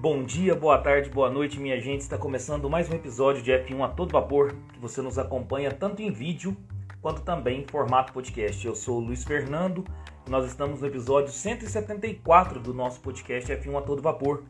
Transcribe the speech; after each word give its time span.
Bom 0.00 0.22
dia, 0.22 0.54
boa 0.54 0.78
tarde, 0.78 1.10
boa 1.10 1.28
noite, 1.28 1.58
minha 1.58 1.80
gente. 1.80 2.02
Está 2.02 2.16
começando 2.16 2.70
mais 2.70 2.88
um 2.88 2.94
episódio 2.94 3.42
de 3.42 3.50
F1 3.50 3.84
a 3.84 3.88
todo 3.88 4.12
vapor, 4.12 4.54
que 4.72 4.78
você 4.78 5.02
nos 5.02 5.18
acompanha 5.18 5.72
tanto 5.72 6.00
em 6.00 6.08
vídeo 6.08 6.56
quanto 7.02 7.22
também 7.22 7.62
em 7.62 7.66
formato 7.66 8.12
podcast. 8.12 8.64
Eu 8.64 8.76
sou 8.76 8.98
o 8.98 9.00
Luiz 9.00 9.24
Fernando 9.24 9.84
e 10.24 10.30
nós 10.30 10.46
estamos 10.46 10.80
no 10.80 10.86
episódio 10.86 11.32
174 11.32 12.60
do 12.60 12.72
nosso 12.72 13.00
podcast 13.00 13.52
F1 13.52 13.76
a 13.76 13.82
todo 13.82 14.00
vapor. 14.00 14.44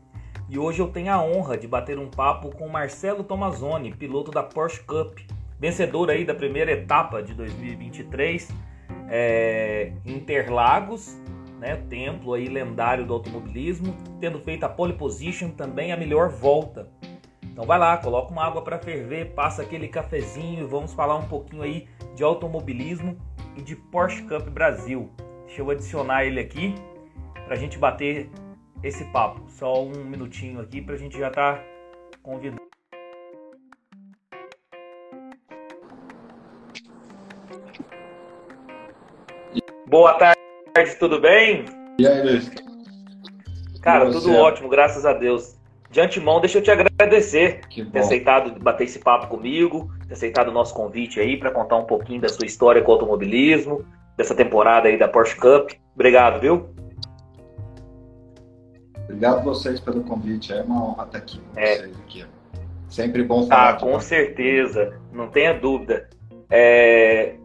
E 0.47 0.59
hoje 0.59 0.83
eu 0.83 0.87
tenho 0.89 1.11
a 1.11 1.19
honra 1.19 1.57
de 1.57 1.67
bater 1.67 1.97
um 1.97 2.11
papo 2.11 2.55
com 2.55 2.69
Marcelo 2.69 3.23
Tomazoni, 3.23 3.91
piloto 3.91 4.29
da 4.29 4.43
Porsche 4.43 4.83
Cup, 4.83 5.17
vencedor 5.59 6.11
aí 6.11 6.25
da 6.25 6.35
primeira 6.35 6.73
etapa 6.73 7.23
de 7.23 7.33
2023 7.33 8.49
é, 9.09 9.93
Interlagos, 10.05 11.17
né, 11.59 11.75
templo 11.89 12.33
aí 12.33 12.47
lendário 12.47 13.05
do 13.05 13.13
automobilismo, 13.13 13.95
tendo 14.19 14.39
feito 14.39 14.63
a 14.63 14.69
pole 14.69 14.93
position 14.93 15.51
também 15.51 15.91
a 15.91 15.97
melhor 15.97 16.29
volta. 16.29 16.89
Então 17.43 17.65
vai 17.65 17.77
lá, 17.77 17.97
coloca 17.97 18.31
uma 18.31 18.45
água 18.45 18.61
para 18.61 18.79
ferver, 18.79 19.33
passa 19.33 19.61
aquele 19.61 19.89
cafezinho 19.89 20.63
e 20.63 20.65
vamos 20.65 20.93
falar 20.93 21.17
um 21.17 21.27
pouquinho 21.27 21.61
aí 21.61 21.87
de 22.15 22.23
automobilismo 22.23 23.17
e 23.57 23.61
de 23.61 23.75
Porsche 23.75 24.23
Cup 24.23 24.47
Brasil. 24.49 25.09
Deixa 25.45 25.61
eu 25.61 25.69
adicionar 25.69 26.23
ele 26.23 26.39
aqui 26.39 26.73
para 27.43 27.55
a 27.55 27.57
gente 27.57 27.77
bater 27.77 28.29
esse 28.81 29.03
papo. 29.11 29.43
Só 29.49 29.83
um 29.83 30.05
minutinho 30.05 30.61
aqui 30.61 30.81
para 30.81 30.95
a 30.95 30.97
gente 30.97 31.17
já 31.17 31.27
estar 31.27 31.57
tá 31.57 31.63
convidando. 32.23 32.59
Boa 39.87 40.13
tarde, 40.13 40.38
tudo 40.97 41.19
bem? 41.19 41.65
E 41.97 42.07
aí, 42.07 42.21
Luiz? 42.21 42.51
Cara, 43.81 44.11
tudo 44.11 44.33
ótimo, 44.35 44.69
graças 44.69 45.05
a 45.05 45.13
Deus. 45.13 45.57
De 45.89 45.99
antemão, 45.99 46.39
deixa 46.39 46.59
eu 46.59 46.61
te 46.61 46.69
agradecer 46.69 47.61
ter 47.67 47.99
aceitado 47.99 48.59
bater 48.59 48.83
esse 48.83 48.99
papo 48.99 49.27
comigo, 49.27 49.89
ter 50.07 50.13
aceitado 50.13 50.49
o 50.49 50.51
nosso 50.51 50.73
convite 50.73 51.19
aí 51.19 51.37
para 51.37 51.49
contar 51.49 51.77
um 51.77 51.85
pouquinho 51.85 52.21
da 52.21 52.29
sua 52.29 52.45
história 52.45 52.81
com 52.81 52.91
o 52.91 52.93
automobilismo, 52.93 53.83
dessa 54.15 54.35
temporada 54.35 54.87
aí 54.87 54.97
da 54.97 55.07
Porsche 55.07 55.35
Cup. 55.35 55.71
Obrigado, 55.95 56.39
viu? 56.39 56.69
Obrigado 59.05 59.43
vocês 59.43 59.79
pelo 59.79 60.03
convite. 60.03 60.53
É 60.53 60.61
uma 60.61 60.91
honra 60.91 61.05
estar 61.05 61.17
aqui 61.17 61.39
com 61.39 61.59
é. 61.59 61.75
vocês 61.75 61.99
aqui. 61.99 62.25
Sempre 62.87 63.23
bom 63.23 63.47
falar. 63.47 63.69
Ah, 63.69 63.73
com 63.73 63.99
certeza, 63.99 64.93
não 65.11 65.27
tenha 65.29 65.53
dúvida. 65.53 66.07
É... 66.49 67.35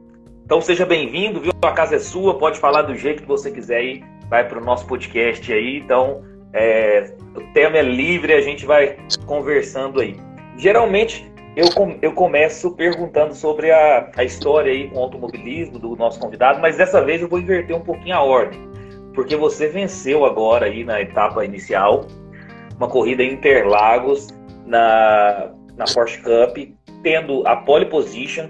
Então 0.44 0.60
seja 0.60 0.84
bem-vindo, 0.84 1.40
viu? 1.40 1.52
A 1.62 1.72
casa 1.72 1.96
é 1.96 1.98
sua, 1.98 2.38
pode 2.38 2.58
falar 2.58 2.82
do 2.82 2.94
jeito 2.94 3.22
que 3.22 3.28
você 3.28 3.50
quiser 3.50 3.78
aí. 3.78 4.04
Vai 4.28 4.46
para 4.46 4.58
o 4.58 4.64
nosso 4.64 4.86
podcast 4.86 5.52
aí. 5.52 5.78
Então, 5.78 6.22
é... 6.52 7.14
o 7.34 7.40
tema 7.52 7.78
é 7.78 7.82
livre, 7.82 8.32
a 8.34 8.40
gente 8.40 8.66
vai 8.66 8.96
conversando 9.26 10.00
aí. 10.00 10.16
Geralmente, 10.58 11.30
eu, 11.56 11.70
com... 11.70 11.98
eu 12.02 12.12
começo 12.12 12.70
perguntando 12.72 13.34
sobre 13.34 13.70
a, 13.70 14.10
a 14.16 14.24
história 14.24 14.70
aí 14.70 14.88
com 14.90 14.98
o 14.98 15.02
automobilismo 15.02 15.78
do 15.78 15.96
nosso 15.96 16.20
convidado, 16.20 16.60
mas 16.60 16.76
dessa 16.76 17.02
vez 17.02 17.22
eu 17.22 17.28
vou 17.28 17.38
inverter 17.38 17.74
um 17.74 17.80
pouquinho 17.80 18.16
a 18.16 18.22
ordem 18.22 18.74
porque 19.14 19.36
você 19.36 19.68
venceu 19.68 20.24
agora 20.24 20.66
aí 20.66 20.84
na 20.84 21.00
etapa 21.00 21.44
inicial 21.44 22.04
uma 22.76 22.88
corrida 22.88 23.22
em 23.22 23.34
Interlagos 23.34 24.28
na, 24.66 25.52
na 25.76 25.84
Porsche 25.84 26.20
Cup, 26.20 26.56
tendo 27.02 27.46
a 27.46 27.54
pole 27.54 27.86
position 27.86 28.48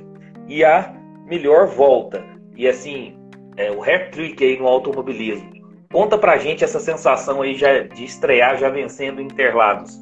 e 0.48 0.65
a 0.65 0.95
melhor 1.25 1.67
volta. 1.67 2.22
E 2.56 2.69
assim, 2.69 3.17
é, 3.56 3.70
o 3.70 3.83
hat-trick 3.83 4.42
aí 4.42 4.58
no 4.58 4.67
automobilismo. 4.67 5.53
Conta 5.92 6.19
pra 6.19 6.39
gente 6.39 6.64
essa 6.64 6.81
sensação 6.81 7.42
aí 7.42 7.55
já 7.55 7.83
de 7.83 8.05
estrear 8.05 8.58
já 8.58 8.69
vencendo 8.69 9.20
Interlagos. 9.20 10.00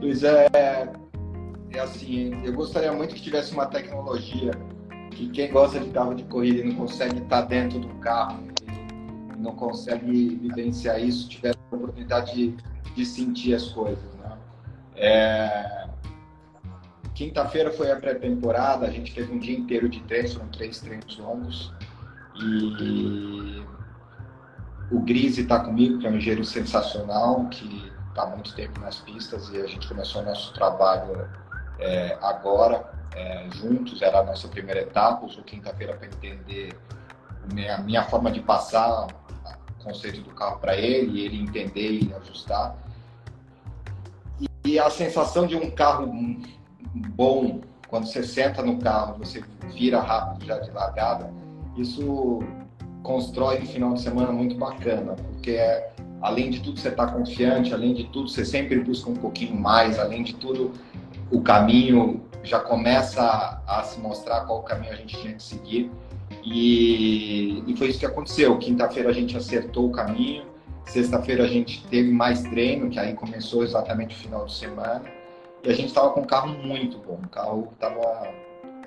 Luiz, 0.00 0.24
é, 0.24 0.48
é 0.52 1.80
assim, 1.80 2.32
eu 2.44 2.52
gostaria 2.52 2.92
muito 2.92 3.14
que 3.14 3.22
tivesse 3.22 3.52
uma 3.52 3.66
tecnologia 3.66 4.50
que 5.10 5.28
quem 5.28 5.50
gosta 5.52 5.78
de 5.78 5.90
carro 5.90 6.14
de 6.14 6.24
corrida 6.24 6.60
e 6.60 6.64
não 6.70 6.76
consegue 6.76 7.18
estar 7.18 7.42
dentro 7.42 7.78
do 7.78 7.88
carro 8.00 8.52
não 9.42 9.56
consegue 9.56 10.36
vivenciar 10.36 11.00
isso, 11.00 11.28
tiver 11.28 11.50
a 11.50 11.74
oportunidade 11.74 12.32
de, 12.32 12.56
de 12.94 13.04
sentir 13.04 13.54
as 13.54 13.68
coisas. 13.68 14.14
Né? 14.14 14.38
É... 14.96 15.81
Quinta-feira 17.14 17.70
foi 17.70 17.90
a 17.90 17.96
pré-temporada, 17.96 18.86
a 18.86 18.90
gente 18.90 19.12
fez 19.12 19.28
um 19.28 19.38
dia 19.38 19.56
inteiro 19.56 19.88
de 19.88 20.00
treinos, 20.00 20.34
foram 20.34 20.48
três 20.48 20.80
treinos 20.80 21.18
longos. 21.18 21.72
E 22.36 23.62
o 24.90 25.00
Grise 25.00 25.42
está 25.42 25.60
comigo, 25.60 25.98
que 25.98 26.06
é 26.06 26.10
um 26.10 26.16
engenheiro 26.16 26.44
sensacional, 26.44 27.46
que 27.48 27.92
está 28.08 28.22
há 28.22 28.26
muito 28.26 28.54
tempo 28.54 28.80
nas 28.80 28.98
pistas 29.00 29.50
e 29.50 29.60
a 29.60 29.66
gente 29.66 29.88
começou 29.88 30.22
o 30.22 30.24
nosso 30.24 30.52
trabalho 30.52 31.28
é, 31.78 32.16
agora 32.20 32.90
é, 33.14 33.48
juntos, 33.52 34.00
era 34.02 34.20
a 34.20 34.22
nossa 34.22 34.48
primeira 34.48 34.80
etapa, 34.80 35.24
usou 35.24 35.42
quinta-feira 35.42 35.94
para 35.94 36.06
entender 36.06 36.78
a 37.74 37.78
minha 37.78 38.04
forma 38.04 38.30
de 38.30 38.40
passar 38.40 39.06
o 39.06 39.84
conceito 39.84 40.20
do 40.20 40.30
carro 40.30 40.58
para 40.58 40.76
ele, 40.76 41.24
ele 41.24 41.42
entender 41.42 42.02
e 42.02 42.14
ajustar. 42.14 42.76
E 44.64 44.78
a 44.78 44.88
sensação 44.90 45.46
de 45.46 45.56
um 45.56 45.70
carro 45.70 46.06
bom, 46.94 47.60
quando 47.88 48.06
você 48.06 48.22
senta 48.22 48.62
no 48.62 48.78
carro, 48.78 49.18
você 49.18 49.42
vira 49.74 50.00
rápido 50.00 50.46
já 50.46 50.58
de 50.58 50.70
largada, 50.70 51.32
isso 51.76 52.40
constrói 53.02 53.60
um 53.60 53.66
final 53.66 53.94
de 53.94 54.02
semana 54.02 54.32
muito 54.32 54.54
bacana, 54.56 55.14
porque 55.14 55.52
é, 55.52 55.92
além 56.20 56.50
de 56.50 56.60
tudo 56.60 56.78
você 56.78 56.88
está 56.88 57.06
confiante, 57.06 57.74
além 57.74 57.94
de 57.94 58.04
tudo 58.04 58.28
você 58.28 58.44
sempre 58.44 58.78
busca 58.80 59.10
um 59.10 59.14
pouquinho 59.14 59.56
mais, 59.56 59.98
além 59.98 60.22
de 60.22 60.34
tudo 60.34 60.72
o 61.30 61.40
caminho 61.40 62.22
já 62.42 62.60
começa 62.60 63.62
a, 63.66 63.82
se 63.84 64.00
mostrar 64.00 64.42
qual 64.42 64.62
caminho 64.62 64.92
a 64.92 64.96
gente 64.96 65.16
tinha 65.16 65.34
que 65.34 65.42
seguir. 65.42 65.90
E, 66.44 67.62
e 67.66 67.76
foi 67.76 67.88
isso 67.88 68.00
que 68.00 68.06
aconteceu. 68.06 68.58
Quinta-feira 68.58 69.10
a 69.10 69.12
gente 69.12 69.36
acertou 69.36 69.88
o 69.88 69.92
caminho, 69.92 70.44
sexta-feira 70.84 71.44
a 71.44 71.48
gente 71.48 71.84
teve 71.86 72.10
mais 72.10 72.42
treino, 72.42 72.90
que 72.90 72.98
aí 72.98 73.14
começou 73.14 73.62
exatamente 73.62 74.16
o 74.16 74.18
final 74.18 74.44
de 74.44 74.54
semana. 74.54 75.02
E 75.64 75.70
a 75.70 75.74
gente 75.74 75.88
estava 75.88 76.10
com 76.10 76.20
um 76.20 76.24
carro 76.24 76.48
muito 76.48 76.98
bom. 76.98 77.20
O 77.24 77.28
carro 77.28 77.68
estava 77.72 78.32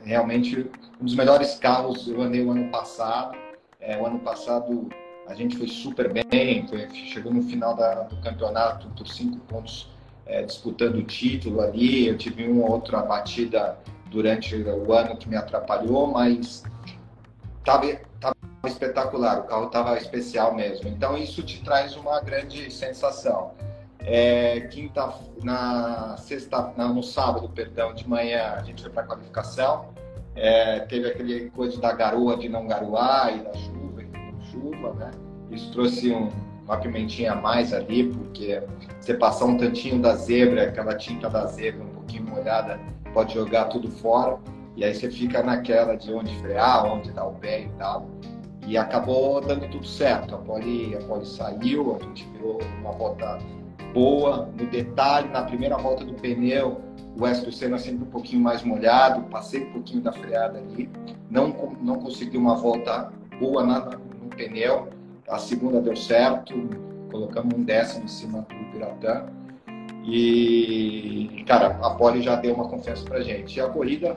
realmente 0.04 0.70
um 1.00 1.06
dos 1.06 1.16
melhores 1.16 1.56
carros 1.56 2.08
eu 2.08 2.22
andei 2.22 2.44
o 2.44 2.52
ano 2.52 2.70
passado. 2.70 3.38
É, 3.80 3.98
o 3.98 4.06
ano 4.06 4.20
passado 4.20 4.90
a 5.28 5.34
gente 5.34 5.58
foi 5.58 5.68
super 5.68 6.12
bem, 6.12 6.68
foi, 6.68 6.88
chegou 6.90 7.34
no 7.34 7.42
final 7.44 7.76
da, 7.76 8.04
do 8.04 8.18
campeonato 8.18 8.88
por 8.90 9.08
cinco 9.08 9.38
pontos 9.46 9.90
é, 10.26 10.44
disputando 10.44 10.98
o 10.98 11.04
título 11.04 11.62
ali. 11.62 12.08
Eu 12.08 12.18
tive 12.18 12.48
uma 12.48 12.70
outra 12.70 13.02
batida 13.02 13.78
durante 14.12 14.56
o 14.56 14.94
ano 14.94 15.18
que 15.18 15.30
me 15.30 15.36
atrapalhou, 15.36 16.08
mas 16.08 16.64
estava 17.60 17.86
espetacular, 18.66 19.40
o 19.40 19.44
carro 19.44 19.68
estava 19.68 19.98
especial 19.98 20.54
mesmo. 20.54 20.90
Então 20.90 21.18
isso 21.18 21.42
te 21.42 21.64
traz 21.64 21.96
uma 21.96 22.20
grande 22.20 22.70
sensação. 22.72 23.52
É, 24.08 24.62
quinta, 24.62 25.14
na 25.44 26.16
sexta, 26.18 26.72
não, 26.78 26.94
no 26.94 27.02
sábado, 27.02 27.50
perdão, 27.50 27.92
de 27.94 28.08
manhã 28.08 28.54
a 28.56 28.62
gente 28.62 28.84
foi 28.84 28.92
para 28.92 29.02
a 29.02 29.08
qualificação. 29.08 29.88
É, 30.36 30.80
teve 30.82 31.08
aquele 31.08 31.50
coisa 31.50 31.80
da 31.82 31.92
garoa 31.92 32.38
de 32.38 32.48
não 32.48 32.68
garoar 32.68 33.36
e 33.36 33.40
da 33.40 33.54
chuva 33.54 34.04
e 34.04 34.52
chuva, 34.52 34.94
né? 34.94 35.12
Isso 35.50 35.72
trouxe 35.72 36.12
um, 36.12 36.30
uma 36.66 36.78
pimentinha 36.78 37.32
a 37.32 37.36
mais 37.36 37.74
ali, 37.74 38.12
porque 38.12 38.62
você 39.00 39.16
passar 39.16 39.46
um 39.46 39.58
tantinho 39.58 40.00
da 40.00 40.14
zebra, 40.16 40.64
aquela 40.64 40.96
tinta 40.96 41.28
da 41.28 41.48
zebra 41.48 41.84
um 41.84 41.90
pouquinho 41.90 42.26
molhada, 42.26 42.80
pode 43.12 43.34
jogar 43.34 43.66
tudo 43.66 43.90
fora. 43.90 44.38
E 44.76 44.84
aí 44.84 44.94
você 44.94 45.10
fica 45.10 45.42
naquela 45.42 45.96
de 45.96 46.14
onde 46.14 46.38
frear, 46.42 46.86
onde 46.86 47.12
dar 47.12 47.26
o 47.26 47.34
pé 47.36 47.62
e 47.62 47.70
tal. 47.80 48.08
E 48.68 48.78
acabou 48.78 49.42
dando 49.42 49.68
tudo 49.70 49.88
certo. 49.88 50.36
A 50.36 50.38
pole, 50.38 50.96
a 50.96 51.00
pole 51.06 51.26
saiu, 51.26 51.96
a 51.96 52.04
gente 52.04 52.26
virou 52.32 52.60
uma 52.82 52.92
volta 52.92 53.40
boa. 53.96 54.48
No 54.60 54.68
detalhe, 54.68 55.30
na 55.30 55.42
primeira 55.42 55.78
volta 55.78 56.06
do 56.06 56.14
pneu, 56.14 56.82
o 57.18 57.24
Wesley 57.24 57.52
Senna 57.52 57.80
sempre 57.80 58.04
um 58.04 58.12
pouquinho 58.12 58.44
mais 58.44 58.62
molhado, 58.62 59.24
passei 59.32 59.64
um 59.64 59.72
pouquinho 59.72 60.04
da 60.04 60.12
freada 60.12 60.60
ali. 60.60 60.88
Não, 61.32 61.76
não 61.82 61.96
consegui 61.96 62.38
uma 62.38 62.56
volta 62.56 63.12
boa 63.40 63.64
na, 63.64 63.80
no 63.80 64.30
pneu 64.36 64.90
a 65.28 65.40
segunda 65.40 65.82
deu 65.82 65.96
certo, 65.96 66.54
colocamos 67.12 67.56
um 67.58 67.64
décimo 67.64 68.06
em 68.06 68.08
cima 68.08 68.42
do 68.42 68.72
Piratã. 68.72 69.26
E, 70.04 71.44
cara, 71.48 71.80
a 71.82 71.90
Poli 71.92 72.22
já 72.22 72.36
deu 72.36 72.54
uma 72.54 72.68
confiança 72.68 73.04
pra 73.06 73.22
gente. 73.22 73.58
E 73.58 73.62
a 73.62 73.68
corrida, 73.68 74.16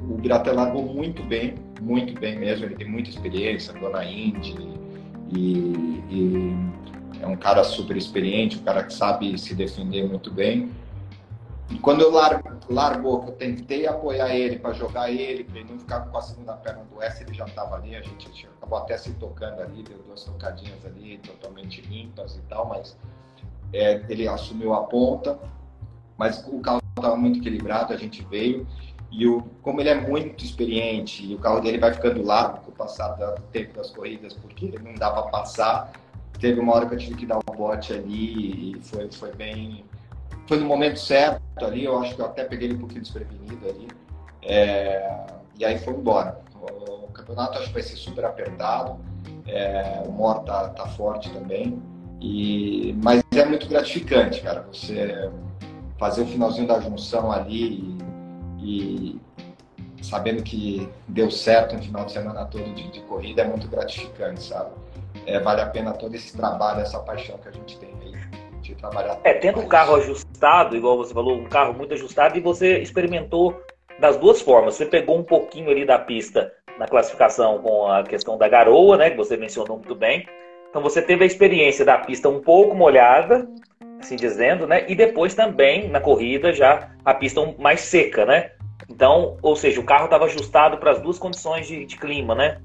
o 0.00 0.14
Piratã 0.14 0.52
largou 0.52 0.82
muito 0.82 1.22
bem, 1.24 1.54
muito 1.80 2.18
bem 2.20 2.38
mesmo. 2.38 2.66
Ele 2.66 2.76
tem 2.76 2.88
muita 2.88 3.10
experiência, 3.10 3.74
andou 3.74 3.90
na 3.90 4.04
Indy 4.04 4.54
e, 5.34 6.02
e 6.08 6.56
é 7.20 7.26
um 7.26 7.36
cara 7.36 7.64
super 7.64 7.96
experiente, 7.96 8.58
um 8.58 8.62
cara 8.62 8.84
que 8.84 8.92
sabe 8.92 9.36
se 9.38 9.54
defender 9.54 10.08
muito 10.08 10.30
bem. 10.30 10.70
E 11.70 11.78
quando 11.78 12.00
eu 12.00 12.10
lar, 12.10 12.42
largou, 12.68 13.20
que 13.20 13.30
eu 13.30 13.34
tentei 13.34 13.86
apoiar 13.86 14.34
ele 14.34 14.58
para 14.58 14.72
jogar 14.72 15.10
ele, 15.10 15.44
para 15.44 15.60
ele 15.60 15.70
não 15.70 15.78
ficar 15.78 16.00
com 16.00 16.16
a 16.16 16.22
segunda 16.22 16.54
perna 16.54 16.82
do 16.84 17.02
S, 17.02 17.22
ele 17.22 17.34
já 17.34 17.44
estava 17.44 17.76
ali, 17.76 17.94
a 17.94 18.00
gente 18.00 18.48
acabou 18.56 18.78
até 18.78 18.96
se 18.96 19.12
tocando 19.14 19.60
ali, 19.60 19.82
deu 19.82 19.98
duas 19.98 20.24
tocadinhas 20.24 20.84
ali, 20.86 21.18
totalmente 21.18 21.82
limpas 21.82 22.36
e 22.36 22.40
tal, 22.48 22.66
mas 22.66 22.96
é, 23.72 24.02
ele 24.08 24.26
assumiu 24.26 24.72
a 24.72 24.84
ponta, 24.84 25.38
mas 26.16 26.42
o 26.48 26.58
carro 26.60 26.80
estava 26.96 27.16
muito 27.16 27.38
equilibrado, 27.38 27.92
a 27.92 27.96
gente 27.98 28.24
veio, 28.24 28.66
e 29.10 29.26
o, 29.26 29.42
como 29.62 29.80
ele 29.80 29.90
é 29.90 29.94
muito 29.94 30.44
experiente, 30.44 31.24
e 31.24 31.34
o 31.34 31.38
carro 31.38 31.60
dele 31.60 31.78
vai 31.78 31.92
ficando 31.92 32.22
largo 32.22 32.60
com 32.60 32.70
o 32.70 32.74
passar 32.74 33.08
do 33.08 33.40
tempo 33.52 33.74
das 33.74 33.90
corridas, 33.90 34.32
porque 34.32 34.66
ele 34.66 34.78
não 34.78 34.94
dá 34.94 35.10
para 35.10 35.22
passar, 35.22 35.92
teve 36.38 36.60
uma 36.60 36.74
hora 36.74 36.86
que 36.86 36.94
eu 36.94 36.98
tive 36.98 37.14
que 37.14 37.26
dar 37.26 37.38
um 37.38 37.56
bote 37.56 37.92
ali, 37.92 38.72
e 38.72 38.80
foi, 38.82 39.10
foi 39.10 39.32
bem 39.32 39.84
foi 40.48 40.58
no 40.58 40.64
momento 40.64 40.98
certo 40.98 41.42
ali, 41.62 41.84
eu 41.84 41.98
acho 42.00 42.14
que 42.14 42.22
eu 42.22 42.24
até 42.24 42.42
peguei 42.42 42.68
ele 42.68 42.76
um 42.76 42.80
pouquinho 42.80 43.02
desprevenido 43.02 43.68
ali. 43.68 43.88
É, 44.42 45.26
e 45.58 45.64
aí 45.64 45.78
foi 45.78 45.92
embora. 45.92 46.40
O, 46.54 47.04
o, 47.04 47.08
campeonato 47.08 47.58
acho 47.58 47.68
que 47.68 47.74
vai 47.74 47.82
ser 47.82 47.96
super 47.96 48.24
apertado, 48.24 48.98
é, 49.46 50.02
o 50.06 50.10
Mor 50.10 50.42
tá, 50.44 50.70
tá 50.70 50.86
forte 50.86 51.30
também. 51.30 51.82
E, 52.18 52.96
mas 53.04 53.22
é 53.36 53.44
muito 53.44 53.68
gratificante, 53.68 54.40
cara, 54.40 54.66
você 54.72 55.30
fazer 55.98 56.22
o 56.22 56.26
finalzinho 56.26 56.66
da 56.66 56.80
junção 56.80 57.30
ali 57.30 57.98
e, 58.58 59.20
e 59.98 60.04
sabendo 60.04 60.42
que 60.42 60.88
deu 61.06 61.30
certo 61.30 61.76
um 61.76 61.82
final 61.82 62.06
de 62.06 62.12
semana 62.12 62.46
todo 62.46 62.72
de, 62.74 62.90
de 62.90 63.00
corrida 63.02 63.42
é 63.42 63.44
muito 63.46 63.68
gratificante, 63.68 64.42
sabe? 64.42 64.70
É, 65.28 65.38
vale 65.38 65.60
a 65.60 65.66
pena 65.66 65.92
todo 65.92 66.14
esse 66.14 66.36
trabalho, 66.36 66.80
essa 66.80 66.98
paixão 67.00 67.36
que 67.38 67.48
a 67.48 67.52
gente 67.52 67.78
tem 67.78 67.98
de 68.62 68.74
trabalhar. 68.74 69.18
É, 69.24 69.34
tendo 69.34 69.60
um 69.60 69.68
carro 69.68 69.96
ajustado, 69.96 70.76
igual 70.76 70.96
você 70.96 71.12
falou, 71.12 71.36
um 71.36 71.48
carro 71.48 71.74
muito 71.74 71.94
ajustado, 71.94 72.36
e 72.36 72.40
você 72.40 72.78
experimentou 72.78 73.60
das 73.98 74.16
duas 74.16 74.40
formas. 74.40 74.74
Você 74.74 74.86
pegou 74.86 75.18
um 75.18 75.22
pouquinho 75.22 75.70
ali 75.70 75.84
da 75.84 75.98
pista 75.98 76.52
na 76.78 76.86
classificação 76.86 77.58
com 77.58 77.90
a 77.90 78.02
questão 78.04 78.38
da 78.38 78.48
garoa, 78.48 78.96
né, 78.96 79.10
que 79.10 79.16
você 79.16 79.36
mencionou 79.36 79.76
muito 79.76 79.94
bem. 79.94 80.26
Então 80.70 80.80
você 80.82 81.02
teve 81.02 81.24
a 81.24 81.26
experiência 81.26 81.84
da 81.84 81.98
pista 81.98 82.28
um 82.28 82.40
pouco 82.40 82.74
molhada, 82.74 83.48
assim 84.00 84.16
dizendo, 84.16 84.66
né, 84.66 84.84
e 84.88 84.94
depois 84.94 85.34
também 85.34 85.88
na 85.88 86.00
corrida 86.00 86.52
já 86.52 86.90
a 87.04 87.12
pista 87.12 87.40
mais 87.58 87.80
seca, 87.80 88.24
né? 88.24 88.52
Então, 88.88 89.36
ou 89.42 89.56
seja, 89.56 89.80
o 89.80 89.84
carro 89.84 90.04
estava 90.04 90.24
ajustado 90.26 90.78
para 90.78 90.92
as 90.92 91.00
duas 91.00 91.18
condições 91.18 91.66
de, 91.66 91.84
de 91.84 91.96
clima, 91.96 92.34
né? 92.34 92.60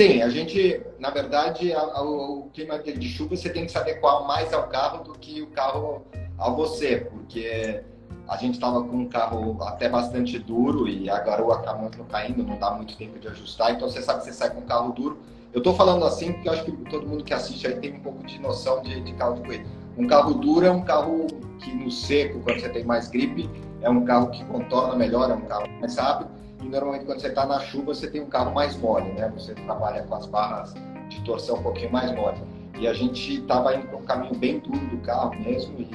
Sim, 0.00 0.22
a 0.22 0.30
gente, 0.30 0.80
na 0.98 1.10
verdade, 1.10 1.74
o 1.76 2.48
clima 2.54 2.78
de 2.78 3.06
chuva 3.06 3.36
você 3.36 3.50
tem 3.50 3.66
que 3.66 3.72
se 3.72 3.76
adequar 3.76 4.26
mais 4.26 4.50
ao 4.50 4.66
carro 4.66 5.04
do 5.04 5.12
que 5.12 5.42
o 5.42 5.48
carro 5.48 6.06
a 6.38 6.48
você, 6.48 7.06
porque 7.10 7.84
a 8.26 8.34
gente 8.38 8.54
estava 8.54 8.82
com 8.82 8.96
um 8.96 9.08
carro 9.10 9.62
até 9.62 9.90
bastante 9.90 10.38
duro 10.38 10.88
e 10.88 11.10
a 11.10 11.18
garoa 11.18 11.56
acabou 11.56 11.90
caindo, 12.08 12.42
não 12.42 12.58
dá 12.58 12.70
muito 12.70 12.96
tempo 12.96 13.18
de 13.18 13.28
ajustar, 13.28 13.72
então 13.72 13.90
você 13.90 14.00
sabe 14.00 14.20
que 14.20 14.24
você 14.24 14.32
sai 14.32 14.48
com 14.48 14.60
um 14.60 14.64
carro 14.64 14.90
duro. 14.90 15.18
Eu 15.52 15.58
estou 15.58 15.74
falando 15.74 16.06
assim 16.06 16.32
porque 16.32 16.48
eu 16.48 16.52
acho 16.54 16.64
que 16.64 16.72
todo 16.88 17.06
mundo 17.06 17.22
que 17.22 17.34
assiste 17.34 17.66
aí 17.66 17.76
tem 17.76 17.92
um 17.92 18.00
pouco 18.00 18.24
de 18.24 18.38
noção 18.40 18.80
de, 18.82 19.02
de 19.02 19.12
carro 19.12 19.34
de 19.34 19.42
corrida. 19.42 19.66
Um 19.98 20.06
carro 20.06 20.32
duro 20.32 20.64
é 20.64 20.70
um 20.70 20.80
carro 20.80 21.26
que 21.58 21.74
no 21.74 21.90
seco, 21.90 22.40
quando 22.40 22.58
você 22.58 22.70
tem 22.70 22.84
mais 22.84 23.08
gripe, 23.08 23.50
é 23.82 23.90
um 23.90 24.02
carro 24.06 24.30
que 24.30 24.42
contorna 24.46 24.96
melhor, 24.96 25.30
é 25.30 25.34
um 25.34 25.42
carro 25.42 25.68
mais 25.78 25.94
rápido 25.94 26.39
e 26.60 26.68
normalmente 26.68 27.06
quando 27.06 27.20
você 27.20 27.28
está 27.28 27.46
na 27.46 27.58
chuva, 27.60 27.94
você 27.94 28.08
tem 28.08 28.20
um 28.20 28.26
carro 28.26 28.52
mais 28.52 28.76
mole, 28.76 29.10
né? 29.12 29.30
Você 29.34 29.54
trabalha 29.54 30.02
com 30.02 30.14
as 30.14 30.26
barras 30.26 30.74
de 31.08 31.20
torção 31.22 31.56
um 31.56 31.62
pouquinho 31.62 31.90
mais 31.90 32.12
mole. 32.12 32.38
E 32.78 32.86
a 32.86 32.92
gente 32.92 33.40
estava 33.40 33.74
indo 33.74 33.86
para 33.88 33.96
um 33.96 34.04
caminho 34.04 34.34
bem 34.34 34.58
duro 34.58 34.86
do 34.86 34.98
carro 34.98 35.34
mesmo 35.40 35.78
e, 35.78 35.90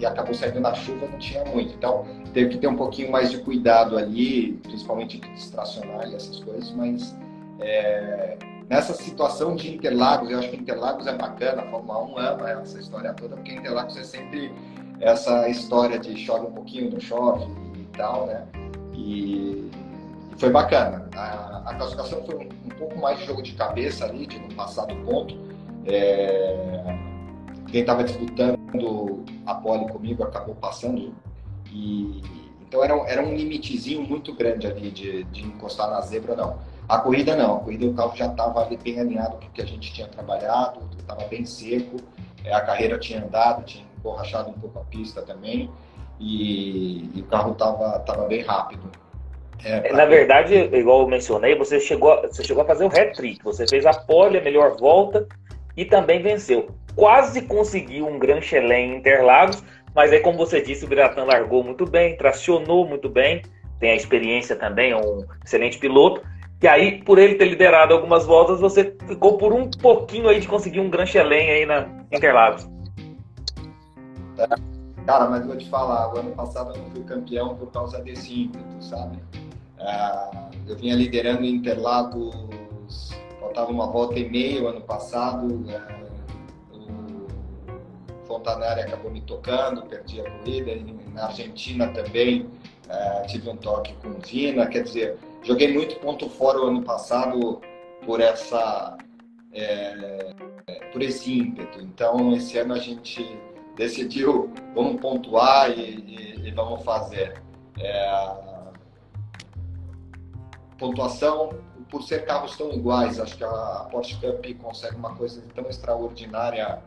e, 0.00 0.06
acabou 0.06 0.34
saindo 0.34 0.60
na 0.60 0.74
chuva, 0.74 1.06
não 1.06 1.18
tinha 1.18 1.44
muito. 1.44 1.74
Então, 1.74 2.04
teve 2.32 2.50
que 2.50 2.58
ter 2.58 2.66
um 2.66 2.76
pouquinho 2.76 3.10
mais 3.10 3.30
de 3.30 3.38
cuidado 3.38 3.96
ali, 3.96 4.52
principalmente 4.62 5.20
de 5.20 5.28
distracionar 5.34 6.08
e 6.08 6.14
essas 6.14 6.40
coisas, 6.40 6.70
mas 6.72 7.14
é, 7.60 8.36
nessa 8.68 8.94
situação 8.94 9.54
de 9.54 9.72
Interlagos, 9.74 10.30
eu 10.30 10.38
acho 10.38 10.50
que 10.50 10.56
Interlagos 10.56 11.06
é 11.06 11.14
bacana, 11.14 11.62
a 11.62 11.70
Fórmula 11.70 12.02
1 12.04 12.18
ama 12.18 12.50
essa 12.50 12.78
história 12.78 13.12
toda, 13.14 13.36
porque 13.36 13.52
Interlagos 13.52 13.96
é 13.96 14.02
sempre 14.02 14.52
essa 15.00 15.48
história 15.48 15.98
de 15.98 16.16
chove 16.16 16.46
um 16.46 16.52
pouquinho, 16.52 16.90
não 16.90 17.00
chove 17.00 17.46
e 17.76 17.84
tal, 17.96 18.26
né? 18.26 18.44
E 18.92 19.70
foi 20.36 20.50
bacana. 20.50 21.08
A, 21.14 21.62
a 21.66 21.74
classificação 21.74 22.24
foi 22.24 22.36
um, 22.36 22.48
um, 22.66 22.70
pouco 22.78 22.98
mais 22.98 23.18
de 23.18 23.26
jogo 23.26 23.42
de 23.42 23.52
cabeça 23.52 24.04
ali, 24.04 24.26
de 24.26 24.38
não 24.38 24.48
passar 24.48 24.86
do 24.86 24.96
ponto. 25.04 25.36
É, 25.86 26.84
quem 27.68 27.80
estava 27.80 28.04
disputando 28.04 29.24
a 29.46 29.54
pole 29.54 29.88
comigo 29.90 30.22
acabou 30.22 30.54
passando. 30.54 31.14
E, 31.70 32.22
então 32.62 32.82
era, 32.82 32.94
era 33.08 33.22
um 33.22 33.34
limitezinho 33.34 34.02
muito 34.02 34.34
grande 34.34 34.66
ali 34.66 34.90
de, 34.90 35.24
de 35.24 35.42
encostar 35.44 35.90
na 35.90 36.00
zebra, 36.00 36.34
não. 36.34 36.58
A 36.88 36.98
corrida 36.98 37.34
não, 37.34 37.56
a 37.56 37.60
corrida 37.60 37.86
o 37.86 37.94
carro 37.94 38.14
já 38.14 38.26
estava 38.26 38.62
ali 38.62 38.76
bem 38.76 39.00
alinhado 39.00 39.38
com 39.38 39.46
o 39.46 39.50
que 39.50 39.62
a 39.62 39.64
gente 39.66 39.92
tinha 39.92 40.06
trabalhado, 40.06 40.80
estava 40.98 41.24
bem 41.24 41.46
seco, 41.46 41.96
é, 42.44 42.52
a 42.52 42.60
carreira 42.60 42.98
tinha 42.98 43.24
andado, 43.24 43.64
tinha 43.64 43.86
borrachado 44.02 44.50
um 44.50 44.54
pouco 44.54 44.78
a 44.78 44.84
pista 44.84 45.22
também, 45.22 45.70
e, 46.20 47.10
e 47.14 47.20
o 47.22 47.24
carro 47.24 47.52
estava 47.52 47.98
tava 48.00 48.26
bem 48.26 48.42
rápido. 48.42 48.90
É, 49.62 49.92
Na 49.92 50.04
verdade, 50.04 50.54
igual 50.72 51.02
eu 51.02 51.08
mencionei, 51.08 51.54
você 51.54 51.78
chegou, 51.78 52.20
você 52.22 52.42
chegou 52.42 52.62
a 52.62 52.66
fazer 52.66 52.84
o 52.84 52.88
hat-trick. 52.88 53.42
Você 53.44 53.66
fez 53.66 53.86
a 53.86 53.92
pole, 53.92 54.38
a 54.38 54.42
melhor 54.42 54.76
volta 54.76 55.26
e 55.76 55.84
também 55.84 56.22
venceu. 56.22 56.68
Quase 56.96 57.42
conseguiu 57.42 58.06
um 58.06 58.18
Gran 58.18 58.40
Chelem 58.40 58.92
em 58.92 58.96
Interlagos, 58.96 59.62
mas 59.94 60.12
aí, 60.12 60.20
como 60.20 60.38
você 60.38 60.60
disse, 60.60 60.84
o 60.84 60.88
Biratan 60.88 61.24
largou 61.24 61.62
muito 61.62 61.86
bem, 61.86 62.16
tracionou 62.16 62.86
muito 62.86 63.08
bem, 63.08 63.42
tem 63.78 63.90
a 63.90 63.96
experiência 63.96 64.56
também, 64.56 64.92
é 64.92 64.96
um 64.96 65.24
excelente 65.44 65.78
piloto. 65.78 66.22
E 66.62 66.66
aí, 66.66 67.02
por 67.02 67.18
ele 67.18 67.34
ter 67.34 67.44
liderado 67.44 67.92
algumas 67.92 68.24
voltas, 68.24 68.60
você 68.60 68.94
ficou 69.06 69.36
por 69.36 69.52
um 69.52 69.70
pouquinho 69.70 70.28
aí 70.28 70.40
de 70.40 70.48
conseguir 70.48 70.80
um 70.80 70.88
Gran 70.88 71.06
Chelem 71.06 71.50
aí 71.50 71.66
na 71.66 71.86
Interlagos. 72.10 72.68
É. 74.38 74.73
Cara, 75.06 75.28
mas 75.28 75.44
vou 75.44 75.56
te 75.56 75.68
falar, 75.68 76.14
o 76.14 76.18
ano 76.18 76.30
passado 76.30 76.74
eu 76.74 76.82
não 76.82 76.90
fui 76.90 77.04
campeão 77.04 77.54
por 77.56 77.70
causa 77.70 77.98
desse 78.00 78.44
ímpeto, 78.44 78.82
sabe? 78.82 79.18
Uh, 79.78 80.50
eu 80.66 80.76
vinha 80.76 80.94
liderando 80.94 81.44
Interlagos, 81.44 82.34
faltava 83.38 83.70
uma 83.70 83.86
volta 83.86 84.18
e 84.18 84.26
meia 84.28 84.66
ano 84.66 84.80
passado. 84.80 85.46
Uh, 86.72 87.26
o 88.22 88.26
Fontanari 88.26 88.80
acabou 88.80 89.10
me 89.10 89.20
tocando, 89.20 89.82
perdi 89.82 90.22
a 90.22 90.30
corrida. 90.30 90.70
E 90.70 90.96
na 91.12 91.26
Argentina 91.26 91.88
também 91.88 92.46
uh, 92.88 93.26
tive 93.26 93.50
um 93.50 93.56
toque 93.56 93.92
com 94.02 94.08
o 94.08 94.18
Vina. 94.20 94.66
Quer 94.66 94.84
dizer, 94.84 95.18
joguei 95.42 95.70
muito 95.70 95.96
ponto 96.00 96.30
fora 96.30 96.62
o 96.62 96.68
ano 96.68 96.82
passado 96.82 97.60
por 98.06 98.22
essa. 98.22 98.96
É, 99.52 100.34
por 100.92 101.02
esse 101.02 101.38
ímpeto. 101.38 101.80
Então, 101.80 102.32
esse 102.32 102.58
ano 102.58 102.74
a 102.74 102.78
gente 102.78 103.38
decidiu, 103.76 104.52
vamos 104.74 105.00
pontuar 105.00 105.70
e, 105.70 105.80
e, 105.80 106.48
e 106.48 106.50
vamos 106.50 106.82
fazer. 106.84 107.42
É, 107.78 108.54
pontuação, 110.78 111.50
por 111.90 112.02
ser 112.02 112.24
carros 112.24 112.56
tão 112.56 112.72
iguais, 112.72 113.20
acho 113.20 113.36
que 113.36 113.44
a 113.44 113.88
Porsche 113.90 114.16
Cup 114.16 114.44
consegue 114.60 114.96
uma 114.96 115.14
coisa 115.14 115.42
tão 115.54 115.68
extraordinária 115.68 116.82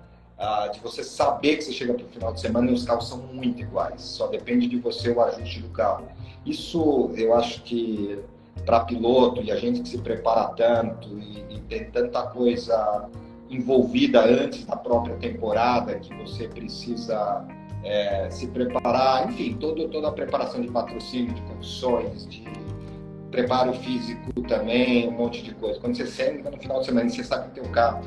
de 0.72 0.80
você 0.82 1.04
saber 1.04 1.58
que 1.58 1.64
você 1.64 1.72
chega 1.72 1.94
para 1.96 2.06
o 2.06 2.10
final 2.10 2.32
de 2.32 2.40
semana 2.40 2.70
e 2.70 2.74
os 2.74 2.86
carros 2.86 3.08
são 3.08 3.18
muito 3.18 3.62
iguais, 3.62 4.02
só 4.02 4.28
depende 4.28 4.68
de 4.68 4.78
você 4.78 5.10
o 5.10 5.20
ajuste 5.22 5.62
do 5.62 5.70
carro. 5.70 6.08
Isso 6.46 7.12
eu 7.16 7.34
acho 7.34 7.64
que 7.64 8.24
para 8.66 8.82
piloto 8.82 9.42
e 9.42 9.52
a 9.52 9.56
gente 9.56 9.82
que 9.82 9.90
se 9.90 9.98
prepara 9.98 10.50
tanto 10.50 11.08
e, 11.18 11.56
e 11.56 11.60
tem 11.62 11.90
tanta 11.90 12.24
coisa 12.24 13.10
envolvida 13.50 14.24
antes 14.24 14.66
da 14.66 14.76
própria 14.76 15.16
temporada 15.18 15.96
que 16.00 16.14
você 16.16 16.48
precisa 16.48 17.46
é, 17.84 18.30
se 18.30 18.48
preparar, 18.48 19.30
enfim, 19.30 19.56
todo, 19.60 19.88
toda 19.88 20.10
a 20.10 20.12
preparação 20.12 20.62
de 20.62 20.70
patrocínio, 20.70 21.34
de 21.34 21.42
condições, 21.44 22.28
de 22.28 22.44
preparo 23.32 23.74
físico 23.74 24.42
também, 24.44 25.08
um 25.08 25.12
monte 25.12 25.42
de 25.44 25.54
coisa. 25.56 25.80
Quando 25.80 25.96
você 25.96 26.08
senta 26.08 26.50
no 26.50 26.58
final 26.58 26.80
de 26.80 26.86
semana 26.86 27.08
e 27.08 27.12
você 27.12 27.24
sabe 27.24 27.52
que 27.52 27.60
o 27.60 27.64
teu 27.64 27.72
carro 27.72 28.02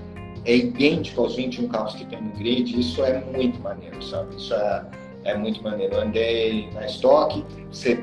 é 0.44 0.56
idêntico 0.56 1.20
aos 1.20 1.36
21 1.36 1.68
carros 1.68 1.94
que 1.94 2.04
tem 2.06 2.20
no 2.20 2.30
grid, 2.32 2.78
isso 2.78 3.04
é 3.04 3.20
muito 3.24 3.60
maneiro, 3.60 4.02
sabe? 4.02 4.36
Isso 4.36 4.54
é, 4.54 4.86
é 5.24 5.36
muito 5.36 5.62
maneiro. 5.62 5.94
Eu 5.94 6.00
andei 6.00 6.70
na 6.72 6.86
estoque, 6.86 7.44
você, 7.70 8.02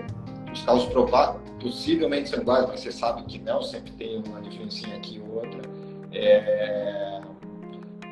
os 0.51 0.61
carros 0.61 0.85
provados, 0.85 1.41
possivelmente 1.61 2.29
são 2.29 2.39
iguais, 2.39 2.67
mas 2.67 2.79
você 2.81 2.91
sabe 2.91 3.23
que 3.23 3.39
não, 3.39 3.61
sempre 3.61 3.91
tem 3.93 4.21
uma 4.27 4.41
diferencinha 4.41 4.95
aqui 4.95 5.21
ou 5.27 5.37
outra. 5.37 5.61
É... 6.13 7.21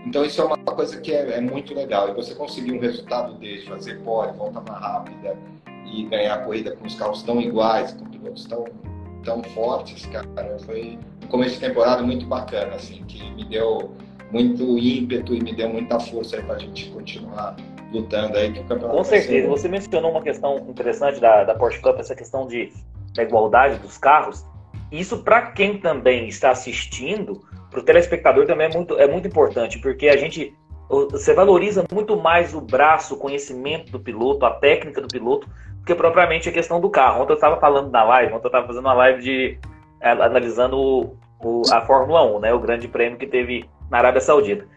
Então 0.05 0.23
isso 0.23 0.41
é 0.41 0.45
uma 0.45 0.57
coisa 0.57 0.99
que 1.01 1.11
é, 1.11 1.37
é, 1.37 1.41
muito 1.41 1.73
legal. 1.73 2.09
E 2.09 2.13
você 2.13 2.35
conseguir 2.35 2.73
um 2.73 2.79
resultado 2.79 3.33
desse, 3.35 3.65
fazer 3.65 3.99
pole, 4.01 4.31
volta 4.33 4.61
mais 4.61 4.79
rápida 4.79 5.37
e 5.85 6.03
ganhar 6.03 6.35
a 6.35 6.37
corrida 6.39 6.75
com 6.75 6.85
os 6.85 6.95
carros 6.95 7.23
tão 7.23 7.41
iguais, 7.41 7.93
com 7.93 8.05
pilotos 8.05 8.45
tão 8.45 8.65
tão 9.25 9.43
fortes, 9.43 10.05
cara. 10.05 10.27
Foi 10.59 10.99
um 11.23 11.27
começo 11.27 11.55
de 11.55 11.61
temporada 11.61 12.03
muito 12.03 12.25
bacana, 12.27 12.75
assim, 12.75 13.03
que 13.05 13.29
me 13.31 13.43
deu 13.45 13.91
muito 14.31 14.77
ímpeto 14.77 15.33
e 15.33 15.41
me 15.41 15.53
deu 15.53 15.69
muita 15.69 15.99
força 15.99 16.41
para 16.43 16.55
a 16.55 16.59
gente 16.59 16.89
continuar 16.91 17.55
lutando 17.91 18.37
aí 18.37 18.51
que 18.51 18.59
o 18.59 18.63
campeonato 18.65 18.97
Com 18.97 19.03
certeza. 19.03 19.47
Você 19.47 19.67
mencionou 19.67 20.11
uma 20.11 20.21
questão 20.21 20.57
interessante 20.69 21.19
da, 21.19 21.43
da 21.43 21.55
Porsche 21.55 21.79
Cup, 21.81 21.99
essa 21.99 22.15
questão 22.15 22.47
de, 22.47 22.71
da 23.13 23.23
igualdade 23.23 23.79
dos 23.79 23.97
carros. 23.97 24.45
Isso, 24.99 25.23
para 25.23 25.51
quem 25.51 25.77
também 25.77 26.27
está 26.27 26.51
assistindo, 26.51 27.41
para 27.69 27.79
o 27.79 27.83
telespectador 27.83 28.45
também 28.45 28.67
é 28.67 28.73
muito, 28.73 28.97
é 28.97 29.07
muito 29.07 29.27
importante, 29.27 29.79
porque 29.79 30.07
a 30.07 30.17
gente 30.17 30.55
você 30.87 31.33
valoriza 31.33 31.83
muito 31.91 32.15
mais 32.15 32.53
o 32.53 32.61
braço, 32.61 33.15
o 33.15 33.17
conhecimento 33.17 33.91
do 33.91 33.99
piloto, 33.99 34.45
a 34.45 34.51
técnica 34.51 35.01
do 35.01 35.07
piloto, 35.07 35.47
do 35.79 35.85
que 35.85 35.95
propriamente 35.95 36.47
a 36.47 36.51
questão 36.51 36.79
do 36.79 36.91
carro. 36.91 37.23
Ontem 37.23 37.33
eu 37.33 37.35
estava 37.35 37.59
falando 37.59 37.89
na 37.89 38.03
live, 38.03 38.33
ontem 38.33 38.45
eu 38.45 38.49
estava 38.49 38.67
fazendo 38.67 38.85
uma 38.85 38.93
live 38.93 39.21
de 39.21 39.59
é, 39.99 40.11
analisando 40.11 40.77
o, 40.77 41.17
o, 41.43 41.61
a 41.71 41.81
Fórmula 41.81 42.23
1, 42.37 42.39
né, 42.39 42.53
o 42.53 42.59
grande 42.59 42.87
prêmio 42.87 43.17
que 43.17 43.25
teve 43.25 43.67
na 43.89 43.97
Arábia 43.97 44.21
Saudita. 44.21 44.67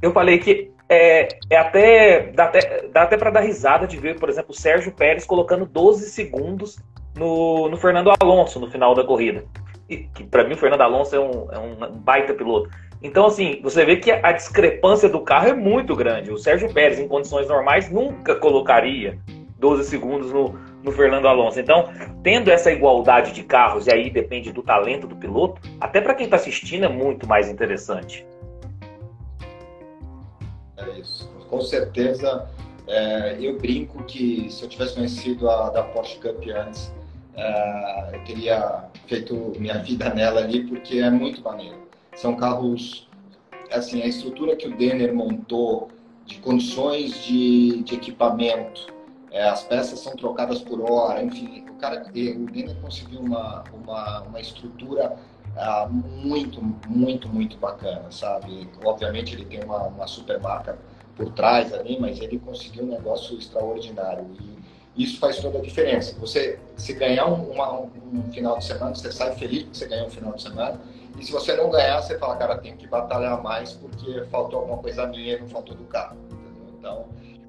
Eu 0.00 0.12
falei 0.12 0.38
que 0.38 0.70
é, 0.88 1.28
é 1.50 1.56
até 1.56 2.28
dá 2.32 2.44
até, 2.44 2.88
dá 2.88 3.02
até 3.02 3.16
para 3.16 3.30
dar 3.30 3.40
risada 3.40 3.86
de 3.86 3.96
ver, 3.96 4.20
por 4.20 4.28
exemplo, 4.28 4.52
o 4.52 4.56
Sérgio 4.56 4.92
Pérez 4.92 5.26
colocando 5.26 5.66
12 5.66 6.08
segundos 6.10 6.78
no, 7.16 7.68
no 7.68 7.76
Fernando 7.76 8.12
Alonso 8.20 8.60
no 8.60 8.70
final 8.70 8.94
da 8.94 9.02
corrida. 9.02 9.44
Que 9.88 10.24
para 10.24 10.44
mim 10.44 10.54
o 10.54 10.56
Fernando 10.56 10.80
Alonso 10.80 11.14
é 11.14 11.20
um, 11.20 11.52
é 11.52 11.58
um 11.58 11.92
baita 11.92 12.34
piloto. 12.34 12.70
Então, 13.02 13.26
assim, 13.26 13.60
você 13.62 13.84
vê 13.84 13.96
que 13.96 14.10
a 14.10 14.32
discrepância 14.32 15.08
do 15.08 15.20
carro 15.20 15.48
é 15.48 15.54
muito 15.54 15.94
grande. 15.94 16.32
O 16.32 16.38
Sérgio 16.38 16.72
Pérez, 16.72 16.98
em 16.98 17.06
condições 17.06 17.46
normais, 17.46 17.90
nunca 17.90 18.34
colocaria 18.34 19.18
12 19.58 19.84
segundos 19.84 20.32
no, 20.32 20.58
no 20.82 20.90
Fernando 20.92 21.28
Alonso. 21.28 21.60
Então, 21.60 21.88
tendo 22.22 22.50
essa 22.50 22.72
igualdade 22.72 23.32
de 23.32 23.42
carros, 23.42 23.86
e 23.86 23.92
aí 23.92 24.10
depende 24.10 24.52
do 24.52 24.62
talento 24.62 25.06
do 25.06 25.16
piloto, 25.16 25.60
até 25.80 26.00
para 26.00 26.14
quem 26.14 26.24
está 26.24 26.36
assistindo 26.36 26.84
é 26.84 26.88
muito 26.88 27.26
mais 27.26 27.48
interessante. 27.48 28.26
É 30.76 30.98
isso. 30.98 31.30
Com 31.48 31.60
certeza, 31.60 32.48
é, 32.88 33.36
eu 33.40 33.58
brinco 33.58 34.02
que 34.04 34.50
se 34.50 34.62
eu 34.62 34.68
tivesse 34.68 34.94
conhecido 34.94 35.48
a 35.48 35.70
da 35.70 35.82
Porsche 35.82 36.18
Cup 36.18 36.42
antes, 36.54 36.92
é, 37.36 38.10
eu 38.14 38.24
teria 38.24 38.84
feito 39.06 39.34
minha 39.58 39.78
vida 39.78 40.12
nela 40.12 40.40
ali, 40.40 40.64
porque 40.66 40.98
é 40.98 41.10
muito 41.10 41.42
maneiro. 41.42 41.86
São 42.14 42.34
carros, 42.36 43.08
assim, 43.70 44.02
a 44.02 44.06
estrutura 44.06 44.56
que 44.56 44.66
o 44.66 44.76
Denner 44.76 45.14
montou 45.14 45.88
de 46.24 46.38
condições 46.38 47.24
de, 47.24 47.82
de 47.82 47.94
equipamento, 47.94 48.86
é, 49.30 49.48
as 49.48 49.62
peças 49.62 50.00
são 50.00 50.16
trocadas 50.16 50.60
por 50.62 50.80
hora, 50.80 51.22
enfim, 51.22 51.64
o 51.70 51.74
cara, 51.74 52.02
o 52.08 52.10
Denner 52.10 52.74
conseguiu 52.80 53.20
uma, 53.20 53.64
uma, 53.72 54.22
uma 54.22 54.40
estrutura 54.40 55.16
ah, 55.56 55.88
muito, 55.88 56.60
muito, 56.88 57.28
muito 57.28 57.56
bacana, 57.58 58.10
sabe? 58.10 58.68
Obviamente 58.84 59.34
ele 59.34 59.44
tem 59.44 59.62
uma, 59.64 59.84
uma 59.84 60.06
super 60.06 60.40
marca 60.40 60.78
por 61.16 61.32
trás 61.32 61.72
ali, 61.72 61.98
mas 61.98 62.20
ele 62.20 62.38
conseguiu 62.38 62.84
um 62.84 62.88
negócio 62.88 63.38
extraordinário 63.38 64.26
e 64.40 64.55
isso 64.96 65.18
faz 65.18 65.38
toda 65.38 65.58
a 65.58 65.62
diferença. 65.62 66.16
Você 66.18 66.58
se 66.76 66.92
ganhar 66.94 67.26
um, 67.26 67.50
uma, 67.50 67.80
um 67.80 68.32
final 68.32 68.58
de 68.58 68.64
semana, 68.64 68.94
você 68.94 69.12
sai 69.12 69.34
feliz 69.36 69.64
porque 69.64 69.78
você 69.78 69.86
ganhou 69.86 70.06
um 70.06 70.10
final 70.10 70.32
de 70.32 70.42
semana 70.42 70.80
e 71.18 71.24
se 71.24 71.32
você 71.32 71.54
não 71.54 71.70
ganhar, 71.70 72.00
você 72.02 72.18
fala, 72.18 72.36
cara, 72.36 72.58
tenho 72.58 72.76
que 72.76 72.86
batalhar 72.86 73.42
mais 73.42 73.72
porque 73.72 74.24
faltou 74.30 74.60
alguma 74.60 74.78
coisa 74.78 75.06
minha 75.06 75.38
não 75.38 75.48
faltou 75.48 75.74
do 75.74 75.84
carro. 75.84 76.16
Entendeu? 76.30 76.74
Então, 76.78 77.04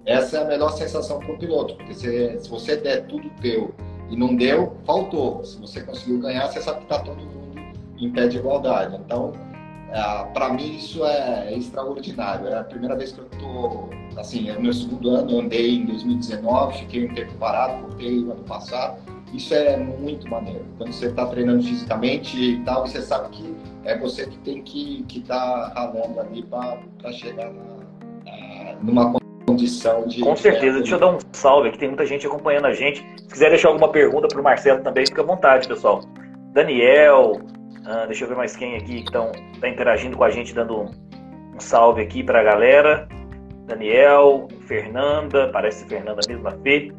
essa 0.05 0.37
é 0.37 0.41
a 0.41 0.45
melhor 0.45 0.71
sensação 0.71 1.19
para 1.19 1.33
o 1.33 1.37
piloto, 1.37 1.75
porque 1.75 1.93
se, 1.93 2.39
se 2.39 2.49
você 2.49 2.77
der 2.77 3.07
tudo 3.07 3.29
teu 3.41 3.73
e 4.09 4.15
não 4.15 4.35
deu, 4.35 4.75
faltou. 4.85 5.43
Se 5.43 5.59
você 5.59 5.81
conseguiu 5.81 6.19
ganhar, 6.19 6.47
você 6.47 6.61
sabe 6.61 6.79
que 6.79 6.83
está 6.85 6.99
todo 6.99 7.17
mundo 7.17 7.59
em 7.97 8.11
pé 8.11 8.27
de 8.27 8.37
igualdade. 8.37 8.95
Então, 8.95 9.33
é, 9.91 10.23
para 10.33 10.53
mim, 10.53 10.75
isso 10.75 11.05
é 11.05 11.53
extraordinário. 11.53 12.47
É 12.47 12.59
a 12.59 12.63
primeira 12.63 12.95
vez 12.95 13.11
que 13.11 13.19
eu 13.19 13.27
estou, 13.31 13.89
assim, 14.17 14.49
é 14.49 14.57
o 14.57 14.61
meu 14.61 14.73
segundo 14.73 15.09
ano, 15.09 15.31
eu 15.31 15.39
andei 15.39 15.75
em 15.75 15.85
2019, 15.85 16.79
fiquei 16.79 17.09
um 17.09 17.13
tempo 17.13 17.33
parado, 17.35 17.81
voltei 17.81 18.19
no 18.21 18.31
ano 18.31 18.43
passado 18.43 18.97
isso 19.33 19.53
é 19.53 19.77
muito 19.77 20.29
maneiro. 20.29 20.65
Quando 20.77 20.91
você 20.91 21.07
está 21.07 21.25
treinando 21.25 21.63
fisicamente 21.63 22.37
e 22.39 22.59
tal, 22.63 22.87
você 22.87 23.01
sabe 23.01 23.29
que 23.29 23.55
é 23.83 23.97
você 23.97 24.25
que 24.25 24.37
tem 24.39 24.61
que 24.61 25.05
estar 25.13 25.71
tá 25.71 25.73
ralando 25.75 26.19
ali 26.19 26.43
para 26.43 27.11
chegar 27.11 27.51
na, 27.51 27.63
na, 28.25 28.75
numa 28.81 29.19
condição 29.45 30.07
de. 30.07 30.21
Com 30.21 30.35
certeza. 30.35 30.79
Deixa 30.79 30.95
eu 30.95 30.99
dar 30.99 31.11
um 31.11 31.19
salve 31.31 31.69
aqui, 31.69 31.77
tem 31.77 31.89
muita 31.89 32.05
gente 32.05 32.25
acompanhando 32.25 32.67
a 32.67 32.73
gente. 32.73 33.05
Se 33.17 33.27
quiser 33.27 33.49
deixar 33.49 33.69
alguma 33.69 33.89
pergunta 33.89 34.27
para 34.27 34.39
o 34.39 34.43
Marcelo 34.43 34.81
também, 34.81 35.05
fica 35.05 35.21
à 35.21 35.25
vontade, 35.25 35.67
pessoal. 35.67 36.01
Daniel, 36.53 37.41
ah, 37.87 38.05
deixa 38.05 38.25
eu 38.25 38.27
ver 38.27 38.35
mais 38.35 38.53
quem 38.53 38.75
aqui 38.75 39.01
que 39.01 39.17
está 39.17 39.69
interagindo 39.69 40.17
com 40.17 40.23
a 40.25 40.29
gente, 40.29 40.53
dando 40.53 40.81
um, 40.81 40.91
um 41.55 41.59
salve 41.59 42.01
aqui 42.01 42.21
para 42.21 42.41
a 42.41 42.43
galera. 42.43 43.07
Daniel, 43.65 44.49
Fernanda, 44.67 45.49
parece 45.53 45.87
Fernanda 45.87 46.19
mesmo, 46.27 46.45
a 46.49 46.51
Fê. 46.51 46.91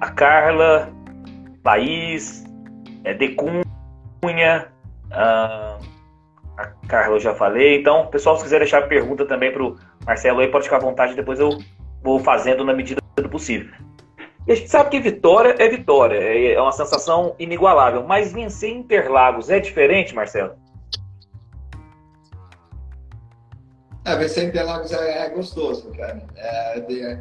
A 0.00 0.10
Carla, 0.10 0.88
Laís, 1.64 2.44
é, 3.02 3.14
Decunha, 3.14 3.64
ah, 5.10 5.76
a 6.56 6.66
Carla 6.86 7.16
eu 7.16 7.20
já 7.20 7.34
falei. 7.34 7.80
Então, 7.80 8.06
pessoal, 8.06 8.36
se 8.36 8.44
quiser 8.44 8.60
deixar 8.60 8.82
pergunta 8.82 9.26
também 9.26 9.52
para 9.52 9.64
o 9.64 9.76
Marcelo 10.06 10.38
aí, 10.38 10.46
pode 10.48 10.64
ficar 10.64 10.76
à 10.76 10.80
vontade, 10.80 11.16
depois 11.16 11.40
eu 11.40 11.50
vou 12.00 12.20
fazendo 12.20 12.64
na 12.64 12.72
medida 12.72 13.00
do 13.16 13.28
possível. 13.28 13.74
E 14.46 14.52
a 14.52 14.54
gente 14.54 14.70
sabe 14.70 14.90
que 14.90 15.00
vitória 15.00 15.56
é 15.58 15.68
vitória, 15.68 16.18
é, 16.18 16.52
é 16.52 16.60
uma 16.60 16.70
sensação 16.70 17.34
inigualável, 17.36 18.04
mas 18.04 18.32
vencer 18.32 18.70
Interlagos 18.70 19.50
é 19.50 19.58
diferente, 19.58 20.14
Marcelo? 20.14 20.54
É, 24.04 24.14
vencer 24.14 24.44
Interlagos 24.44 24.92
é, 24.92 25.26
é 25.26 25.30
gostoso, 25.30 25.90
cara. 25.90 26.22
É, 26.36 26.80
de, 26.80 27.18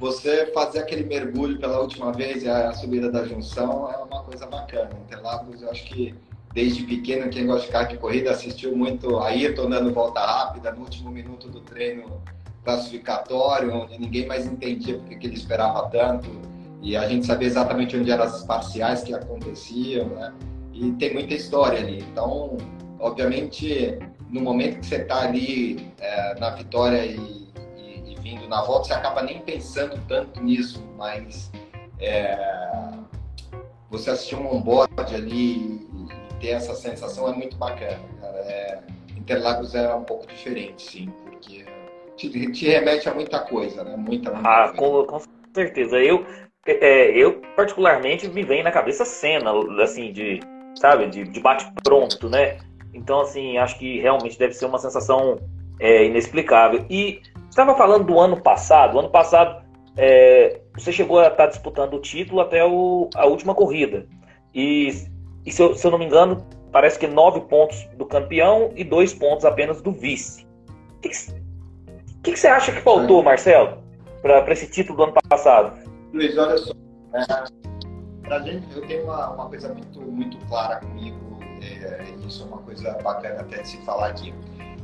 você 0.00 0.46
fazer 0.46 0.78
aquele 0.78 1.04
mergulho 1.04 1.60
pela 1.60 1.78
última 1.78 2.10
vez 2.10 2.42
e 2.42 2.48
a 2.48 2.72
subida 2.72 3.10
da 3.10 3.22
junção 3.24 3.92
é 3.92 3.96
uma 3.98 4.22
coisa 4.22 4.46
bacana. 4.46 4.90
Interlagos, 5.04 5.60
eu 5.60 5.70
acho 5.70 5.84
que 5.84 6.14
desde 6.54 6.84
pequeno, 6.84 7.28
quem 7.28 7.46
gosta 7.46 7.66
de 7.66 7.72
carro 7.72 7.88
de 7.88 7.98
corrida 7.98 8.30
assistiu 8.30 8.74
muito 8.74 9.18
a 9.18 9.28
Ayrton 9.28 9.68
dando 9.68 9.92
volta 9.92 10.20
rápida 10.20 10.72
no 10.72 10.80
último 10.80 11.10
minuto 11.10 11.48
do 11.48 11.60
treino 11.60 12.22
classificatório, 12.64 13.74
onde 13.74 14.00
ninguém 14.00 14.26
mais 14.26 14.46
entendia 14.46 14.96
porque 14.98 15.16
que 15.16 15.26
ele 15.26 15.36
esperava 15.36 15.88
tanto 15.90 16.51
e 16.82 16.96
a 16.96 17.08
gente 17.08 17.26
sabia 17.26 17.46
exatamente 17.46 17.96
onde 17.96 18.10
eram 18.10 18.24
as 18.24 18.44
parciais 18.44 19.02
que 19.02 19.14
aconteciam, 19.14 20.06
né? 20.08 20.34
E 20.72 20.90
tem 20.92 21.14
muita 21.14 21.34
história 21.34 21.78
ali. 21.78 21.98
Então, 22.10 22.56
obviamente, 22.98 23.98
no 24.28 24.40
momento 24.40 24.80
que 24.80 24.86
você 24.86 24.96
está 24.96 25.22
ali 25.22 25.92
é, 26.00 26.38
na 26.40 26.50
vitória 26.50 27.04
e 27.04 27.42
vindo 28.22 28.48
na 28.48 28.62
volta, 28.62 28.88
você 28.88 28.94
acaba 28.94 29.22
nem 29.22 29.40
pensando 29.40 30.00
tanto 30.06 30.42
nisso, 30.42 30.82
mas 30.96 31.50
é, 32.00 32.38
você 33.90 34.10
assistir 34.10 34.36
um 34.36 34.56
onboard 34.56 35.14
ali 35.14 35.56
e 35.56 36.38
ter 36.40 36.50
essa 36.50 36.74
sensação 36.74 37.28
é 37.28 37.32
muito 37.34 37.56
bacana. 37.56 38.00
É, 38.22 38.78
Interlagos 39.16 39.74
é 39.74 39.94
um 39.94 40.04
pouco 40.04 40.26
diferente, 40.26 40.82
sim, 40.82 41.12
porque 41.24 41.64
te, 42.16 42.50
te 42.50 42.66
remete 42.66 43.08
a 43.08 43.14
muita 43.14 43.40
coisa, 43.40 43.84
né? 43.84 43.96
Muita, 43.96 44.32
muita 44.32 44.48
ah, 44.48 44.72
com, 44.72 45.04
com, 45.04 45.20
certeza. 45.54 45.96
Eu, 45.98 46.24
é, 46.66 47.10
eu, 47.10 47.40
particularmente, 47.56 48.28
me 48.28 48.42
vem 48.42 48.62
na 48.62 48.70
cabeça 48.70 49.04
cena, 49.04 49.52
assim, 49.82 50.12
de, 50.12 50.40
sabe, 50.76 51.06
de, 51.06 51.24
de 51.24 51.40
bate-pronto, 51.40 52.28
né? 52.28 52.58
Então, 52.94 53.20
assim, 53.20 53.58
acho 53.58 53.78
que 53.78 54.00
realmente 54.00 54.38
deve 54.38 54.54
ser 54.54 54.66
uma 54.66 54.78
sensação 54.78 55.38
é, 55.80 56.04
inexplicável. 56.04 56.84
E 56.88 57.20
estava 57.50 57.74
falando 57.74 58.04
do 58.04 58.18
ano 58.18 58.40
passado. 58.40 58.96
O 58.96 59.00
ano 59.00 59.10
passado 59.10 59.62
é, 59.96 60.60
você 60.74 60.92
chegou 60.92 61.18
a 61.18 61.24
estar 61.24 61.36
tá 61.36 61.46
disputando 61.46 61.94
o 61.94 62.00
título 62.00 62.40
até 62.40 62.64
o, 62.64 63.08
a 63.14 63.26
última 63.26 63.54
corrida. 63.54 64.06
E, 64.54 64.88
e 65.44 65.50
se, 65.50 65.62
eu, 65.62 65.74
se, 65.74 65.86
eu, 65.86 65.90
não 65.90 65.98
me 65.98 66.04
engano, 66.04 66.46
parece 66.70 66.98
que 66.98 67.06
nove 67.06 67.40
pontos 67.40 67.84
do 67.96 68.06
campeão 68.06 68.70
e 68.76 68.84
dois 68.84 69.12
pontos 69.12 69.44
apenas 69.44 69.82
do 69.82 69.90
vice. 69.90 70.46
O 70.96 71.00
que, 71.00 71.08
que, 71.08 72.32
que, 72.32 72.38
você 72.38 72.46
acha 72.46 72.70
que 72.70 72.80
faltou, 72.80 73.22
Marcelo, 73.22 73.78
para 74.20 74.52
esse 74.52 74.70
título 74.70 74.96
do 74.96 75.02
ano 75.04 75.14
passado? 75.28 75.81
Luiz, 76.12 76.36
olha 76.36 76.58
só. 76.58 76.72
É, 77.14 77.44
pra 78.22 78.40
gente, 78.40 78.66
eu 78.76 78.86
tenho 78.86 79.04
uma, 79.04 79.30
uma 79.30 79.48
coisa 79.48 79.72
muito, 79.72 80.00
muito 80.00 80.36
clara 80.46 80.76
comigo, 80.76 81.38
é, 81.62 82.04
isso 82.26 82.42
é 82.42 82.46
uma 82.46 82.58
coisa 82.58 82.92
bacana 83.02 83.40
até 83.40 83.62
de 83.62 83.68
se 83.68 83.76
falar 83.78 84.08
aqui. 84.08 84.34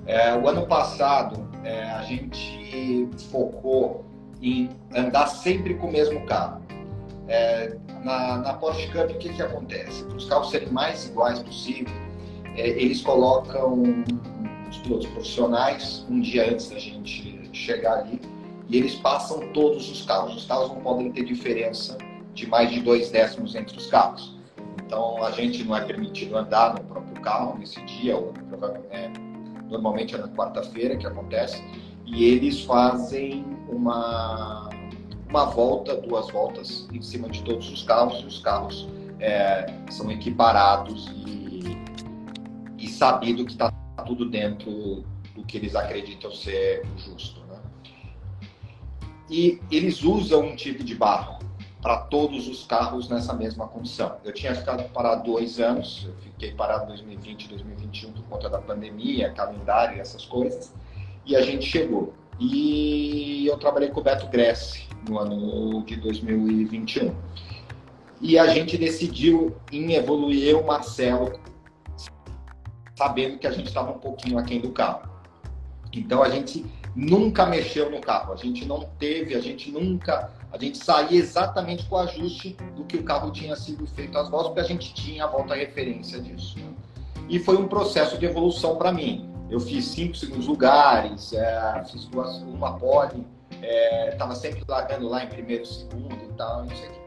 É, 0.06 0.34
o 0.34 0.48
ano 0.48 0.66
passado, 0.66 1.48
é, 1.64 1.82
a 1.90 2.02
gente 2.02 3.08
focou 3.30 4.06
em 4.40 4.70
andar 4.94 5.26
sempre 5.26 5.74
com 5.74 5.88
o 5.88 5.92
mesmo 5.92 6.24
carro. 6.24 6.62
É, 7.26 7.76
na, 8.02 8.38
na 8.38 8.54
Porsche 8.54 8.86
Cup, 8.88 9.10
o 9.10 9.18
que, 9.18 9.28
que 9.28 9.42
acontece? 9.42 10.04
Para 10.04 10.16
os 10.16 10.24
carros 10.26 10.50
serem 10.50 10.70
mais 10.70 11.06
iguais 11.06 11.40
possível, 11.40 11.92
é, 12.56 12.68
eles 12.68 13.02
colocam 13.02 13.82
os 14.70 14.78
pilotos 14.78 15.06
profissionais 15.08 16.06
um 16.08 16.20
dia 16.20 16.50
antes 16.50 16.70
da 16.70 16.78
gente 16.78 17.50
chegar 17.52 17.98
ali 17.98 18.18
e 18.68 18.76
eles 18.76 18.94
passam 18.96 19.52
todos 19.52 19.90
os 19.90 20.02
carros. 20.02 20.36
Os 20.36 20.44
carros 20.44 20.68
não 20.68 20.80
podem 20.80 21.10
ter 21.10 21.24
diferença 21.24 21.96
de 22.34 22.46
mais 22.46 22.70
de 22.70 22.80
dois 22.80 23.10
décimos 23.10 23.54
entre 23.54 23.76
os 23.76 23.86
carros. 23.86 24.36
Então 24.84 25.22
a 25.22 25.30
gente 25.30 25.64
não 25.64 25.76
é 25.76 25.84
permitido 25.84 26.36
andar 26.36 26.74
no 26.74 26.84
próprio 26.84 27.20
carro 27.22 27.58
nesse 27.58 27.80
dia, 27.84 28.16
ou 28.16 28.32
é, 28.90 29.10
normalmente 29.68 30.14
é 30.14 30.18
na 30.18 30.28
quarta-feira 30.28 30.96
que 30.96 31.06
acontece, 31.06 31.62
e 32.06 32.24
eles 32.24 32.62
fazem 32.64 33.44
uma, 33.68 34.70
uma 35.28 35.44
volta, 35.46 35.96
duas 35.96 36.30
voltas 36.30 36.88
em 36.92 37.02
cima 37.02 37.28
de 37.28 37.42
todos 37.42 37.70
os 37.70 37.82
carros, 37.82 38.20
e 38.22 38.26
os 38.26 38.38
carros 38.38 38.88
é, 39.20 39.66
são 39.90 40.10
equiparados 40.10 41.06
e, 41.26 41.76
e 42.78 42.88
sabido 42.88 43.44
que 43.44 43.52
está 43.52 43.70
tudo 44.06 44.28
dentro 44.30 45.04
do 45.34 45.44
que 45.44 45.58
eles 45.58 45.74
acreditam 45.74 46.30
ser 46.32 46.86
justo. 46.96 47.37
E 49.30 49.60
eles 49.70 50.02
usam 50.02 50.40
um 50.40 50.56
tipo 50.56 50.82
de 50.82 50.94
barro 50.94 51.38
para 51.82 51.98
todos 51.98 52.48
os 52.48 52.64
carros 52.64 53.08
nessa 53.08 53.32
mesma 53.32 53.66
condição. 53.68 54.16
Eu 54.24 54.32
tinha 54.32 54.54
ficado 54.54 54.82
parado 54.90 55.24
dois 55.24 55.60
anos, 55.60 56.06
eu 56.06 56.14
fiquei 56.16 56.52
parado 56.52 56.84
em 56.84 56.88
2020 56.88 57.48
2021 57.48 58.12
por 58.12 58.22
conta 58.24 58.48
da 58.48 58.58
pandemia, 58.58 59.32
calendário 59.32 60.00
essas 60.00 60.24
coisas, 60.24 60.74
e 61.24 61.36
a 61.36 61.42
gente 61.42 61.66
chegou. 61.66 62.12
E 62.40 63.46
eu 63.46 63.56
trabalhei 63.58 63.90
com 63.90 64.00
o 64.00 64.02
Beto 64.02 64.26
Gressi 64.28 64.88
no 65.08 65.18
ano 65.18 65.84
de 65.84 65.96
2021. 65.96 67.14
E 68.20 68.38
a 68.38 68.48
gente 68.48 68.76
decidiu 68.76 69.56
em 69.70 69.92
evoluir 69.92 70.48
eu, 70.48 70.64
Marcelo, 70.64 71.38
sabendo 72.96 73.38
que 73.38 73.46
a 73.46 73.50
gente 73.52 73.68
estava 73.68 73.92
um 73.92 73.98
pouquinho 73.98 74.38
aquém 74.38 74.60
do 74.60 74.70
carro. 74.70 75.08
Então 75.92 76.22
a 76.22 76.28
gente 76.28 76.64
nunca 76.98 77.46
mexeu 77.46 77.88
no 77.88 78.00
carro, 78.00 78.32
a 78.32 78.36
gente 78.36 78.64
não 78.64 78.80
teve, 78.98 79.36
a 79.36 79.40
gente 79.40 79.70
nunca, 79.70 80.32
a 80.52 80.58
gente 80.58 80.78
saía 80.78 81.16
exatamente 81.16 81.86
com 81.86 81.94
o 81.94 81.98
ajuste 81.98 82.56
do 82.74 82.82
que 82.82 82.96
o 82.96 83.04
carro 83.04 83.30
tinha 83.30 83.54
sido 83.54 83.86
feito 83.86 84.18
às 84.18 84.28
voltas, 84.28 84.48
porque 84.48 84.60
a 84.60 84.64
gente 84.64 84.92
tinha 84.92 85.24
a 85.24 85.28
volta 85.28 85.54
referência 85.54 86.20
disso. 86.20 86.58
E 87.28 87.38
foi 87.38 87.56
um 87.56 87.68
processo 87.68 88.18
de 88.18 88.26
evolução 88.26 88.74
para 88.74 88.90
mim. 88.90 89.30
Eu 89.48 89.60
fiz 89.60 89.84
cinco 89.84 90.16
segundos 90.16 90.48
lugares, 90.48 91.32
é, 91.32 91.84
fiz 91.88 92.04
duas, 92.06 92.38
uma 92.42 92.76
pole, 92.76 93.24
estava 94.10 94.32
é, 94.32 94.36
sempre 94.36 94.64
largando 94.66 95.08
lá 95.08 95.22
em 95.22 95.28
primeiro, 95.28 95.64
segundo 95.64 96.12
e 96.12 96.32
tal, 96.36 96.64
não 96.64 96.76
sei 96.76 96.88
o 96.88 96.98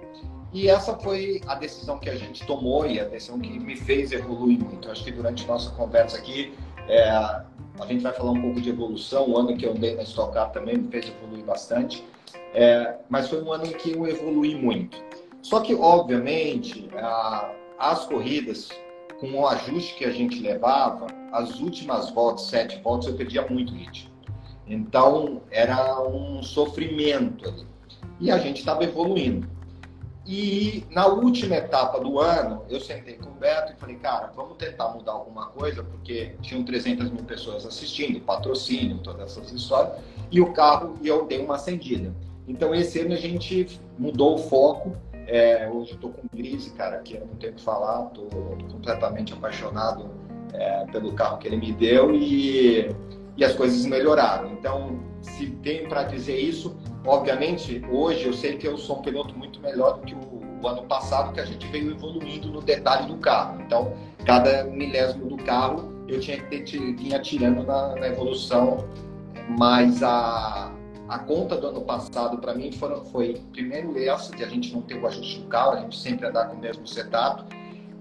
e 0.53 0.67
essa 0.67 0.98
foi 0.98 1.41
a 1.48 1.55
decisão 1.55 1.98
que 1.98 2.10
a 2.10 2.15
gente 2.15 2.45
tomou 2.45 2.86
e 2.86 3.00
a 3.00 3.05
decisão 3.05 3.39
que 3.39 3.57
me 3.57 3.77
fez 3.77 4.12
evoluir 4.12 4.60
muito. 4.60 4.88
Eu 4.88 4.91
acho 4.91 5.03
que 5.03 5.12
durante 5.12 5.48
nossa 5.48 5.69
conversa 5.71 6.17
aqui, 6.17 6.53
é, 6.88 7.09
a 7.09 7.85
gente 7.88 8.01
vai 8.01 8.13
falar 8.13 8.31
um 8.31 8.41
pouco 8.41 8.61
de 8.61 8.69
evolução. 8.69 9.29
O 9.29 9.38
ano 9.38 9.55
que 9.57 9.65
eu 9.65 9.71
andei 9.71 9.95
na 9.95 10.03
Stock 10.03 10.33
Car 10.33 10.51
também 10.51 10.77
me 10.77 10.89
fez 10.89 11.07
evoluir 11.07 11.43
bastante. 11.43 12.03
É, 12.53 12.95
mas 13.09 13.29
foi 13.29 13.41
um 13.41 13.51
ano 13.51 13.65
em 13.65 13.73
que 13.73 13.91
eu 13.91 14.07
evolui 14.07 14.55
muito. 14.55 14.97
Só 15.41 15.61
que, 15.61 15.73
obviamente, 15.73 16.89
a, 16.95 17.51
as 17.79 18.05
corridas, 18.05 18.69
com 19.19 19.31
o 19.33 19.47
ajuste 19.47 19.95
que 19.95 20.05
a 20.05 20.11
gente 20.11 20.39
levava, 20.39 21.07
as 21.31 21.59
últimas 21.59 22.09
voltas, 22.11 22.45
sete 22.45 22.79
voltas, 22.81 23.07
eu 23.07 23.15
perdia 23.15 23.45
muito 23.47 23.73
ritmo. 23.73 24.11
Então, 24.67 25.41
era 25.50 26.01
um 26.07 26.43
sofrimento 26.43 27.47
ali. 27.47 27.67
E 28.19 28.29
a 28.29 28.38
gente 28.38 28.59
estava 28.59 28.83
evoluindo. 28.83 29.47
E 30.25 30.83
na 30.91 31.07
última 31.07 31.55
etapa 31.55 31.99
do 31.99 32.19
ano, 32.19 32.63
eu 32.69 32.79
sentei 32.79 33.15
com 33.15 33.29
o 33.29 33.33
Beto 33.33 33.73
e 33.73 33.75
falei, 33.75 33.95
cara, 33.95 34.31
vamos 34.35 34.55
tentar 34.57 34.89
mudar 34.89 35.13
alguma 35.13 35.47
coisa, 35.47 35.83
porque 35.83 36.35
tinham 36.41 36.63
300 36.63 37.09
mil 37.09 37.23
pessoas 37.23 37.65
assistindo, 37.65 38.19
patrocínio, 38.21 38.99
todas 38.99 39.31
essas 39.31 39.51
histórias, 39.51 39.95
e 40.29 40.39
o 40.39 40.53
carro, 40.53 40.95
e 41.01 41.07
eu 41.07 41.25
dei 41.25 41.43
uma 41.43 41.55
acendida. 41.55 42.13
Então, 42.47 42.73
esse 42.75 42.99
ano 42.99 43.13
a 43.13 43.17
gente 43.17 43.79
mudou 43.97 44.35
o 44.35 44.37
foco. 44.37 44.95
É, 45.27 45.69
hoje 45.69 45.93
estou 45.93 46.11
com 46.11 46.27
crise, 46.27 46.71
cara, 46.71 46.99
que 46.99 47.15
eu 47.15 47.21
não 47.25 47.35
tenho 47.35 47.53
que 47.53 47.61
falar, 47.61 48.07
estou 48.07 48.27
completamente 48.71 49.33
apaixonado 49.33 50.09
é, 50.53 50.85
pelo 50.91 51.13
carro 51.13 51.37
que 51.37 51.47
ele 51.47 51.57
me 51.57 51.71
deu 51.71 52.13
e, 52.13 52.93
e 53.37 53.45
as 53.45 53.53
coisas 53.53 53.85
melhoraram. 53.85 54.51
Então, 54.51 54.99
se 55.21 55.47
tem 55.47 55.87
para 55.87 56.03
dizer 56.03 56.37
isso, 56.37 56.75
obviamente, 57.05 57.84
hoje 57.89 58.25
eu 58.25 58.34
sei 58.34 58.58
que 58.58 58.67
eu 58.67 58.77
sou 58.77 59.00
um 59.00 59.01
piloto 59.01 59.38
muito 59.38 59.60
melhor 59.62 59.98
do 59.98 60.05
que 60.05 60.13
o, 60.13 60.41
o, 60.62 60.67
ano 60.67 60.84
passado, 60.84 61.34
que 61.34 61.39
a 61.39 61.46
gente 61.46 61.65
veio 61.67 61.91
evoluindo 61.91 62.50
no 62.50 62.62
detalhe 62.62 63.08
do 63.08 63.17
carro. 63.17 63.62
Então, 63.62 63.93
cada 64.25 64.63
milésimo 64.65 65.25
do 65.25 65.38
carro 65.43 65.91
eu 66.08 66.20
tinha 66.20 66.38
que 66.38 66.50
ter, 66.50 66.63
tinha 66.63 67.20
tirando 67.20 67.63
na, 67.63 67.96
na 67.96 68.07
evolução, 68.07 68.87
mas 69.57 70.03
a, 70.03 70.72
a 71.07 71.20
conta 71.20 71.55
do 71.55 71.68
ano 71.68 71.81
passado 71.81 72.37
para 72.37 72.53
mim 72.53 72.72
foram, 72.72 73.05
foi 73.05 73.42
primeiro 73.51 73.98
essa 73.98 74.35
de 74.35 74.44
a 74.44 74.48
gente 74.48 74.74
não 74.74 74.81
ter 74.81 75.01
o 75.01 75.07
ajuste 75.07 75.40
do 75.40 75.48
carro, 75.48 75.72
a 75.74 75.79
gente 75.81 75.98
sempre 75.98 76.27
andar 76.27 76.48
com 76.48 76.57
o 76.57 76.59
mesmo 76.59 76.85
setup, 76.87 77.44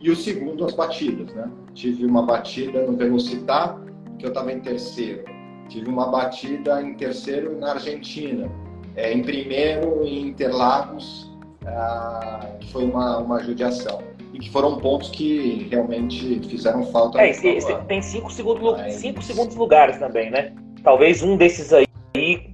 e 0.00 0.10
o 0.10 0.16
segundo 0.16 0.64
as 0.64 0.72
batidas, 0.72 1.32
né? 1.34 1.50
Tive 1.74 2.06
uma 2.06 2.24
batida 2.24 2.86
no 2.86 2.96
Velocitar 2.96 3.78
que 4.18 4.24
eu 4.24 4.30
estava 4.30 4.50
em 4.50 4.60
terceiro 4.60 5.24
Tive 5.70 5.88
uma 5.88 6.08
batida 6.08 6.82
em 6.82 6.94
terceiro 6.94 7.56
na 7.56 7.74
Argentina, 7.74 8.50
é, 8.96 9.12
em 9.12 9.22
primeiro 9.22 10.04
em 10.04 10.28
Interlagos, 10.28 11.30
ah, 11.66 12.48
que 12.60 12.72
foi 12.72 12.84
uma, 12.84 13.18
uma 13.18 13.42
judiação. 13.42 14.02
E 14.32 14.38
que 14.38 14.50
foram 14.50 14.78
pontos 14.78 15.10
que 15.10 15.68
realmente 15.70 16.40
fizeram 16.48 16.86
falta. 16.86 17.20
É, 17.20 17.30
esse, 17.30 17.48
esse, 17.48 17.74
tem 17.82 18.00
cinco 18.00 18.30
segundos, 18.30 18.78
Mas... 18.78 18.94
cinco 18.94 19.22
segundos 19.22 19.56
lugares 19.56 19.98
também, 19.98 20.30
né? 20.30 20.54
Talvez 20.82 21.22
um 21.22 21.36
desses 21.36 21.72
aí, 21.72 21.86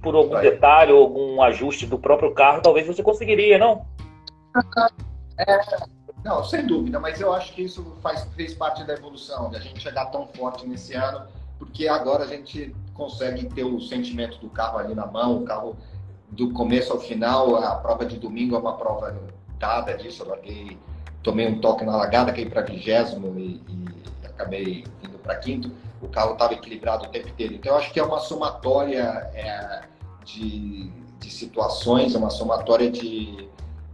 por 0.01 0.15
algum 0.15 0.31
Vai. 0.31 0.41
detalhe 0.41 0.91
ou 0.91 1.03
algum 1.03 1.41
ajuste 1.41 1.85
do 1.85 1.99
próprio 1.99 2.33
carro, 2.33 2.61
talvez 2.61 2.87
você 2.87 3.03
conseguiria, 3.03 3.57
não? 3.57 3.85
É, 5.39 5.59
não, 6.25 6.43
sem 6.43 6.65
dúvida, 6.65 6.99
mas 6.99 7.21
eu 7.21 7.31
acho 7.31 7.53
que 7.53 7.61
isso 7.61 7.95
faz, 8.01 8.27
fez 8.35 8.55
parte 8.55 8.83
da 8.83 8.93
evolução, 8.93 9.51
de 9.51 9.55
a 9.55 9.59
gente 9.59 9.79
chegar 9.79 10.07
tão 10.07 10.25
forte 10.27 10.67
nesse 10.67 10.95
ano, 10.95 11.27
porque 11.59 11.87
agora 11.87 12.23
a 12.23 12.27
gente 12.27 12.75
consegue 12.93 13.45
ter 13.45 13.63
o 13.63 13.79
sentimento 13.79 14.39
do 14.39 14.49
carro 14.49 14.79
ali 14.79 14.95
na 14.95 15.05
mão, 15.05 15.37
o 15.37 15.45
carro 15.45 15.77
do 16.29 16.51
começo 16.51 16.91
ao 16.91 16.99
final, 16.99 17.55
a 17.55 17.75
prova 17.75 18.05
de 18.05 18.17
domingo 18.17 18.55
é 18.55 18.59
uma 18.59 18.77
prova 18.77 19.17
dada 19.57 19.95
disso, 19.95 20.23
eu 20.23 20.29
larguei, 20.29 20.77
tomei 21.23 21.47
um 21.47 21.59
toque 21.59 21.85
na 21.85 21.95
lagada, 21.95 22.31
caí 22.31 22.49
para 22.49 22.61
vigésimo 22.61 23.37
e, 23.39 23.61
e, 23.67 23.85
acabei 24.25 24.83
indo 25.03 25.17
para 25.19 25.35
quinto, 25.35 25.71
o 26.01 26.07
carro 26.07 26.33
estava 26.33 26.53
equilibrado 26.53 27.05
o 27.05 27.09
tempo 27.09 27.29
inteiro. 27.29 27.55
Então 27.55 27.71
eu 27.71 27.77
acho 27.77 27.91
que 27.91 27.99
é 27.99 28.03
uma 28.03 28.19
somatória 28.19 29.03
é, 29.33 29.81
de, 30.23 30.91
de 31.19 31.31
situações, 31.31 32.13
é 32.13 32.17
uma 32.17 32.29
somatória 32.29 32.91
de, 32.91 33.49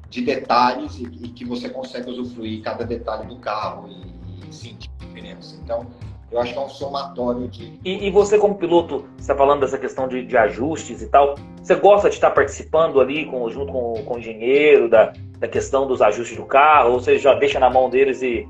de 0.10 0.22
detalhes 0.22 0.98
e, 0.98 1.04
e, 1.04 1.30
que 1.30 1.46
você 1.46 1.70
consegue 1.70 2.10
usufruir 2.10 2.62
cada 2.62 2.84
detalhe 2.84 3.28
do 3.28 3.38
carro 3.38 3.88
e, 3.88 4.50
e 4.50 4.54
sentir 4.54 4.90
diferença. 5.00 5.56
Então 5.64 5.88
eu 6.34 6.42
acho 6.42 6.52
que 6.52 6.58
é 6.58 6.62
um 6.62 6.70
somatório 6.70 7.48
de. 7.48 7.80
E, 7.86 8.08
e 8.08 8.10
você, 8.10 8.40
como 8.40 8.56
piloto, 8.56 9.06
você 9.16 9.22
está 9.22 9.36
falando 9.36 9.60
dessa 9.60 9.78
questão 9.78 10.08
de, 10.08 10.26
de, 10.26 10.36
ajustes 10.36 11.04
e 11.04 11.08
tal. 11.08 11.36
Você 11.62 11.76
gosta 11.76 12.10
de 12.10 12.16
estar 12.16 12.32
participando 12.32 13.00
ali 13.00 13.28
com, 13.28 13.48
junto 13.52 13.72
com, 13.72 14.04
com 14.04 14.16
o 14.16 14.18
engenheiro, 14.18 14.90
da, 14.90 15.14
da 15.38 15.48
questão 15.48 15.86
dos 15.86 16.02
ajustes 16.02 16.36
do 16.36 16.46
carro, 16.46 16.94
ou 16.94 17.00
você 17.00 17.20
já 17.20 17.36
deixa 17.36 17.60
na 17.60 17.70
mão 17.70 17.88
deles 17.88 18.24
e. 18.24 18.50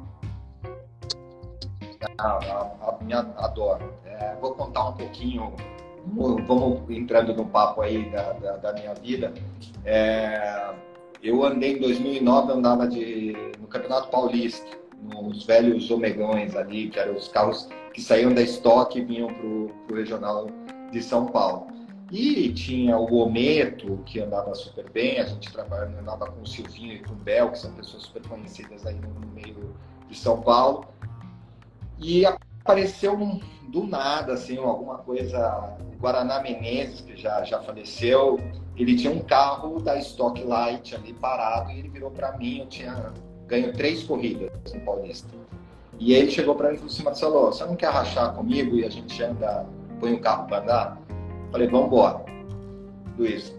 Ah, 2.17 2.39
a, 2.81 2.89
a, 2.89 2.97
minha, 3.01 3.19
adoro. 3.37 3.93
É, 4.05 4.33
vou 4.39 4.53
contar 4.53 4.87
um 4.87 4.93
pouquinho, 4.93 5.51
vamos 6.07 6.89
entrando 6.89 7.35
no 7.35 7.45
papo 7.45 7.81
aí 7.81 8.09
da, 8.11 8.31
da, 8.31 8.57
da 8.57 8.73
minha 8.73 8.93
vida. 8.93 9.33
É, 9.83 10.69
eu 11.21 11.43
andei 11.43 11.73
em 11.73 11.79
2009, 11.79 12.49
eu 12.51 12.55
andava 12.55 12.87
de, 12.87 13.35
no 13.59 13.67
Campeonato 13.67 14.07
Paulista 14.07 14.82
nos 15.03 15.45
velhos 15.45 15.89
omegões 15.91 16.55
ali, 16.55 16.89
que 16.89 16.99
eram 16.99 17.15
os 17.15 17.27
carros 17.27 17.67
que 17.93 18.01
saíam 18.01 18.33
da 18.33 18.41
estoque 18.41 18.99
e 18.99 19.05
vinham 19.05 19.27
para 19.27 19.45
o 19.45 19.95
regional 19.95 20.47
de 20.91 21.01
São 21.01 21.25
Paulo. 21.25 21.67
E 22.11 22.53
tinha 22.53 22.97
o 22.97 23.11
Ometo, 23.15 23.97
que 24.05 24.19
andava 24.19 24.53
super 24.53 24.89
bem, 24.89 25.19
a 25.19 25.25
gente 25.25 25.51
trabalhava, 25.51 25.99
andava 25.99 26.27
com 26.27 26.41
o 26.41 26.47
Silvinho 26.47 26.93
e 26.93 26.99
com 26.99 27.13
o 27.13 27.15
Bel, 27.15 27.51
que 27.51 27.57
são 27.57 27.73
pessoas 27.73 28.03
super 28.03 28.27
conhecidas 28.27 28.85
aí 28.85 28.95
no 28.95 29.27
meio 29.31 29.73
de 30.07 30.15
São 30.15 30.39
Paulo. 30.41 30.85
E 31.97 32.23
apareceu 32.25 33.17
do 33.69 33.87
nada, 33.87 34.33
assim, 34.33 34.57
alguma 34.57 34.99
coisa. 34.99 35.75
O 35.91 35.97
Guaraná 35.97 36.39
Menezes, 36.41 37.01
que 37.01 37.15
já, 37.17 37.43
já 37.43 37.59
faleceu, 37.61 38.39
ele 38.77 38.95
tinha 38.95 39.11
um 39.11 39.21
carro 39.21 39.79
da 39.81 39.97
Stock 39.97 40.41
Light 40.43 40.93
ali 40.93 41.13
parado 41.13 41.71
e 41.71 41.79
ele 41.79 41.89
virou 41.89 42.11
para 42.11 42.37
mim. 42.37 42.59
Eu 42.59 42.67
tinha 42.67 43.11
ganho 43.47 43.73
três 43.73 44.03
corridas 44.03 44.51
no 44.73 44.81
Paulista. 44.81 45.29
E 45.99 46.13
ele 46.13 46.31
chegou 46.31 46.55
para 46.55 46.69
mim 46.69 46.75
e 46.75 46.77
falou 46.77 46.91
assim, 46.91 47.03
Marcelo, 47.03 47.45
você 47.45 47.65
não 47.65 47.75
quer 47.75 47.89
rachar 47.89 48.33
comigo 48.33 48.75
e 48.77 48.85
a 48.85 48.89
gente 48.89 49.21
anda, 49.23 49.65
põe 49.99 50.13
o 50.13 50.19
carro 50.19 50.47
para 50.47 50.59
andar? 50.59 51.01
Falei, 51.51 51.67
vamos 51.67 51.87
embora. 51.87 52.25
Luiz, 53.17 53.55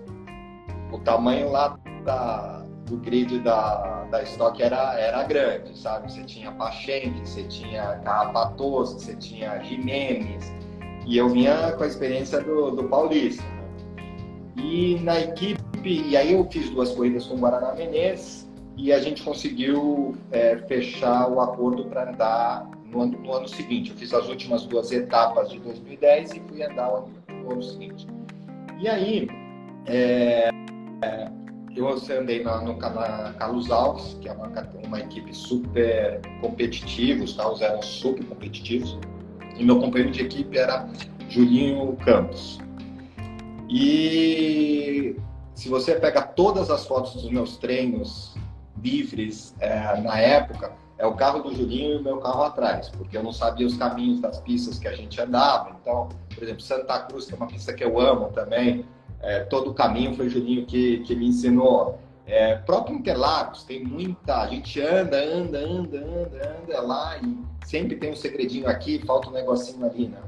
o 0.93 0.99
tamanho 0.99 1.51
lá 1.51 1.79
da, 2.05 2.65
do 2.87 2.97
grid 2.97 3.39
da, 3.41 4.05
da 4.11 4.23
Stock 4.25 4.61
era, 4.63 4.99
era 4.99 5.23
grande, 5.25 5.79
sabe? 5.79 6.13
Você 6.13 6.25
tinha 6.25 6.51
Pachenque, 6.53 7.21
você 7.21 7.45
tinha 7.45 8.01
Carrapatoso, 8.05 8.99
você 8.99 9.15
tinha 9.15 9.59
Jimenez, 9.63 10.53
e 11.07 11.17
eu 11.17 11.29
vinha 11.29 11.73
com 11.73 11.85
a 11.85 11.87
experiência 11.87 12.41
do, 12.41 12.73
do 12.73 12.85
Paulista. 12.85 13.43
Né? 13.43 14.05
E 14.57 14.99
na 15.01 15.21
equipe, 15.21 15.63
e 15.85 16.17
aí 16.17 16.33
eu 16.33 16.45
fiz 16.51 16.71
duas 16.71 16.91
corridas 16.93 17.27
com 17.27 17.35
o 17.35 17.39
Guaraná 17.39 17.75
Menezes, 17.75 18.44
e 18.77 18.93
a 18.93 18.99
gente 19.01 19.23
conseguiu 19.23 20.17
é, 20.33 20.57
fechar 20.67 21.29
o 21.29 21.41
acordo 21.41 21.85
para 21.87 22.11
andar 22.11 22.69
no 22.87 23.03
ano, 23.03 23.19
no 23.19 23.33
ano, 23.33 23.49
seguinte. 23.49 23.91
Eu 23.91 23.97
fiz 23.97 24.13
as 24.13 24.29
últimas 24.29 24.67
duas 24.67 24.91
etapas 24.93 25.51
de 25.51 25.59
2010 25.61 26.33
e 26.33 26.41
fui 26.41 26.63
andar 26.63 26.91
no 27.29 27.53
ano 27.53 27.63
seguinte. 27.63 28.07
E 28.79 28.89
aí, 28.89 29.29
é, 29.87 30.51
é, 31.03 31.31
eu 31.77 31.89
andei 31.89 32.43
na, 32.43 32.61
no, 32.61 32.77
na 32.77 33.35
Carlos 33.39 33.71
Alves, 33.71 34.17
que 34.21 34.29
é 34.29 34.33
uma, 34.33 34.49
uma 34.85 35.01
equipe 35.01 35.35
super 35.35 36.21
competitiva, 36.41 37.23
os 37.23 37.35
carros 37.35 37.61
eram 37.61 37.83
super 37.83 38.25
competitivos, 38.25 38.99
e 39.57 39.65
meu 39.65 39.79
companheiro 39.81 40.13
de 40.13 40.23
equipe 40.23 40.59
era 40.59 40.89
Julinho 41.29 41.97
Campos. 42.05 42.59
E 43.69 45.17
se 45.55 45.69
você 45.69 45.95
pega 45.95 46.23
todas 46.23 46.71
as 46.71 46.87
fotos 46.87 47.15
dos 47.15 47.31
meus 47.31 47.57
treinos 47.57 48.34
livres 48.85 49.55
é, 49.59 50.01
na 50.01 50.19
época, 50.21 50.73
é 50.99 51.07
o 51.07 51.15
carro 51.15 51.43
do 51.43 51.55
Julinho 51.55 51.95
e 51.95 51.97
o 51.97 52.03
meu 52.03 52.19
carro 52.19 52.45
atrás, 52.45 52.89
porque 52.91 53.17
eu 53.17 53.23
não 53.23 53.33
sabia 53.33 53.67
os 53.67 53.77
caminhos 53.77 54.21
das 54.21 54.39
pistas 54.41 54.79
que 54.79 54.87
a 54.87 54.95
gente 54.95 55.21
andava. 55.21 55.77
Então, 55.81 56.09
por 56.33 56.43
exemplo, 56.43 56.61
Santa 56.61 57.01
Cruz, 57.01 57.27
que 57.27 57.35
é 57.35 57.37
uma 57.37 57.47
pista 57.47 57.73
que 57.73 57.83
eu 57.83 57.99
amo 57.99 58.27
também, 58.33 58.85
é, 59.21 59.41
todo 59.41 59.71
o 59.71 59.75
caminho 59.75 60.15
foi 60.15 60.27
o 60.27 60.31
Julinho 60.31 60.67
que, 60.67 60.99
que 60.99 61.17
me 61.17 61.29
ensinou. 61.29 61.99
É, 62.27 62.57
próprio 62.57 62.97
Interlagos, 62.97 63.65
tem 63.65 63.85
muita. 63.85 64.43
A 64.43 64.47
gente 64.47 64.81
anda, 64.81 65.17
anda, 65.17 65.59
anda, 65.59 65.99
anda, 65.99 66.59
anda 66.63 66.81
lá 66.81 67.19
e 67.19 67.39
sempre 67.67 67.97
tem 67.97 68.13
um 68.13 68.17
segredinho 68.17 68.69
aqui, 68.69 69.03
falta 69.05 69.29
um 69.29 69.33
negocinho 69.33 69.85
ali, 69.85 70.09
né? 70.09 70.19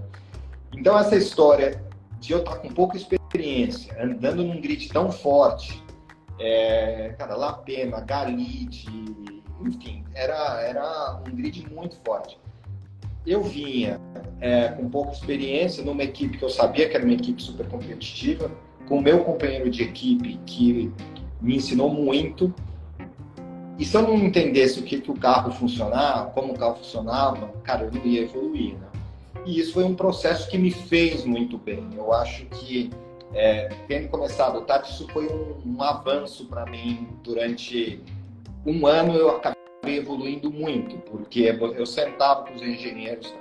Então, 0.72 0.98
essa 0.98 1.16
história 1.16 1.82
de 2.20 2.32
eu 2.32 2.40
estar 2.40 2.56
com 2.56 2.68
pouca 2.68 2.96
experiência, 2.96 3.96
andando 4.02 4.42
num 4.42 4.60
grid 4.60 4.88
tão 4.88 5.10
forte, 5.10 5.82
é, 6.38 7.14
cara, 7.18 7.34
Lapena, 7.34 8.00
Galite, 8.00 8.88
enfim, 9.60 10.04
era, 10.14 10.60
era 10.62 11.20
um 11.26 11.34
grid 11.34 11.66
muito 11.72 11.96
forte. 12.04 12.38
Eu 13.26 13.42
vinha 13.42 14.00
é, 14.40 14.68
com 14.68 14.88
pouca 14.88 15.12
experiência 15.12 15.84
numa 15.84 16.04
equipe 16.04 16.38
que 16.38 16.44
eu 16.44 16.48
sabia 16.48 16.88
que 16.88 16.96
era 16.96 17.04
uma 17.04 17.14
equipe 17.14 17.42
super 17.42 17.66
competitiva, 17.68 18.50
com 18.86 19.00
meu 19.00 19.24
companheiro 19.24 19.68
de 19.68 19.82
equipe 19.82 20.38
que 20.46 20.92
me 21.40 21.56
ensinou 21.56 21.90
muito. 21.90 22.54
E 23.78 23.84
se 23.84 23.96
eu 23.96 24.02
não 24.02 24.16
entendesse 24.16 24.78
o 24.78 24.82
que, 24.82 25.00
que 25.00 25.10
o 25.10 25.14
carro 25.14 25.52
funcionava, 25.52 26.30
como 26.30 26.52
o 26.52 26.58
carro 26.58 26.76
funcionava, 26.76 27.48
cara, 27.62 27.84
eu 27.84 27.92
não 27.92 28.06
ia 28.06 28.22
evoluir, 28.22 28.74
né? 28.74 28.86
E 29.44 29.60
isso 29.60 29.74
foi 29.74 29.84
um 29.84 29.94
processo 29.94 30.48
que 30.48 30.56
me 30.56 30.70
fez 30.70 31.24
muito 31.24 31.58
bem. 31.58 31.88
Eu 31.96 32.12
acho 32.12 32.46
que, 32.46 32.90
é, 33.34 33.68
tendo 33.88 34.08
começado 34.08 34.60
tarde, 34.62 34.90
isso 34.90 35.06
foi 35.08 35.26
um, 35.26 35.76
um 35.76 35.82
avanço 35.82 36.46
para 36.46 36.64
mim 36.66 37.08
durante 37.22 38.02
um 38.64 38.86
ano. 38.86 39.14
Eu 39.14 39.36
acabei 39.36 39.98
evoluindo 39.98 40.50
muito, 40.50 40.96
porque 41.10 41.56
eu 41.76 41.86
sentava 41.86 42.44
com 42.44 42.54
os 42.54 42.62
engenheiros 42.62 43.32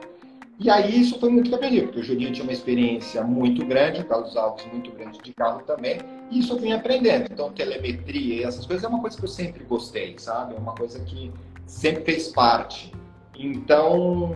e 0.58 0.70
aí 0.70 1.02
isso 1.02 1.20
foi 1.20 1.30
muito 1.30 1.50
que 1.50 1.56
aprendi, 1.56 1.82
porque 1.82 2.00
o 2.00 2.04
Julinho 2.04 2.32
tinha 2.32 2.44
uma 2.44 2.54
experiência 2.54 3.22
muito 3.24 3.66
grande, 3.66 4.02
o 4.02 4.06
Carlos 4.06 4.38
Alves 4.38 4.66
muito 4.72 4.90
grande 4.92 5.20
de 5.22 5.34
carro 5.34 5.62
também, 5.64 6.00
e 6.32 6.40
isso 6.40 6.54
eu 6.54 6.58
vim 6.58 6.72
aprendendo. 6.72 7.28
Então, 7.30 7.52
telemetria 7.52 8.36
e 8.36 8.44
essas 8.44 8.66
coisas 8.66 8.86
é 8.86 8.88
uma 8.88 9.02
coisa 9.02 9.18
que 9.18 9.24
eu 9.24 9.28
sempre 9.30 9.66
gostei, 9.66 10.16
sabe? 10.18 10.56
É 10.56 10.58
uma 10.58 10.74
coisa 10.74 11.00
que 11.02 11.32
sempre 11.68 12.06
fez 12.06 12.30
parte. 12.30 12.94
Então, 13.38 14.34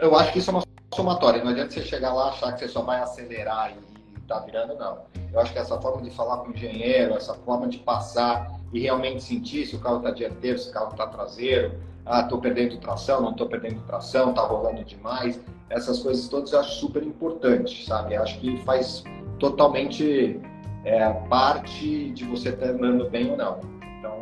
eu 0.00 0.16
acho 0.16 0.32
que 0.32 0.38
isso 0.38 0.50
é 0.50 0.54
uma 0.54 0.62
somatória. 0.94 1.44
Não 1.44 1.50
adianta 1.50 1.72
você 1.72 1.82
chegar 1.82 2.14
lá 2.14 2.30
achar 2.30 2.52
que 2.54 2.60
você 2.60 2.68
só 2.68 2.80
vai 2.80 3.02
acelerar 3.02 3.72
e 3.72 3.89
tá 4.30 4.38
virando, 4.38 4.76
não. 4.76 4.98
Eu 5.32 5.40
acho 5.40 5.52
que 5.52 5.58
essa 5.58 5.80
forma 5.80 6.02
de 6.02 6.10
falar 6.10 6.38
com 6.38 6.50
o 6.50 6.54
engenheiro, 6.54 7.14
essa 7.14 7.34
forma 7.34 7.66
de 7.66 7.78
passar 7.78 8.60
e 8.72 8.80
realmente 8.80 9.22
sentir 9.22 9.66
se 9.66 9.74
o 9.74 9.80
carro 9.80 9.98
está 9.98 10.10
dianteiro, 10.12 10.58
se 10.58 10.70
o 10.70 10.72
carro 10.72 10.92
está 10.92 11.06
traseiro, 11.06 11.74
ah, 12.06 12.20
estou 12.20 12.40
perdendo 12.40 12.78
tração, 12.78 13.20
não 13.20 13.32
estou 13.32 13.48
perdendo 13.48 13.80
tração, 13.86 14.30
está 14.30 14.42
rolando 14.42 14.84
demais. 14.84 15.40
Essas 15.68 16.00
coisas 16.00 16.28
todas 16.28 16.52
eu 16.52 16.60
acho 16.60 16.76
super 16.76 17.02
importante, 17.02 17.84
sabe? 17.84 18.14
Eu 18.14 18.22
acho 18.22 18.38
que 18.38 18.56
faz 18.64 19.04
totalmente 19.38 20.40
é, 20.84 21.12
parte 21.28 22.10
de 22.10 22.24
você 22.24 22.50
estar 22.50 22.70
andando 22.70 23.08
bem 23.10 23.30
ou 23.30 23.36
não. 23.36 23.60
Então, 23.98 24.20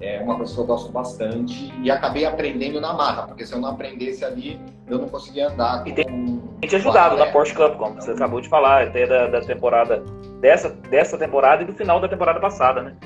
é 0.00 0.20
uma 0.20 0.36
coisa 0.36 0.54
que 0.54 0.60
eu 0.60 0.66
gosto 0.66 0.90
bastante 0.90 1.72
e 1.82 1.90
acabei 1.90 2.24
aprendendo 2.24 2.80
na 2.80 2.92
marra, 2.92 3.24
porque 3.24 3.44
se 3.44 3.52
eu 3.52 3.60
não 3.60 3.68
aprendesse 3.68 4.24
ali, 4.24 4.60
eu 4.88 4.98
não 4.98 5.08
conseguia 5.08 5.48
andar. 5.48 5.86
E 5.86 5.92
tem, 5.92 6.42
te 6.62 6.76
ajudado 6.76 7.16
na 7.16 7.26
Porsche 7.26 7.54
Cup, 7.54 7.76
como 7.76 8.00
você 8.00 8.12
acabou 8.12 8.40
de 8.40 8.48
falar, 8.48 8.88
até 8.88 9.06
da, 9.06 9.26
da 9.26 9.40
temporada, 9.40 10.02
dessa, 10.40 10.70
dessa 10.70 11.18
temporada 11.18 11.62
e 11.62 11.66
do 11.66 11.74
final 11.74 12.00
da 12.00 12.08
temporada 12.08 12.40
passada, 12.40 12.82
né? 12.82 12.96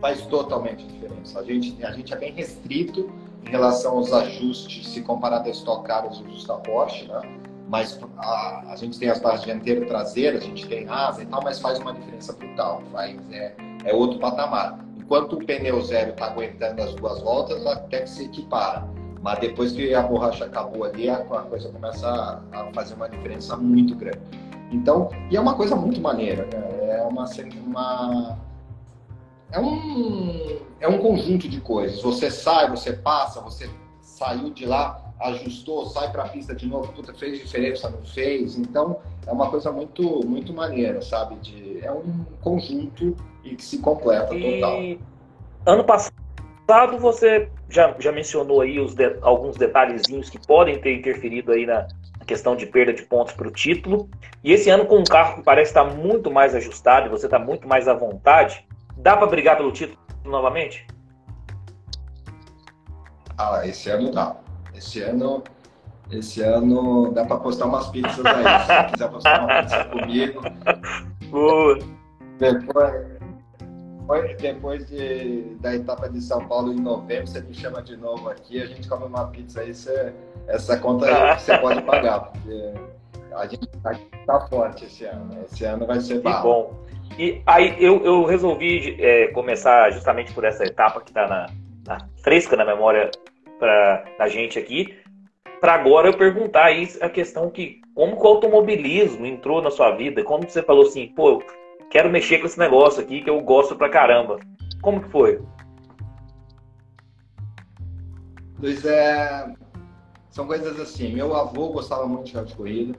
faz 0.00 0.22
totalmente 0.26 0.86
diferença. 0.86 1.40
A 1.40 1.44
gente, 1.44 1.84
a 1.84 1.90
gente 1.92 2.12
é 2.12 2.16
bem 2.16 2.32
restrito 2.32 3.10
em 3.44 3.50
relação 3.50 3.96
aos 3.96 4.12
ajustes, 4.12 4.88
se 4.88 5.02
comparar 5.02 5.42
a 5.42 5.48
Stock 5.48 5.86
Car 5.86 6.04
aos 6.04 6.20
ajustes 6.20 6.44
da 6.44 6.54
Porsche, 6.54 7.06
né? 7.06 7.20
Mas 7.68 8.00
a, 8.16 8.72
a 8.72 8.76
gente 8.76 8.98
tem 8.98 9.10
as 9.10 9.20
barras 9.20 9.42
dianteiras 9.42 9.86
traseiras, 9.86 10.42
a 10.42 10.46
gente 10.46 10.66
tem 10.66 10.88
asa 10.88 11.22
e 11.22 11.26
tal, 11.26 11.42
mas 11.42 11.60
faz 11.60 11.78
uma 11.78 11.92
diferença 11.92 12.32
brutal, 12.32 12.82
faz, 12.90 13.16
é, 13.30 13.54
é 13.84 13.94
outro 13.94 14.18
patamar. 14.18 14.78
Enquanto 14.96 15.34
o 15.34 15.44
pneu 15.44 15.80
zero 15.82 16.10
está 16.10 16.26
aguentando 16.26 16.82
as 16.82 16.94
duas 16.94 17.20
voltas, 17.20 17.64
até 17.66 18.00
que 18.02 18.10
se 18.10 18.24
equipara. 18.24 18.86
Mas 19.22 19.38
depois 19.40 19.72
que 19.72 19.94
a 19.94 20.02
borracha 20.02 20.44
acabou 20.44 20.84
ali, 20.84 21.08
a, 21.08 21.18
coisa 21.18 21.70
começa 21.70 22.06
a, 22.06 22.60
a, 22.60 22.72
fazer 22.72 22.94
uma 22.94 23.08
diferença 23.08 23.56
muito 23.56 23.94
grande. 23.94 24.20
Então, 24.70 25.10
e 25.30 25.36
é 25.36 25.40
uma 25.40 25.54
coisa 25.54 25.74
muito 25.74 26.00
maneira, 26.00 26.46
né? 26.52 26.98
é 26.98 27.02
uma, 27.02 27.24
uma 27.66 28.38
é 29.50 29.58
um, 29.58 30.58
é 30.80 30.88
um 30.88 30.98
conjunto 30.98 31.48
de 31.48 31.60
coisas. 31.60 32.02
Você 32.02 32.30
sai, 32.30 32.70
você 32.70 32.92
passa, 32.92 33.40
você 33.40 33.68
saiu 34.00 34.50
de 34.50 34.66
lá, 34.66 35.02
ajustou, 35.20 35.86
sai 35.86 36.12
para 36.12 36.24
a 36.24 36.28
pista 36.28 36.54
de 36.54 36.66
novo, 36.66 36.92
puta, 36.92 37.14
fez 37.14 37.38
diferença, 37.38 37.88
não 37.88 38.02
fez. 38.02 38.58
Então, 38.58 38.98
é 39.26 39.32
uma 39.32 39.50
coisa 39.50 39.72
muito, 39.72 40.26
muito 40.26 40.52
maneira, 40.52 41.00
sabe? 41.00 41.36
De, 41.36 41.84
é 41.84 41.90
um 41.90 42.24
conjunto 42.40 43.16
e 43.52 43.56
que 43.56 43.64
se 43.64 43.78
completa 43.78 44.34
e... 44.34 44.60
total. 44.60 44.80
Ano 45.66 45.84
passado, 45.84 46.98
você 46.98 47.48
já, 47.68 47.94
já 47.98 48.12
mencionou 48.12 48.60
aí 48.60 48.78
os 48.78 48.94
de, 48.94 49.18
alguns 49.22 49.56
detalhezinhos 49.56 50.30
que 50.30 50.38
podem 50.46 50.80
ter 50.80 50.94
interferido 50.94 51.52
aí 51.52 51.66
na, 51.66 51.88
na 52.18 52.24
questão 52.26 52.56
de 52.56 52.66
perda 52.66 52.92
de 52.92 53.02
pontos 53.02 53.34
para 53.34 53.48
o 53.48 53.50
título. 53.50 54.08
E 54.42 54.52
esse 54.52 54.70
ano, 54.70 54.86
com 54.86 54.98
um 54.98 55.04
carro 55.04 55.36
que 55.36 55.42
parece 55.42 55.70
estar 55.70 55.84
muito 55.84 56.30
mais 56.30 56.54
ajustado 56.54 57.06
e 57.06 57.10
você 57.10 57.26
está 57.26 57.38
muito 57.38 57.68
mais 57.68 57.88
à 57.88 57.94
vontade, 57.94 58.66
Dá 58.98 59.16
para 59.16 59.28
brigar 59.28 59.56
pelo 59.56 59.70
título 59.70 59.98
novamente? 60.24 60.86
Ah, 63.38 63.60
esse 63.64 63.88
ano 63.88 64.10
dá. 64.10 64.36
Esse 64.74 65.00
ano, 65.02 65.44
esse 66.10 66.42
ano 66.42 67.12
dá 67.12 67.24
para 67.24 67.36
postar 67.36 67.66
umas 67.66 67.86
pizzas 67.88 68.26
aí. 68.26 68.86
Se 68.86 68.92
quiser 68.92 69.08
postar 69.08 69.44
uma 69.44 69.62
pizza 69.62 69.84
comigo. 69.84 70.40
Boa. 71.30 71.78
Depois, 72.38 73.17
depois 74.40 74.86
de, 74.86 75.42
da 75.60 75.74
etapa 75.74 76.08
de 76.08 76.20
São 76.22 76.46
Paulo 76.46 76.72
em 76.72 76.80
novembro, 76.80 77.26
você 77.26 77.40
me 77.40 77.52
chama 77.52 77.82
de 77.82 77.96
novo 77.96 78.30
aqui, 78.30 78.62
a 78.62 78.66
gente 78.66 78.88
come 78.88 79.04
uma 79.04 79.26
pizza 79.26 79.60
aí, 79.60 79.74
você, 79.74 80.14
essa 80.46 80.78
conta 80.78 81.06
aí 81.06 81.38
você 81.38 81.58
pode 81.58 81.82
pagar, 81.82 82.20
porque 82.20 82.72
a 83.34 83.46
gente 83.46 83.66
tá, 83.82 83.94
tá 84.26 84.40
forte 84.48 84.86
esse 84.86 85.04
ano. 85.04 85.38
Esse 85.44 85.64
ano 85.64 85.86
vai 85.86 86.00
ser 86.00 86.22
que 86.22 86.42
bom. 86.42 86.74
E 87.18 87.42
aí 87.46 87.76
eu, 87.78 88.04
eu 88.04 88.24
resolvi 88.24 88.96
é, 89.00 89.28
começar 89.28 89.90
justamente 89.90 90.32
por 90.32 90.44
essa 90.44 90.64
etapa 90.64 91.00
que 91.00 91.10
está 91.10 91.26
na, 91.26 91.46
na, 91.86 92.08
fresca 92.22 92.56
na 92.56 92.64
memória 92.64 93.10
para 93.58 94.04
a 94.18 94.28
gente 94.28 94.58
aqui, 94.58 94.96
para 95.60 95.74
agora 95.74 96.08
eu 96.08 96.16
perguntar 96.16 96.66
aí 96.66 96.88
a 97.00 97.08
questão 97.08 97.50
que 97.50 97.80
como 97.94 98.16
que 98.16 98.22
o 98.22 98.26
automobilismo 98.26 99.26
entrou 99.26 99.60
na 99.60 99.70
sua 99.70 99.90
vida, 99.96 100.22
como 100.22 100.48
você 100.48 100.62
falou 100.62 100.86
assim, 100.86 101.08
pô, 101.08 101.42
quero 101.90 102.10
mexer 102.10 102.38
com 102.38 102.46
esse 102.46 102.58
negócio 102.58 103.02
aqui 103.02 103.22
que 103.22 103.30
eu 103.30 103.40
gosto 103.40 103.76
pra 103.76 103.88
caramba. 103.88 104.38
Como 104.80 105.02
que 105.02 105.08
foi? 105.10 105.40
Luiz, 108.60 108.84
é... 108.84 109.52
são 110.30 110.46
coisas 110.46 110.78
assim, 110.80 111.14
meu 111.14 111.34
avô 111.34 111.68
gostava 111.68 112.06
muito 112.06 112.26
de 112.26 112.32
carro 112.32 112.46
de 112.46 112.54
corrida, 112.54 112.98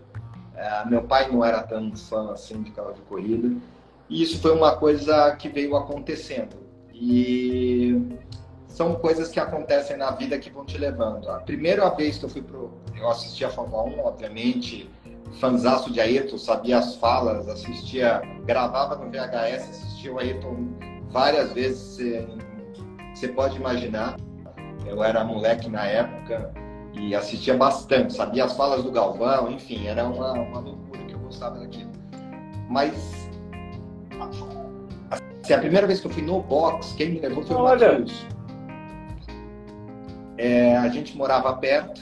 é, 0.55 0.85
meu 0.85 1.03
pai 1.03 1.29
não 1.29 1.43
era 1.43 1.61
tão 1.63 1.93
fã 1.95 2.31
assim 2.31 2.61
de 2.61 2.71
carro 2.71 2.93
de 2.93 3.01
corrida, 3.01 3.53
e 4.09 4.23
isso 4.23 4.41
foi 4.41 4.55
uma 4.55 4.75
coisa 4.77 5.35
que 5.35 5.49
veio 5.49 5.75
acontecendo. 5.75 6.57
E 6.93 8.17
são 8.67 8.95
coisas 8.95 9.29
que 9.29 9.39
acontecem 9.39 9.97
na 9.97 10.11
vida 10.11 10.37
que 10.39 10.49
vão 10.49 10.65
te 10.65 10.77
levando. 10.77 11.29
A 11.29 11.39
primeira 11.39 11.89
vez 11.89 12.17
que 12.17 12.25
eu 12.25 12.29
fui 12.29 12.41
pro. 12.41 12.71
Eu 12.95 13.09
assisti 13.09 13.45
a 13.45 13.49
Fórmula 13.49 13.83
1, 13.83 13.99
obviamente, 13.99 14.89
fanzaço 15.33 15.91
de 15.91 15.99
Ayrton, 15.99 16.37
sabia 16.37 16.79
as 16.79 16.95
falas, 16.95 17.47
assistia, 17.47 18.21
gravava 18.45 18.95
no 18.95 19.09
VHS, 19.11 19.69
assistia 19.69 20.13
o 20.13 20.19
Ayrton 20.19 20.67
várias 21.09 21.53
vezes, 21.53 21.97
você 23.13 23.27
pode 23.27 23.57
imaginar. 23.57 24.17
Eu 24.85 25.03
era 25.03 25.23
moleque 25.23 25.69
na 25.69 25.85
época 25.85 26.51
e 26.93 27.13
assistia 27.13 27.55
bastante, 27.55 28.13
sabia 28.13 28.45
as 28.45 28.55
falas 28.55 28.83
do 28.83 28.91
Galvão, 28.91 29.51
enfim, 29.51 29.87
era 29.87 30.05
uma, 30.05 30.33
uma 30.33 30.59
loucura 30.59 31.03
que 31.03 31.13
eu 31.13 31.19
gostava 31.19 31.59
daquilo. 31.59 31.91
Mas 32.69 33.29
Assim, 35.49 35.53
a 35.53 35.59
primeira 35.59 35.87
vez 35.87 35.99
que 35.99 36.05
eu 36.05 36.11
fui 36.11 36.21
no 36.21 36.43
box, 36.43 36.93
quem 36.93 37.09
me 37.09 37.19
levou 37.19 37.43
foi 37.43 37.55
o 37.55 37.63
Matheus. 37.63 38.25
É, 40.37 40.77
a 40.77 40.87
gente 40.89 41.17
morava 41.17 41.51
perto 41.57 41.99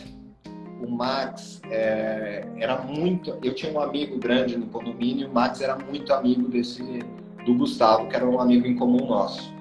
o 0.82 0.90
Max 0.90 1.62
é, 1.70 2.46
era 2.58 2.82
muito. 2.82 3.38
Eu 3.44 3.54
tinha 3.54 3.72
um 3.72 3.80
amigo 3.80 4.18
grande 4.18 4.58
no 4.58 4.68
condomínio, 4.68 5.30
o 5.30 5.34
Max 5.34 5.62
era 5.62 5.76
muito 5.76 6.14
amigo 6.14 6.48
desse 6.48 7.00
do 7.46 7.54
Gustavo, 7.54 8.08
que 8.10 8.16
era 8.16 8.28
um 8.28 8.40
amigo 8.40 8.68
em 8.68 8.76
comum 8.76 9.06
nosso. 9.08 9.56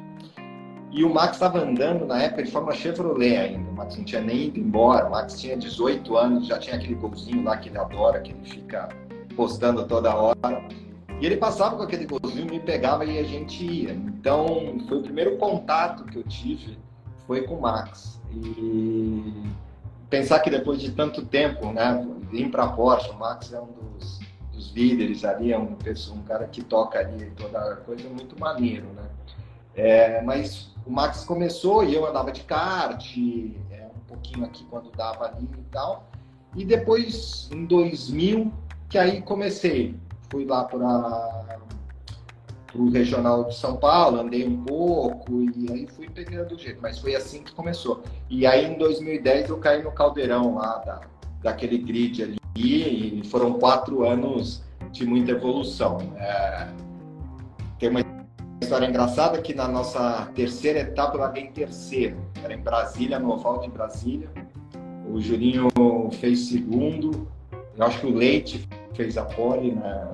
E 0.90 1.04
o 1.04 1.12
Max 1.12 1.34
estava 1.34 1.58
andando 1.58 2.06
na 2.06 2.22
época 2.22 2.42
de 2.42 2.50
forma 2.50 2.72
Chevrolet 2.72 3.36
ainda. 3.36 3.70
O 3.70 3.74
Max 3.74 3.96
não 3.96 4.04
tinha 4.04 4.20
nem 4.20 4.46
ido 4.46 4.58
embora. 4.58 5.06
O 5.06 5.10
Max 5.10 5.38
tinha 5.38 5.56
18 5.56 6.16
anos, 6.16 6.46
já 6.46 6.58
tinha 6.58 6.76
aquele 6.76 6.94
golzinho 6.94 7.44
lá 7.44 7.56
que 7.56 7.68
ele 7.68 7.78
adora, 7.78 8.20
que 8.20 8.32
ele 8.32 8.44
fica 8.44 8.88
postando 9.36 9.86
toda 9.86 10.14
hora. 10.14 10.36
E 11.20 11.26
ele 11.26 11.36
passava 11.36 11.76
com 11.76 11.82
aquele 11.82 12.06
golzinho, 12.06 12.46
me 12.50 12.60
pegava 12.60 13.04
e 13.04 13.18
a 13.18 13.24
gente 13.24 13.64
ia. 13.64 13.92
Então, 13.92 14.78
foi 14.88 14.98
o 14.98 15.02
primeiro 15.02 15.36
contato 15.36 16.04
que 16.04 16.16
eu 16.16 16.22
tive 16.24 16.78
foi 17.26 17.42
com 17.42 17.56
o 17.56 17.60
Max. 17.60 18.20
E 18.32 19.42
pensar 20.08 20.40
que 20.40 20.50
depois 20.50 20.80
de 20.80 20.92
tanto 20.92 21.24
tempo, 21.24 21.72
né, 21.72 22.06
vir 22.30 22.50
para 22.50 22.64
a 22.64 22.68
Porsche, 22.72 23.10
o 23.10 23.14
Max 23.14 23.52
é 23.52 23.60
um 23.60 23.66
dos, 23.66 24.20
dos, 24.52 24.72
líderes 24.72 25.24
ali, 25.24 25.52
é 25.52 25.58
um, 25.58 25.76
um 26.12 26.22
cara 26.22 26.46
que 26.46 26.62
toca 26.62 26.98
ali 26.98 27.30
toda 27.36 27.76
coisa, 27.76 28.08
muito 28.08 28.38
maneiro, 28.38 28.86
né? 28.94 29.02
É, 29.74 30.22
mas 30.22 30.74
o 30.86 30.90
Max 30.90 31.24
começou 31.24 31.84
e 31.84 31.94
eu 31.94 32.06
andava 32.06 32.32
de 32.32 32.42
kart, 32.42 33.16
é, 33.70 33.88
um 33.94 34.06
pouquinho 34.06 34.46
aqui 34.46 34.64
quando 34.70 34.90
dava 34.92 35.26
ali 35.26 35.48
e 35.58 35.64
tal. 35.70 36.08
E 36.54 36.64
depois, 36.64 37.50
em 37.52 37.66
2000, 37.66 38.50
que 38.88 38.96
aí 38.96 39.20
comecei. 39.20 39.94
Fui 40.30 40.44
lá 40.46 40.64
para 40.64 41.44
o 42.82 42.90
regional 42.90 43.44
de 43.44 43.54
São 43.54 43.76
Paulo, 43.76 44.20
andei 44.20 44.46
um 44.46 44.64
pouco 44.64 45.42
e 45.42 45.70
aí 45.72 45.86
fui 45.86 46.08
pegando 46.08 46.54
o 46.54 46.58
jeito, 46.58 46.80
mas 46.80 46.98
foi 46.98 47.14
assim 47.14 47.42
que 47.42 47.52
começou. 47.52 48.02
E 48.28 48.46
aí 48.46 48.66
em 48.66 48.78
2010 48.78 49.50
eu 49.50 49.58
caí 49.58 49.82
no 49.82 49.92
caldeirão 49.92 50.54
lá 50.56 50.78
da, 50.78 51.00
daquele 51.42 51.78
grid 51.78 52.22
ali 52.22 52.38
e 52.56 53.22
foram 53.26 53.54
quatro 53.54 54.08
anos 54.08 54.62
de 54.90 55.04
muita 55.04 55.32
evolução. 55.32 55.98
É, 56.16 56.68
tem 57.78 57.90
uma 57.90 58.00
história 58.60 58.86
engraçada 58.86 59.40
que 59.40 59.54
na 59.54 59.68
nossa 59.68 60.28
terceira 60.34 60.80
etapa 60.80 61.16
eu 61.16 61.20
larguei 61.20 61.44
em 61.44 61.52
terceiro, 61.52 62.16
era 62.42 62.54
em 62.54 62.60
Brasília, 62.60 63.18
no 63.18 63.32
oval 63.32 63.60
de 63.60 63.68
Brasília. 63.68 64.30
O 65.08 65.20
Julinho 65.20 65.68
fez 66.20 66.48
segundo, 66.48 67.28
eu 67.76 67.86
acho 67.86 68.00
que 68.00 68.06
o 68.06 68.14
Leite 68.14 68.66
fez 68.94 69.16
a 69.18 69.24
pole 69.24 69.72
na, 69.72 70.12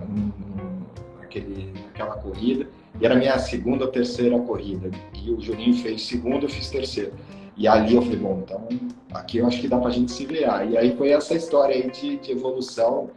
naquele, 1.20 1.72
naquela 2.02 2.16
corrida. 2.16 2.66
E 3.00 3.04
era 3.04 3.14
a 3.14 3.18
minha 3.18 3.38
segunda 3.38 3.84
ou 3.84 3.90
terceira 3.90 4.38
corrida. 4.40 4.90
E 5.14 5.30
o 5.30 5.40
Juninho 5.40 5.74
fez 5.76 6.02
segundo, 6.02 6.44
eu 6.44 6.50
fiz 6.50 6.68
terceiro. 6.70 7.12
E 7.56 7.68
ali 7.68 7.94
eu 7.94 8.02
falei, 8.02 8.18
bom, 8.18 8.42
então 8.44 8.68
aqui 9.12 9.38
eu 9.38 9.46
acho 9.46 9.60
que 9.60 9.68
dá 9.68 9.78
pra 9.78 9.90
gente 9.90 10.10
se 10.12 10.26
ver. 10.26 10.46
E 10.68 10.76
aí 10.76 10.96
foi 10.96 11.10
essa 11.10 11.34
história 11.34 11.74
aí 11.74 11.90
de, 11.90 12.16
de 12.18 12.32
evolução 12.32 13.10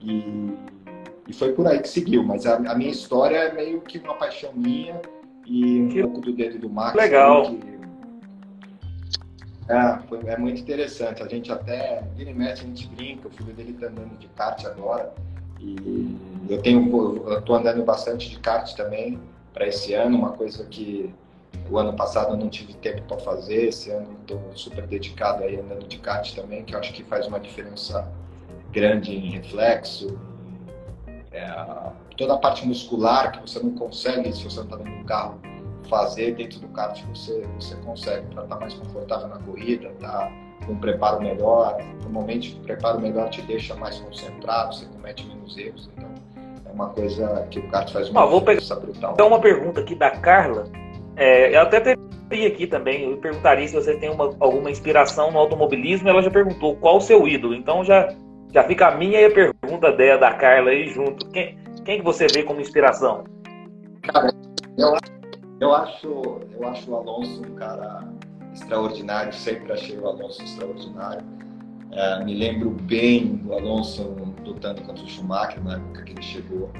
e, 0.00 0.54
e, 1.28 1.32
foi 1.32 1.52
por 1.52 1.66
aí 1.66 1.78
que 1.80 1.88
seguiu. 1.88 2.22
Mas 2.22 2.46
a, 2.46 2.56
a, 2.56 2.74
minha 2.74 2.90
história 2.90 3.36
é 3.36 3.52
meio 3.52 3.80
que 3.80 3.98
uma 3.98 4.14
paixão 4.14 4.50
minha 4.54 5.00
e 5.46 5.80
um 5.80 5.88
que... 5.88 6.02
pouco 6.02 6.20
do 6.20 6.32
dedo 6.32 6.58
do 6.58 6.70
Max. 6.70 6.94
Legal. 6.94 7.44
Que, 7.44 7.72
é, 9.68 9.98
foi, 10.08 10.20
é 10.26 10.36
muito 10.36 10.60
interessante. 10.60 11.22
A 11.22 11.28
gente 11.28 11.52
até, 11.52 12.02
vira 12.16 12.30
e 12.30 12.34
mexe, 12.34 12.64
a 12.64 12.66
gente 12.66 12.88
brinca. 12.88 13.28
O 13.28 13.30
filho 13.30 13.52
dele 13.52 13.74
tá 13.74 13.86
andando 13.86 14.18
de 14.18 14.26
kart 14.28 14.64
agora. 14.64 15.12
E 15.60 16.16
eu 16.52 16.62
tenho, 16.62 17.40
tô 17.44 17.54
andando 17.54 17.82
bastante 17.84 18.30
de 18.30 18.38
kart 18.38 18.74
também 18.74 19.18
para 19.52 19.66
esse 19.66 19.94
ano, 19.94 20.16
uma 20.18 20.32
coisa 20.32 20.64
que 20.64 21.12
o 21.70 21.78
ano 21.78 21.94
passado 21.94 22.32
eu 22.32 22.36
não 22.36 22.48
tive 22.48 22.74
tempo 22.74 23.02
para 23.02 23.18
fazer. 23.18 23.68
Esse 23.68 23.90
ano 23.90 24.16
estou 24.20 24.40
super 24.54 24.86
dedicado 24.86 25.44
aí 25.44 25.58
andando 25.58 25.86
de 25.86 25.98
kart 25.98 26.34
também, 26.34 26.64
que 26.64 26.74
eu 26.74 26.78
acho 26.78 26.92
que 26.92 27.04
faz 27.04 27.26
uma 27.26 27.40
diferença 27.40 28.10
grande 28.70 29.14
em 29.14 29.30
reflexo. 29.30 30.18
É, 31.30 31.46
toda 32.16 32.34
a 32.34 32.38
parte 32.38 32.66
muscular 32.66 33.32
que 33.32 33.40
você 33.40 33.58
não 33.58 33.70
consegue 33.70 34.32
se 34.32 34.44
você 34.44 34.60
está 34.60 34.76
dentro 34.76 34.98
do 34.98 35.04
carro 35.04 35.40
fazer 35.88 36.34
dentro 36.34 36.60
do 36.60 36.68
kart 36.68 37.02
você, 37.06 37.46
você 37.58 37.74
consegue 37.76 38.26
para 38.26 38.44
estar 38.44 38.54
tá 38.54 38.60
mais 38.60 38.74
confortável 38.74 39.28
na 39.28 39.38
corrida, 39.38 39.90
tá 40.00 40.30
com 40.66 40.72
um 40.72 40.78
preparo 40.78 41.20
melhor. 41.20 41.76
Normalmente, 42.02 42.54
o 42.54 42.60
preparo 42.60 43.00
melhor 43.00 43.28
te 43.30 43.42
deixa 43.42 43.74
mais 43.74 43.98
concentrado, 43.98 44.74
você 44.74 44.86
comete 44.86 45.26
menos 45.26 45.56
erros. 45.56 45.90
Então, 45.96 46.10
uma 46.72 46.88
coisa 46.88 47.46
que 47.50 47.58
o 47.58 47.68
kart 47.68 47.92
faz 47.92 48.08
uma 48.08 48.22
ah, 48.22 48.26
vou 48.26 48.42
pegar 48.42 48.74
brutal. 48.76 49.12
Então, 49.12 49.28
uma 49.28 49.40
pergunta 49.40 49.80
aqui 49.80 49.94
da 49.94 50.10
Carla. 50.10 50.64
É, 51.16 51.54
eu 51.54 51.60
até 51.60 51.96
teria 52.28 52.48
aqui 52.48 52.66
também, 52.66 53.10
eu 53.10 53.16
perguntaria 53.18 53.68
se 53.68 53.74
você 53.74 53.96
tem 53.96 54.10
uma, 54.10 54.34
alguma 54.40 54.70
inspiração 54.70 55.30
no 55.30 55.38
automobilismo. 55.38 56.08
Ela 56.08 56.22
já 56.22 56.30
perguntou 56.30 56.76
qual 56.76 56.96
o 56.96 57.00
seu 57.00 57.28
ídolo. 57.28 57.54
Então, 57.54 57.84
já, 57.84 58.08
já 58.52 58.64
fica 58.64 58.88
a 58.88 58.96
minha 58.96 59.20
e 59.20 59.26
a 59.26 59.30
pergunta 59.30 59.92
dela, 59.92 60.18
da 60.18 60.32
Carla 60.32 60.70
aí 60.70 60.88
junto. 60.88 61.28
Quem, 61.30 61.58
quem 61.84 61.98
que 61.98 62.04
você 62.04 62.26
vê 62.26 62.42
como 62.42 62.60
inspiração? 62.60 63.24
Cara, 64.02 64.32
eu 64.78 64.96
eu 65.62 65.72
acho, 65.72 66.40
eu 66.50 66.66
acho 66.66 66.90
o 66.90 66.96
Alonso 66.96 67.40
um 67.40 67.54
cara 67.54 68.02
extraordinário, 68.52 69.32
sempre 69.32 69.72
achei 69.72 69.96
o 69.96 70.08
Alonso 70.08 70.42
extraordinário. 70.42 71.24
É, 71.92 72.24
me 72.24 72.34
lembro 72.34 72.70
bem 72.70 73.36
do 73.36 73.52
Alonso 73.52 74.16
lutando 74.44 74.80
contra 74.82 75.04
o 75.04 75.08
Schumacher 75.08 75.62
na 75.62 75.74
época 75.74 76.02
que 76.02 76.12
ele 76.12 76.22
chegou. 76.22 76.70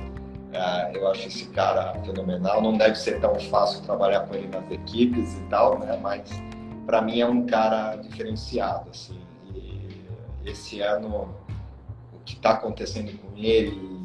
É, 0.52 0.96
eu 0.96 1.06
acho 1.08 1.28
esse 1.28 1.46
cara 1.50 1.92
fenomenal. 2.02 2.62
Não 2.62 2.76
deve 2.78 2.94
ser 2.96 3.20
tão 3.20 3.38
fácil 3.38 3.82
trabalhar 3.82 4.20
com 4.20 4.34
ele 4.34 4.48
nas 4.48 4.70
equipes 4.70 5.34
e 5.34 5.42
tal, 5.50 5.78
né? 5.78 5.98
Mas 6.02 6.30
para 6.86 7.02
mim 7.02 7.20
é 7.20 7.26
um 7.26 7.44
cara 7.46 7.96
diferenciado, 7.96 8.88
assim. 8.90 9.20
E 9.54 9.98
esse 10.46 10.80
ano 10.80 11.34
o 12.14 12.18
que 12.24 12.34
está 12.34 12.52
acontecendo 12.52 13.16
com 13.18 13.36
ele, 13.36 14.00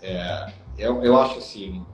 é, 0.00 0.52
eu, 0.78 1.02
eu 1.02 1.20
acho 1.20 1.38
assim 1.38 1.84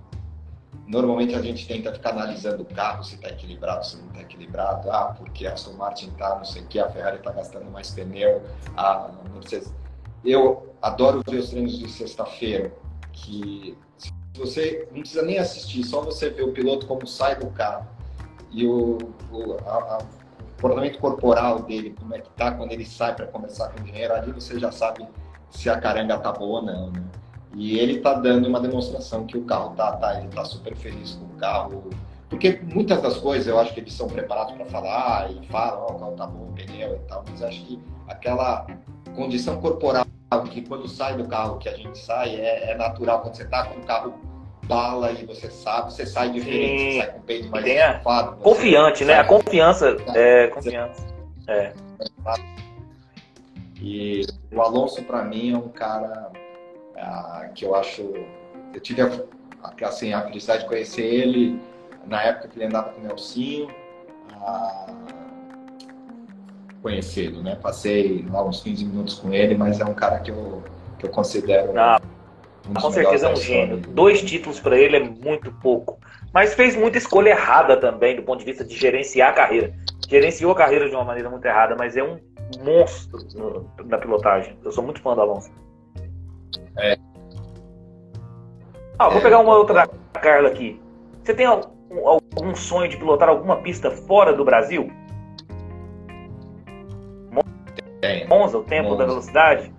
Normalmente 0.91 1.37
a 1.37 1.41
gente 1.41 1.69
tenta 1.69 1.93
ficar 1.93 2.11
analisando 2.11 2.65
o 2.65 2.67
carro, 2.67 3.05
se 3.05 3.15
está 3.15 3.29
equilibrado, 3.29 3.87
se 3.87 3.97
não 3.97 4.09
está 4.09 4.23
equilibrado. 4.23 4.91
Ah, 4.91 5.15
porque 5.17 5.47
a 5.47 5.53
Aston 5.53 5.75
Martin 5.75 6.09
está, 6.09 6.35
não 6.35 6.45
sei 6.45 6.63
o 6.63 6.67
que, 6.67 6.81
a 6.81 6.91
Ferrari 6.91 7.19
está 7.19 7.31
gastando 7.31 7.71
mais 7.71 7.91
pneu. 7.91 8.43
A 8.77 9.09
Mercedes. 9.33 9.73
Eu 10.25 10.75
adoro 10.83 11.23
ver 11.25 11.39
os 11.39 11.51
treinos 11.51 11.79
de 11.79 11.89
sexta-feira, 11.89 12.73
que 13.13 13.79
você 14.35 14.89
não 14.91 15.01
precisa 15.01 15.23
nem 15.23 15.39
assistir, 15.39 15.85
só 15.85 16.03
você 16.03 16.29
ver 16.29 16.43
o 16.43 16.53
piloto 16.53 16.87
como 16.89 17.07
sai 17.07 17.37
do 17.37 17.47
carro 17.51 17.87
e 18.51 18.67
o, 18.67 18.99
o, 19.31 19.57
a, 19.65 19.95
a, 19.95 19.99
o 19.99 20.61
comportamento 20.61 20.99
corporal 20.99 21.61
dele, 21.61 21.95
como 21.99 22.17
é 22.17 22.19
que 22.19 22.31
tá 22.31 22.51
quando 22.51 22.73
ele 22.73 22.85
sai 22.85 23.15
para 23.15 23.29
conversar 23.29 23.69
com 23.69 23.81
o 23.81 23.83
engenheiro, 23.85 24.13
ali 24.13 24.33
você 24.33 24.59
já 24.59 24.73
sabe 24.73 25.07
se 25.51 25.71
a 25.71 25.81
caranga 25.81 26.19
tá 26.19 26.33
boa 26.33 26.61
ou 26.61 26.67
não, 26.67 26.91
né? 26.91 27.03
E 27.55 27.79
ele 27.79 27.95
está 27.95 28.15
dando 28.15 28.49
uma 28.49 28.61
demonstração 28.61 29.27
que 29.27 29.37
o 29.37 29.45
carro 29.45 29.75
tá, 29.75 29.93
tá, 29.93 30.19
ele 30.19 30.29
tá 30.29 30.45
super 30.45 30.75
feliz 30.77 31.15
com 31.15 31.25
o 31.25 31.39
carro. 31.39 31.91
Porque 32.29 32.61
muitas 32.63 33.03
das 33.03 33.17
coisas 33.17 33.47
eu 33.49 33.59
acho 33.59 33.75
que 33.75 33.81
eles 33.81 33.93
são 33.93 34.07
preparados 34.07 34.55
para 34.55 34.65
falar 34.67 35.31
e 35.33 35.47
falam, 35.49 35.87
oh, 35.89 35.93
o 35.95 35.99
carro 35.99 36.13
tá 36.13 36.27
bom, 36.27 36.49
o 36.51 36.53
pneu 36.53 36.95
e 36.95 37.09
tal, 37.09 37.25
mas 37.29 37.43
acho 37.43 37.61
que 37.65 37.81
aquela 38.07 38.67
condição 39.17 39.61
corporal 39.61 40.07
que 40.49 40.63
quando 40.63 40.87
sai 40.87 41.17
do 41.17 41.27
carro 41.27 41.59
que 41.59 41.69
a 41.69 41.77
gente 41.77 41.99
sai 41.99 42.37
é, 42.37 42.71
é 42.71 42.77
natural. 42.77 43.21
Quando 43.21 43.35
você 43.35 43.45
tá 43.45 43.67
com 43.67 43.81
o 43.81 43.85
carro 43.85 44.15
bala 44.65 45.11
e 45.11 45.27
você 45.27 45.51
sabe, 45.51 45.93
você 45.93 46.07
sai 46.07 46.31
diferente, 46.31 46.93
você 46.93 46.99
sai 46.99 47.11
com 47.11 47.19
o 47.19 47.23
peito 47.23 47.51
mais 47.51 47.67
estufado. 47.67 48.37
Confiante, 48.37 49.05
né? 49.05 49.15
A 49.15 49.25
confiança. 49.25 49.97
É, 50.15 50.47
confiança. 50.47 51.05
É. 51.49 51.73
E 53.81 54.25
o 54.53 54.63
Alonso, 54.63 55.03
para 55.03 55.25
mim, 55.25 55.53
é 55.53 55.59
um 55.59 55.69
cara 55.69 56.31
ah, 57.01 57.51
que 57.55 57.65
eu 57.65 57.75
acho. 57.75 58.03
Eu 58.73 58.81
tive 58.81 59.03
a, 59.03 59.09
assim, 59.87 60.13
a 60.13 60.23
felicidade 60.23 60.63
de 60.63 60.69
conhecer 60.69 61.03
ele 61.03 61.61
na 62.07 62.23
época 62.23 62.49
que 62.49 62.59
ele 62.59 62.67
andava 62.67 62.91
com 62.91 63.01
o 63.01 63.05
Nelsinho. 63.05 63.69
Ah, 64.33 64.87
conhecê-lo, 66.83 67.43
né? 67.43 67.57
Passei 67.57 68.25
lá 68.31 68.45
uns 68.45 68.63
15 68.63 68.85
minutos 68.85 69.15
com 69.19 69.33
ele, 69.33 69.55
mas 69.57 69.81
é 69.81 69.85
um 69.85 69.95
cara 69.95 70.19
que 70.21 70.31
eu, 70.31 70.63
que 70.99 71.07
eu 71.07 71.11
considero. 71.11 71.79
Ah, 71.79 72.01
um 72.69 72.75
com 72.75 72.91
certeza 72.91 73.29
é 73.29 73.33
um 73.33 73.37
gênio. 73.37 73.77
Dois 73.79 74.23
títulos 74.23 74.61
para 74.61 74.79
ele 74.79 74.97
é 74.97 75.01
muito 75.01 75.53
pouco. 75.55 75.99
Mas 76.33 76.55
fez 76.55 76.77
muita 76.77 76.99
escolha 76.99 77.31
errada 77.31 77.77
também, 77.77 78.15
do 78.15 78.23
ponto 78.23 78.39
de 78.39 78.45
vista 78.45 78.65
de 78.65 78.77
gerenciar 78.77 79.31
a 79.31 79.33
carreira. 79.33 79.75
Gerenciou 80.09 80.53
a 80.53 80.55
carreira 80.55 80.89
de 80.89 80.95
uma 80.95 81.05
maneira 81.05 81.29
muito 81.29 81.45
errada, 81.45 81.75
mas 81.77 81.97
é 81.97 82.03
um 82.03 82.19
monstro 82.63 83.67
na 83.85 83.99
pilotagem. 83.99 84.57
Eu 84.65 84.71
sou 84.71 84.85
muito 84.85 85.01
fã 85.01 85.15
do 85.15 85.21
Alonso. 85.21 85.51
É. 86.79 86.97
Ah, 88.99 89.09
vou 89.09 89.19
é, 89.19 89.23
pegar 89.23 89.41
uma 89.41 89.57
outra 89.57 89.87
da 90.13 90.21
Carla 90.21 90.49
aqui. 90.49 90.81
Você 91.23 91.35
tem 91.35 91.47
algum, 91.47 92.07
algum 92.07 92.55
sonho 92.55 92.91
de 92.91 92.97
pilotar 92.97 93.29
alguma 93.29 93.57
pista 93.57 93.91
fora 93.91 94.33
do 94.33 94.45
Brasil? 94.45 94.91
Tem. 98.01 98.27
Monza, 98.29 98.59
o 98.59 98.65
tempo 98.65 98.91
Monza. 98.91 98.99
da 98.99 99.07
velocidade? 99.07 99.75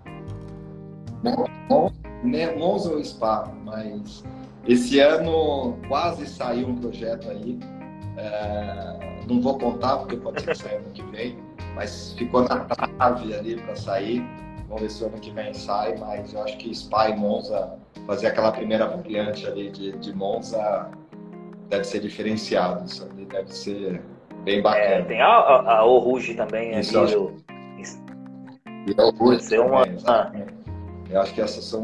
Monza 2.58 2.94
ou 2.94 3.04
Spa, 3.04 3.52
mas 3.64 4.24
esse 4.68 5.00
ano 5.00 5.78
quase 5.88 6.26
saiu 6.28 6.68
um 6.68 6.76
projeto 6.76 7.30
aí. 7.30 7.60
É, 8.18 9.24
não 9.28 9.42
vou 9.42 9.58
contar 9.58 9.98
porque 9.98 10.18
pode 10.18 10.42
ser 10.42 10.52
que 10.52 10.58
saia 10.58 10.78
ano 10.78 10.92
que 10.94 11.04
vem, 11.04 11.38
mas 11.76 12.14
ficou 12.14 12.44
na 12.44 12.66
trave 12.66 13.34
ali 13.34 13.56
para 13.56 13.76
sair. 13.76 14.24
Vamos 14.72 14.84
ver 14.84 14.90
se 14.90 15.04
o 15.04 15.08
ano 15.08 15.20
que 15.20 15.32
vem 15.32 15.54
sai, 15.54 15.98
mas 15.98 16.34
eu 16.34 16.42
acho 16.44 16.58
que 16.58 16.74
Spa 16.74 17.10
e 17.10 17.16
Monza, 17.18 17.78
fazer 18.08 18.28
aquela 18.28 18.54
primeira 18.54 18.88
variante 18.88 19.46
ali 19.46 19.70
de, 19.70 19.92
de 19.98 20.16
Monza 20.16 20.90
deve 21.68 21.84
ser 21.84 22.00
diferenciado. 22.00 22.86
Isso 22.86 23.04
ali 23.04 23.26
deve 23.26 23.54
ser 23.54 24.02
bem 24.46 24.60
é, 24.60 24.62
bacana. 24.62 24.86
É, 24.86 25.02
tem 25.02 25.22
a, 25.22 25.28
a, 25.28 25.80
a 25.80 25.86
O 25.86 26.00
Rouge 26.00 26.36
também. 26.36 26.80
Isso, 26.80 26.98
ali, 26.98 27.12
eu 27.12 27.28
acho... 27.28 27.44
E 28.88 28.96
a 28.98 29.04
O 29.04 29.12
Rouge 29.12 29.50
também, 29.50 29.60
uma... 29.60 29.84
Eu 31.10 31.20
acho 31.20 31.34
que 31.34 31.42
essas 31.42 31.66
são 31.66 31.84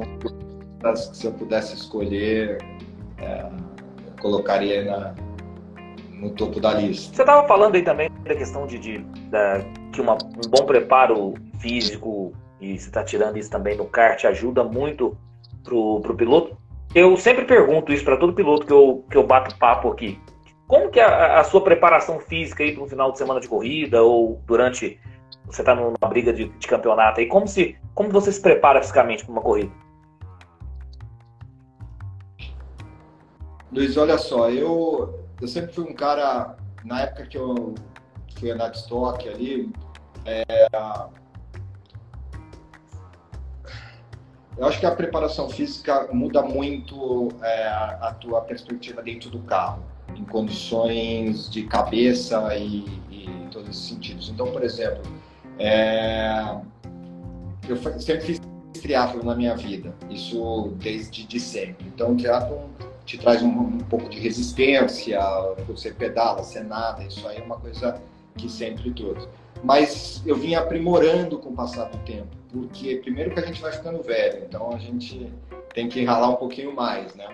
as 0.85 1.09
que 1.09 1.17
se 1.17 1.27
eu 1.27 1.33
pudesse 1.33 1.75
escolher, 1.75 2.57
é, 3.17 3.41
eu 3.41 4.21
colocaria 4.21 4.85
na, 4.85 5.13
no 6.21 6.29
topo 6.29 6.61
da 6.61 6.73
lista. 6.75 7.13
Você 7.13 7.21
estava 7.21 7.45
falando 7.49 7.75
aí 7.75 7.83
também 7.83 8.09
da 8.23 8.33
questão 8.33 8.65
de, 8.65 8.79
de, 8.79 8.99
de 8.99 9.89
que 9.91 9.99
uma, 9.99 10.13
um 10.13 10.49
bom 10.49 10.65
preparo 10.65 11.33
físico, 11.59 12.31
e 12.59 12.77
você 12.77 12.87
está 12.87 13.03
tirando 13.03 13.37
isso 13.37 13.49
também 13.49 13.77
no 13.77 13.85
kart, 13.85 14.25
ajuda 14.25 14.63
muito 14.63 15.17
pro, 15.63 15.99
pro 16.01 16.15
piloto. 16.15 16.57
Eu 16.95 17.15
sempre 17.17 17.45
pergunto 17.45 17.91
isso 17.91 18.03
para 18.03 18.17
todo 18.17 18.33
piloto 18.33 18.65
que 18.65 18.73
eu, 18.73 19.05
que 19.09 19.17
eu 19.17 19.25
bato 19.25 19.55
papo 19.57 19.91
aqui. 19.91 20.19
Como 20.67 20.89
que 20.89 20.99
é 20.99 21.03
a, 21.03 21.39
a 21.39 21.43
sua 21.43 21.61
preparação 21.61 22.19
física 22.19 22.63
aí 22.63 22.73
para 22.73 22.83
um 22.83 22.87
final 22.87 23.11
de 23.11 23.17
semana 23.17 23.39
de 23.39 23.47
corrida 23.47 24.01
ou 24.01 24.41
durante 24.45 24.99
você 25.45 25.61
está 25.61 25.73
numa 25.73 25.95
briga 26.09 26.33
de, 26.33 26.49
de, 26.49 26.67
campeonato 26.67 27.19
aí? 27.19 27.27
Como 27.27 27.47
se 27.47 27.77
como 27.93 28.09
você 28.09 28.31
se 28.31 28.41
prepara 28.41 28.81
fisicamente 28.81 29.23
para 29.23 29.31
uma 29.31 29.41
corrida? 29.41 29.71
Luiz, 33.71 33.95
olha 33.97 34.17
só, 34.17 34.49
eu 34.49 35.27
eu 35.39 35.47
sempre 35.47 35.73
fui 35.73 35.83
um 35.83 35.93
cara, 35.93 36.57
na 36.83 37.01
época 37.01 37.27
que 37.27 37.37
eu 37.37 37.75
fui 38.39 38.49
andar 38.49 38.69
de 38.69 38.77
estoque 38.77 39.29
ali, 39.29 39.71
é, 40.25 40.67
eu 44.57 44.65
acho 44.65 44.79
que 44.79 44.85
a 44.85 44.91
preparação 44.91 45.49
física 45.49 46.07
muda 46.11 46.41
muito 46.41 47.29
é, 47.41 47.67
a 47.67 48.15
tua 48.19 48.41
perspectiva 48.41 49.01
dentro 49.01 49.29
do 49.29 49.39
carro, 49.39 49.83
em 50.15 50.23
condições 50.23 51.49
de 51.49 51.63
cabeça 51.63 52.55
e, 52.55 52.85
e 53.11 53.47
todos 53.51 53.69
esses 53.69 53.87
sentidos. 53.87 54.29
Então, 54.29 54.51
por 54.51 54.63
exemplo, 54.63 55.01
é, 55.59 56.57
eu 57.67 57.77
sempre 57.99 58.25
fiz 58.25 58.41
triatlo 58.81 59.23
na 59.23 59.35
minha 59.35 59.55
vida, 59.55 59.93
isso 60.09 60.73
desde 60.77 61.25
de 61.25 61.39
sempre. 61.39 61.85
Então, 61.87 62.13
o 62.13 62.17
triatlo 62.17 62.69
te 63.05 63.17
traz 63.17 63.41
um, 63.41 63.47
um, 63.47 63.77
pouco 63.79 64.09
de 64.09 64.19
resistência, 64.19 65.19
você 65.67 65.91
pedala, 65.91 66.43
você 66.43 66.61
nada, 66.61 67.03
isso 67.03 67.27
aí 67.27 67.37
é 67.37 67.41
uma 67.41 67.57
coisa 67.57 68.01
que 68.35 68.49
sempre 68.49 68.91
trouxe. 68.91 69.27
Mas 69.63 70.21
eu 70.25 70.35
vim 70.35 70.55
aprimorando 70.55 71.39
com 71.39 71.49
o 71.49 71.53
passar 71.53 71.85
do 71.85 71.97
tempo, 71.99 72.29
porque 72.51 72.97
primeiro 72.97 73.31
que 73.31 73.39
a 73.39 73.45
gente 73.45 73.61
vai 73.61 73.71
ficando 73.71 74.01
velho, 74.01 74.45
então 74.45 74.71
a 74.71 74.77
gente 74.77 75.31
tem 75.73 75.89
que 75.89 76.03
ralar 76.03 76.29
um 76.29 76.35
pouquinho 76.35 76.73
mais, 76.73 77.13
né? 77.15 77.27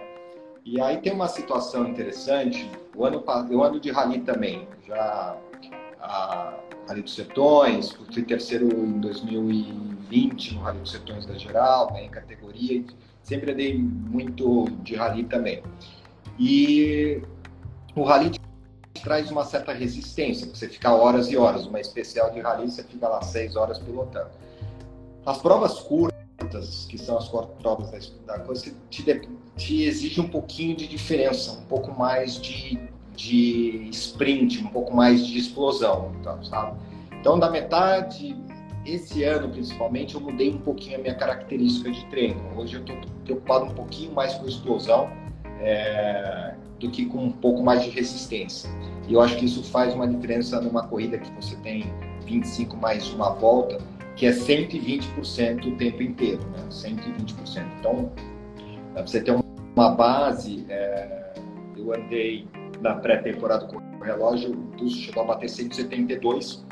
E 0.66 0.80
aí 0.80 0.98
tem 0.98 1.12
uma 1.12 1.28
situação 1.28 1.88
interessante, 1.88 2.70
o 2.96 3.06
ano, 3.06 3.24
eu 3.52 3.64
ando 3.64 3.80
de 3.80 3.92
rally 3.92 4.20
também, 4.22 4.68
já 4.88 5.38
a 6.00 6.54
Rally 6.88 7.02
dos 7.02 7.16
Sertões, 7.16 7.92
fui 7.92 8.24
terceiro 8.24 8.68
em 8.68 9.00
2020 9.00 10.56
no 10.56 10.62
Rally 10.62 10.80
dos 10.80 10.92
Sertões 10.92 11.26
da 11.26 11.36
Geral, 11.36 11.92
né, 11.94 12.06
em 12.06 12.10
categoria, 12.10 12.84
sempre 13.22 13.52
andei 13.52 13.78
muito 13.78 14.66
de 14.84 14.96
rally 14.96 15.24
também. 15.24 15.64
E 16.38 17.22
o 17.96 18.04
rally 18.04 18.32
traz 19.04 19.30
uma 19.30 19.44
certa 19.44 19.74
resistência, 19.74 20.48
você 20.48 20.68
fica 20.68 20.94
horas 20.94 21.30
e 21.30 21.38
horas. 21.38 21.66
Uma 21.66 21.80
especial 21.80 22.32
de 22.32 22.40
rally, 22.40 22.72
você 22.72 22.84
fica 22.84 23.08
lá 23.08 23.22
seis 23.22 23.56
horas 23.56 23.78
pilotando. 23.78 24.32
As 25.26 25.38
provas 25.38 25.80
curtas, 25.82 26.86
que 26.90 26.98
são 26.98 27.18
as 27.18 27.28
provas 27.28 28.14
da, 28.26 28.40
coisa, 28.40 28.74
te, 28.90 29.22
te 29.56 29.84
exige 29.84 30.20
um 30.20 30.28
pouquinho 30.28 30.76
de 30.76 30.88
diferença, 30.88 31.52
um 31.52 31.66
pouco 31.66 31.92
mais 31.92 32.40
de, 32.42 32.80
de 33.16 33.90
sprint, 33.92 34.64
um 34.64 34.68
pouco 34.68 34.96
mais 34.96 35.26
de 35.26 35.38
explosão, 35.38 36.14
então, 36.20 36.44
sabe? 36.44 36.78
Então, 37.20 37.40
da 37.40 37.50
metade 37.50 38.36
esse 38.86 39.24
ano, 39.24 39.50
principalmente, 39.50 40.16
eu 40.16 40.22
mudei 40.22 40.50
um 40.50 40.58
pouquinho 40.58 40.98
a 40.98 41.02
minha 41.02 41.16
característica 41.16 41.90
de 41.90 42.06
treino. 42.08 42.42
Hoje 42.58 42.76
eu 42.76 42.82
estou 42.82 42.98
preocupado 43.24 43.66
um 43.66 43.74
pouquinho 43.74 44.12
mais 44.12 44.34
com 44.34 44.46
explosão 44.46 45.10
é, 45.62 46.54
do 46.80 46.90
que 46.90 47.06
com 47.06 47.26
um 47.26 47.32
pouco 47.32 47.64
mais 47.64 47.84
de 47.84 47.90
resistência. 47.90 48.70
E 49.08 49.14
eu 49.14 49.22
acho 49.22 49.38
que 49.38 49.46
isso 49.46 49.64
faz 49.64 49.94
uma 49.94 50.08
diferença 50.08 50.60
numa 50.62 50.88
corrida 50.88 51.18
que 51.18 51.32
você 51.34 51.56
tem 51.58 51.92
25 52.26 52.76
mais 52.78 53.10
uma 53.14 53.32
volta, 53.32 53.78
que 54.16 54.26
é 54.26 54.32
120% 54.32 55.66
o 55.66 55.78
tempo 55.78 56.04
inteiro, 56.04 56.42
né? 56.52 56.64
120%. 56.70 57.66
Então, 57.80 58.12
para 58.94 59.06
você 59.06 59.22
ter 59.22 59.36
uma 59.76 59.90
base, 59.92 60.66
é, 60.70 61.34
eu 61.78 61.94
andei 61.94 62.48
na 62.82 62.96
pré-temporada 62.96 63.66
com 63.66 63.78
o 63.78 64.04
relógio, 64.04 64.52
o 64.52 64.78
pulso 64.78 64.98
chegou 64.98 65.24
a 65.24 65.28
bater 65.28 65.50
172 65.50 66.66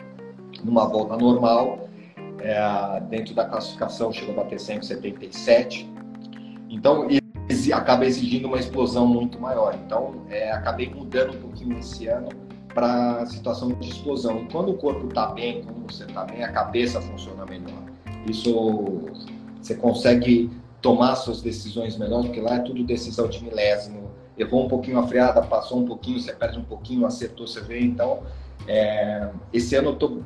numa 0.64 0.88
volta 0.88 1.18
normal 1.18 1.90
é, 2.42 3.00
dentro 3.02 3.34
da 3.34 3.46
classificação 3.46 4.12
chegou 4.12 4.34
a 4.34 4.44
bater 4.44 4.60
177. 4.60 5.90
Então, 6.70 7.08
acaba 7.74 8.06
exigindo 8.06 8.48
uma 8.48 8.58
explosão 8.58 9.06
muito 9.08 9.40
maior. 9.40 9.78
Então, 9.86 10.26
é, 10.30 10.52
acabei 10.52 10.90
mudando 10.90 11.36
um 11.36 11.42
pouquinho 11.42 11.78
esse 11.80 12.08
ano 12.08 12.30
para 12.74 13.22
a 13.22 13.26
situação 13.26 13.70
de 13.70 13.90
explosão. 13.90 14.44
E 14.44 14.46
quando 14.52 14.72
o 14.72 14.78
corpo 14.78 15.08
está 15.08 15.28
bem, 15.28 15.64
quando 15.64 15.92
você 15.92 16.06
está 16.06 16.24
bem, 16.26 16.44
a 16.44 16.52
cabeça 16.52 17.02
funciona 17.02 17.46
melhor. 17.46 17.84
Isso 18.28 19.02
você 19.62 19.76
consegue 19.76 20.50
tomar 20.82 21.16
suas 21.16 21.42
decisões 21.42 21.98
melhor, 21.98 22.24
porque 22.24 22.42
lá 22.42 22.56
é 22.56 22.60
tudo 22.60 22.84
decisão 22.84 23.28
de 23.28 23.44
milésimo. 23.44 24.10
Errou 24.38 24.66
um 24.66 24.68
pouquinho 24.68 25.00
a 25.00 25.08
freada, 25.08 25.42
passou 25.42 25.80
um 25.80 25.86
pouquinho, 25.86 26.20
você 26.20 26.34
perde 26.34 26.58
um 26.58 26.64
pouquinho, 26.64 27.06
acertou, 27.06 27.46
você 27.46 27.62
vê. 27.62 27.82
Então, 27.82 28.24
é, 28.68 29.30
esse 29.54 29.76
ano 29.76 29.90
eu 29.90 29.94
estou 29.94 30.24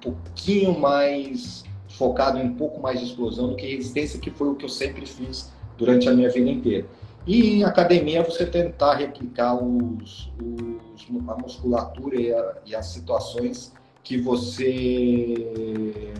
pouquinho 0.00 0.78
mais 0.78 1.64
focado 1.88 2.38
em 2.38 2.44
um 2.44 2.54
pouco 2.54 2.80
mais 2.80 3.00
de 3.00 3.06
explosão 3.06 3.48
do 3.48 3.56
que 3.56 3.66
resistência, 3.66 4.20
que 4.20 4.30
foi 4.30 4.48
o 4.48 4.54
que 4.54 4.64
eu 4.64 4.68
sempre 4.68 5.04
fiz 5.04 5.52
durante 5.78 6.08
a 6.08 6.12
minha 6.12 6.28
vida 6.28 6.50
inteira. 6.50 6.86
E 7.26 7.58
em 7.58 7.64
academia 7.64 8.22
você 8.22 8.44
tentar 8.44 8.96
replicar 8.96 9.54
os, 9.54 10.30
os 10.42 11.28
a 11.28 11.36
musculatura 11.36 12.20
e, 12.20 12.32
a, 12.32 12.54
e, 12.66 12.74
as 12.74 12.86
situações 12.86 13.72
que 14.02 14.18
você 14.18 16.12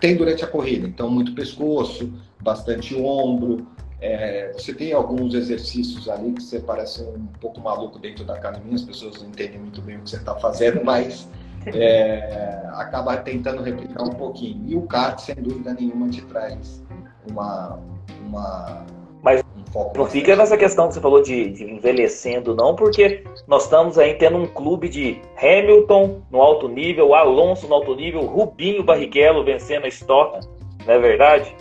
tem 0.00 0.16
durante 0.16 0.44
a 0.44 0.46
corrida. 0.46 0.86
Então, 0.86 1.08
muito 1.08 1.34
pescoço, 1.34 2.12
bastante 2.40 2.94
ombro. 2.94 3.66
É, 4.00 4.52
você 4.52 4.74
tem 4.74 4.92
alguns 4.92 5.32
exercícios 5.32 6.08
ali 6.08 6.32
que 6.32 6.42
você 6.42 6.60
parece 6.60 7.02
um 7.02 7.26
pouco 7.40 7.60
maluco 7.60 7.98
dentro 7.98 8.24
da 8.24 8.34
academia, 8.34 8.74
as 8.74 8.82
pessoas 8.82 9.22
não 9.22 9.28
entendem 9.28 9.60
muito 9.60 9.80
bem 9.80 9.96
o 9.96 10.00
que 10.00 10.10
você 10.10 10.16
está 10.16 10.34
fazendo, 10.34 10.84
mas 10.84 11.26
é, 11.66 12.64
acaba 12.72 13.16
tentando 13.16 13.62
replicar 13.62 14.02
um 14.02 14.10
pouquinho. 14.10 14.62
E 14.66 14.76
o 14.76 14.82
kart, 14.82 15.18
sem 15.20 15.36
dúvida 15.36 15.72
nenhuma, 15.72 16.08
te 16.08 16.20
traz 16.22 16.84
uma. 17.30 17.78
uma 18.26 18.86
Mas 19.22 19.42
um 19.42 19.64
não 19.96 20.06
fica 20.06 20.36
nessa 20.36 20.56
questão 20.56 20.86
que 20.86 20.94
você 20.94 21.00
falou 21.00 21.20
de, 21.20 21.50
de, 21.50 21.64
envelhecendo, 21.64 22.54
não, 22.54 22.76
porque 22.76 23.24
nós 23.48 23.64
estamos 23.64 23.98
aí 23.98 24.14
tendo 24.14 24.36
um 24.36 24.46
clube 24.46 24.88
de 24.88 25.20
Hamilton 25.36 26.22
no 26.30 26.40
alto 26.40 26.68
nível, 26.68 27.12
Alonso 27.12 27.66
no 27.66 27.74
alto 27.74 27.94
nível, 27.94 28.22
Rubinho 28.22 28.84
Barrichello 28.84 29.42
vencendo 29.44 29.86
a 29.86 29.88
Stock, 29.88 30.46
não 30.86 30.94
é 30.94 30.98
verdade? 30.98 31.56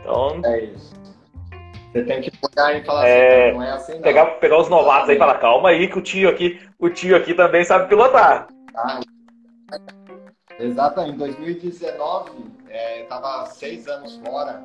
Então. 0.00 0.40
É 0.44 0.64
isso. 0.64 0.94
Você 1.92 2.04
tem 2.04 2.20
que 2.20 2.30
olhar 2.56 2.76
e 2.76 2.84
falar 2.84 3.08
é, 3.08 3.48
assim, 3.48 3.58
não 3.58 3.64
é 3.64 3.70
assim 3.72 3.94
não. 3.94 4.02
Pegar, 4.02 4.26
pegar 4.26 4.58
os 4.60 4.68
novatos 4.68 5.08
aí 5.08 5.16
e 5.16 5.18
falar, 5.18 5.38
calma 5.38 5.70
aí 5.70 5.88
que 5.88 5.98
o 5.98 6.02
tio 6.02 6.28
aqui, 6.28 6.60
o 6.78 6.88
tio 6.88 7.16
aqui 7.16 7.34
também 7.34 7.64
sabe 7.64 7.88
pilotar. 7.88 8.46
Ah, 8.76 9.00
Exatamente. 10.60 11.14
Em 11.14 11.18
2019, 11.18 12.30
é, 12.68 13.00
eu 13.00 13.02
estava 13.04 13.46
seis 13.46 13.88
anos 13.88 14.20
fora. 14.24 14.62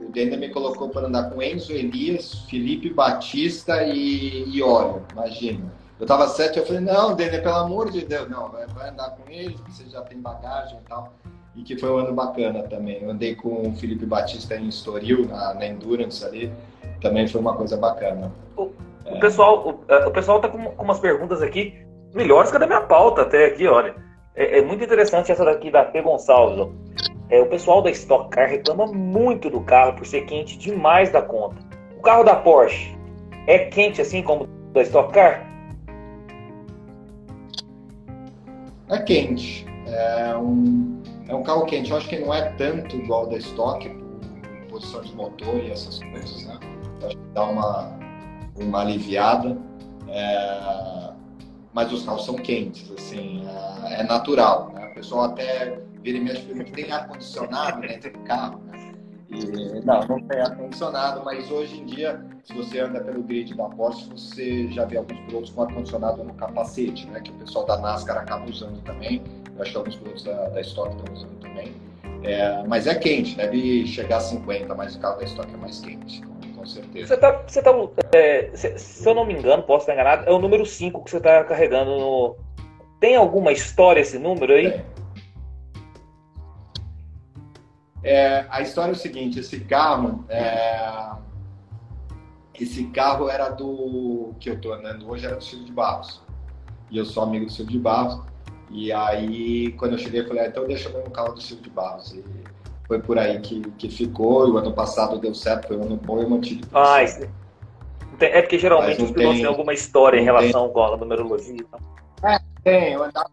O 0.00 0.10
Dender 0.10 0.38
me 0.38 0.48
colocou 0.48 0.88
para 0.88 1.06
andar 1.06 1.30
com 1.30 1.42
Enzo 1.42 1.72
Elias, 1.72 2.46
Felipe 2.48 2.90
Batista 2.90 3.82
e, 3.82 4.48
e 4.48 4.62
Óleo, 4.62 5.04
imagina. 5.12 5.72
Eu 5.98 6.04
estava 6.04 6.28
sete, 6.28 6.58
eu 6.58 6.64
falei, 6.64 6.80
não, 6.80 7.14
Dender, 7.14 7.42
pelo 7.42 7.56
amor 7.56 7.90
de 7.90 8.04
Deus, 8.04 8.30
não, 8.30 8.48
vai, 8.48 8.66
vai 8.68 8.90
andar 8.90 9.10
com 9.10 9.28
eles, 9.30 9.60
você 9.68 9.84
já 9.88 10.00
tem 10.02 10.20
bagagem 10.20 10.78
e 10.78 10.88
tal. 10.88 11.12
E 11.56 11.62
que 11.62 11.76
foi 11.76 11.90
um 11.90 11.96
ano 11.96 12.12
bacana 12.12 12.62
também. 12.62 13.02
Eu 13.02 13.10
andei 13.10 13.34
com 13.34 13.68
o 13.68 13.74
Felipe 13.74 14.06
Batista 14.06 14.54
em 14.54 14.68
Estoril, 14.68 15.26
na, 15.26 15.54
na 15.54 15.66
Endurance 15.66 16.24
ali, 16.24 16.52
também 17.00 17.26
foi 17.26 17.40
uma 17.40 17.54
coisa 17.54 17.76
bacana. 17.76 18.32
O, 18.56 18.70
é. 19.04 19.14
o 19.14 19.20
pessoal, 19.20 19.68
o, 19.68 19.92
é, 19.92 20.06
o 20.06 20.10
pessoal 20.12 20.40
tá 20.40 20.48
com, 20.48 20.62
com 20.62 20.84
umas 20.84 21.00
perguntas 21.00 21.42
aqui, 21.42 21.74
melhores 22.14 22.50
que 22.50 22.56
a 22.56 22.60
da 22.60 22.66
minha 22.66 22.82
pauta 22.82 23.22
até 23.22 23.46
aqui, 23.46 23.66
olha. 23.66 23.94
É, 24.36 24.60
é 24.60 24.64
muito 24.64 24.84
interessante 24.84 25.32
essa 25.32 25.44
daqui 25.44 25.68
da 25.68 25.84
P. 25.84 26.00
Gonçalves. 26.00 26.68
É, 27.30 27.40
o 27.40 27.46
pessoal 27.46 27.82
da 27.82 27.90
Stock 27.90 28.30
Car 28.30 28.48
reclama 28.48 28.86
muito 28.86 29.50
do 29.50 29.60
carro 29.60 29.94
por 29.94 30.06
ser 30.06 30.22
quente 30.22 30.56
demais 30.56 31.10
da 31.10 31.20
conta. 31.20 31.56
O 31.98 32.00
carro 32.00 32.24
da 32.24 32.34
Porsche 32.34 32.96
é 33.46 33.58
quente 33.58 34.00
assim 34.00 34.22
como 34.22 34.46
da 34.72 34.82
Stock 34.82 35.12
Car? 35.12 35.46
É 38.88 38.98
quente. 39.00 39.66
é 39.86 40.36
um, 40.36 41.02
é 41.28 41.34
um 41.34 41.42
carro 41.42 41.66
quente. 41.66 41.90
Eu 41.90 41.98
acho 41.98 42.08
que 42.08 42.18
não 42.18 42.32
é 42.32 42.50
tanto 42.52 42.96
igual 42.96 43.26
da 43.26 43.36
estoque, 43.36 43.90
por 43.90 44.80
posição 44.80 45.02
de 45.02 45.14
motor 45.14 45.56
e 45.56 45.70
essas 45.70 45.98
coisas, 45.98 46.46
né? 46.46 46.58
Acho 47.04 47.16
que 47.16 47.28
dá 47.34 47.44
uma, 47.44 47.98
uma 48.56 48.80
aliviada. 48.80 49.58
É, 50.08 51.10
mas 51.74 51.92
os 51.92 52.04
carros 52.04 52.24
são 52.24 52.34
quentes, 52.36 52.90
assim, 52.90 53.46
é, 53.84 54.00
é 54.00 54.02
natural, 54.02 54.72
né? 54.72 54.88
O 54.90 54.94
pessoal 54.94 55.24
até 55.24 55.78
vira 56.02 56.18
e 56.18 56.20
mexe 56.20 56.42
pergunta, 56.42 56.72
tem 56.72 56.90
ar-condicionado 56.90 57.80
dentro 57.80 58.12
do 58.12 58.18
carro, 58.20 58.60
né? 58.66 58.92
E, 59.30 59.84
não, 59.84 60.00
não 60.06 60.20
tem 60.22 60.40
ar-condicionado, 60.40 61.22
mas 61.24 61.50
hoje 61.50 61.78
em 61.78 61.84
dia, 61.84 62.24
se 62.44 62.54
você 62.54 62.80
anda 62.80 63.00
pelo 63.00 63.22
grid 63.22 63.54
da 63.54 63.68
Porsche, 63.68 64.08
você 64.10 64.68
já 64.68 64.86
vê 64.86 64.96
alguns 64.96 65.18
pilotos 65.20 65.50
com 65.50 65.62
ar-condicionado 65.62 66.24
no 66.24 66.32
capacete, 66.34 67.06
né? 67.08 67.20
Que 67.20 67.30
o 67.30 67.34
pessoal 67.34 67.66
da 67.66 67.76
NASCAR 67.76 68.18
acaba 68.18 68.48
usando 68.48 68.82
também. 68.84 69.22
Eu 69.54 69.62
acho 69.62 69.72
que 69.72 69.76
alguns 69.76 69.96
pilotos 69.96 70.22
da, 70.24 70.48
da 70.48 70.60
Stock 70.62 70.96
estão 70.96 71.14
usando 71.14 71.40
também. 71.40 71.74
É, 72.22 72.62
mas 72.66 72.86
é 72.86 72.94
quente, 72.94 73.36
deve 73.36 73.86
chegar 73.86 74.16
a 74.16 74.20
50, 74.20 74.74
mas 74.74 74.96
o 74.96 74.98
carro 74.98 75.18
da 75.18 75.24
Stock 75.24 75.52
é 75.52 75.56
mais 75.56 75.80
quente, 75.80 76.22
com, 76.22 76.54
com 76.54 76.66
certeza. 76.66 77.08
Você 77.08 77.16
tá, 77.16 77.42
você 77.46 77.62
tá 77.62 77.70
é, 78.12 78.50
se, 78.54 78.78
se, 78.78 79.08
eu 79.08 79.14
não 79.14 79.24
me 79.24 79.34
engano, 79.34 79.62
posso 79.62 79.82
estar 79.82 79.92
enganado, 79.92 80.28
é 80.28 80.32
o 80.32 80.38
número 80.38 80.64
5 80.64 81.04
que 81.04 81.10
você 81.10 81.18
está 81.18 81.44
carregando 81.44 81.98
no. 81.98 82.36
Tem 82.98 83.14
alguma 83.14 83.52
história 83.52 84.00
esse 84.00 84.18
número 84.18 84.54
aí? 84.54 84.72
Tem. 84.72 84.97
É, 88.02 88.46
a 88.48 88.60
história 88.60 88.92
é 88.92 88.94
o 88.94 88.98
seguinte, 88.98 89.40
esse 89.40 89.60
carro, 89.60 90.24
é, 90.28 91.10
esse 92.58 92.84
carro 92.86 93.28
era 93.28 93.48
do 93.48 94.34
que 94.38 94.50
eu 94.50 94.54
estou 94.54 94.72
andando 94.72 95.10
hoje 95.10 95.26
era 95.26 95.36
do 95.36 95.44
Silvio 95.44 95.66
de 95.66 95.72
Barros. 95.72 96.22
E 96.90 96.98
eu 96.98 97.04
sou 97.04 97.22
amigo 97.22 97.46
do 97.46 97.52
Silvio 97.52 97.72
de 97.72 97.78
Barros. 97.78 98.20
E 98.70 98.92
aí 98.92 99.72
quando 99.72 99.92
eu 99.92 99.98
cheguei 99.98 100.20
eu 100.20 100.28
falei 100.28 100.44
ah, 100.44 100.48
então 100.48 100.66
deixa 100.66 100.88
eu 100.88 100.92
ver 100.92 101.04
no 101.04 101.10
carro 101.10 101.32
do 101.34 101.40
Silvio 101.40 101.64
de 101.64 101.70
Barros. 101.70 102.12
E 102.12 102.24
foi 102.86 103.00
por 103.00 103.18
aí 103.18 103.40
que, 103.40 103.60
que 103.72 103.88
ficou. 103.88 104.46
E 104.46 104.50
o 104.50 104.58
ano 104.58 104.72
passado 104.72 105.18
deu 105.18 105.34
certo 105.34 105.68
foi 105.68 105.76
um 105.76 105.82
ano 105.82 105.96
bom 105.96 106.18
e 106.18 106.22
eu 106.22 106.30
mantive 106.30 106.62
ah, 106.72 107.02
é 108.20 108.42
porque 108.42 108.58
geralmente 108.58 109.00
os 109.00 109.12
pilotos 109.12 109.38
têm 109.38 109.46
alguma 109.46 109.72
história 109.72 110.18
em 110.18 110.24
relação 110.24 110.68
tem. 110.70 110.84
à 110.84 110.96
numerologia 110.96 111.54
então. 111.54 111.80
é, 112.24 112.38
tem. 112.64 112.92
Eu 112.94 113.04
andava 113.04 113.30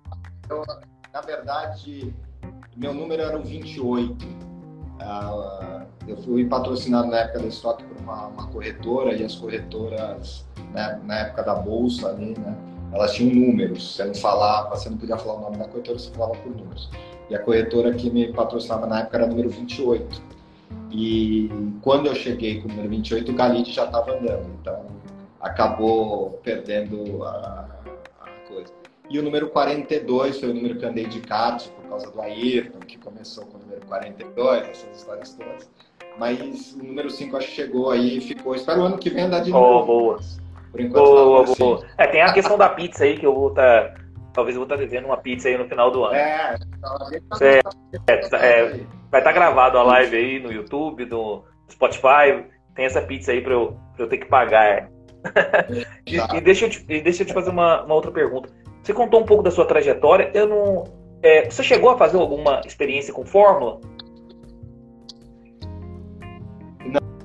eu, 0.50 0.64
na 1.12 1.22
verdade 1.22 2.14
meu 2.76 2.94
número 2.94 3.22
era 3.22 3.38
o 3.38 3.44
28 3.44 4.46
Uh, 4.46 4.55
eu 6.08 6.18
fui 6.18 6.46
patrocinado 6.46 7.10
na 7.10 7.18
época 7.18 7.40
da 7.40 7.48
Stock 7.48 7.84
por 7.84 7.98
uma, 7.98 8.28
uma 8.28 8.48
corretora 8.48 9.14
e 9.14 9.24
as 9.24 9.36
corretoras, 9.36 10.46
né, 10.74 11.00
na 11.04 11.20
época 11.20 11.44
da 11.44 11.56
bolsa 11.56 12.10
ali, 12.10 12.38
né, 12.38 12.56
elas 12.94 13.14
tinham 13.14 13.34
números. 13.34 13.96
Você 13.96 14.06
não 14.06 14.16
falava, 14.16 14.76
você 14.76 14.90
não 14.90 14.98
podia 14.98 15.18
falar 15.18 15.40
o 15.40 15.42
nome 15.42 15.58
da 15.58 15.68
corretora, 15.68 16.00
você 16.00 16.12
falava 16.12 16.36
por 16.36 16.56
números. 16.56 16.90
E 17.30 17.36
a 17.36 17.40
corretora 17.40 17.94
que 17.94 18.10
me 18.10 18.32
patrocinava 18.32 18.86
na 18.86 19.02
época 19.02 19.18
era 19.18 19.28
número 19.28 19.50
28. 19.50 20.22
E 20.92 21.50
quando 21.82 22.06
eu 22.06 22.16
cheguei 22.16 22.62
com 22.62 22.68
o 22.68 22.72
número 22.72 22.90
28, 22.90 23.32
o 23.32 23.36
Galide 23.36 23.72
já 23.72 23.86
estava 23.86 24.14
andando. 24.14 24.48
Então 24.62 24.86
acabou 25.42 26.40
perdendo 26.44 27.24
a, 27.24 27.68
a 28.22 28.30
coisa. 28.48 28.72
E 29.10 29.20
o 29.20 29.24
número 29.24 29.50
42 29.50 30.40
foi 30.40 30.50
o 30.50 30.54
número 30.54 30.80
que 30.80 30.86
andei 30.86 31.06
de 31.06 31.20
kart 31.20 31.68
por 31.68 31.90
causa 31.90 32.10
do 32.10 32.22
Ayrton, 32.22 32.80
que 32.80 32.98
começou 32.98 33.46
com 33.46 33.58
o 33.58 33.60
número 33.60 33.65
42, 33.88 34.70
essas 34.70 34.98
histórias 34.98 35.34
todas. 35.34 35.70
Mas 36.18 36.74
o 36.74 36.84
número 36.84 37.10
5 37.10 37.38
acho 37.38 37.48
que 37.48 37.54
chegou 37.54 37.92
aí 37.92 38.18
e 38.18 38.22
ficou. 38.22 38.56
Espero 38.56 38.82
o 38.82 38.86
ano 38.86 38.98
que 38.98 39.10
vem 39.10 39.26
andar 39.26 39.42
de 39.42 39.52
oh, 39.52 39.60
novo. 39.60 39.86
Boa. 39.86 40.20
Por 40.72 40.82
enquanto, 40.82 41.04
boa, 41.04 41.44
boa. 41.44 41.76
Assim. 41.78 41.86
É, 41.98 42.08
tem 42.08 42.22
a 42.22 42.34
questão 42.34 42.58
da 42.58 42.70
pizza 42.70 43.04
aí 43.04 43.18
que 43.18 43.26
eu 43.26 43.34
vou 43.34 43.50
estar. 43.50 43.90
Tá, 43.90 44.02
talvez 44.34 44.56
eu 44.56 44.60
vou 44.60 44.66
estar 44.66 44.76
tá 44.76 44.82
devendo 44.82 45.06
uma 45.06 45.18
pizza 45.18 45.48
aí 45.48 45.58
no 45.58 45.68
final 45.68 45.92
do 45.92 46.04
ano. 46.04 46.16
É, 46.16 46.56
é, 47.42 47.62
é, 48.08 48.14
é 48.36 48.70
vai 49.12 49.22
estar 49.22 49.24
tá 49.24 49.32
gravado 49.32 49.78
a 49.78 49.84
live 49.84 50.16
aí 50.16 50.40
no 50.40 50.52
YouTube, 50.52 51.06
no 51.06 51.44
Spotify. 51.70 52.46
Tem 52.76 52.86
essa 52.86 53.02
pizza 53.02 53.32
aí 53.32 53.42
para 53.42 53.54
eu, 53.54 53.78
eu 53.98 54.08
ter 54.08 54.18
que 54.18 54.26
pagar. 54.26 54.90
e, 56.06 56.18
e, 56.18 56.42
deixa 56.42 56.66
eu 56.66 56.70
te, 56.70 56.84
deixa 56.84 57.24
eu 57.24 57.28
te 57.28 57.34
fazer 57.34 57.50
uma, 57.50 57.84
uma 57.84 57.96
outra 57.96 58.12
pergunta. 58.12 58.50
Você 58.84 58.94
contou 58.94 59.22
um 59.22 59.26
pouco 59.26 59.42
da 59.42 59.52
sua 59.52 59.66
trajetória. 59.66 60.30
Eu 60.34 60.48
não. 60.48 61.05
É, 61.26 61.50
você 61.50 61.64
chegou 61.64 61.90
a 61.90 61.98
fazer 61.98 62.18
alguma 62.18 62.62
experiência 62.68 63.12
com 63.12 63.26
Fórmula? 63.26 63.82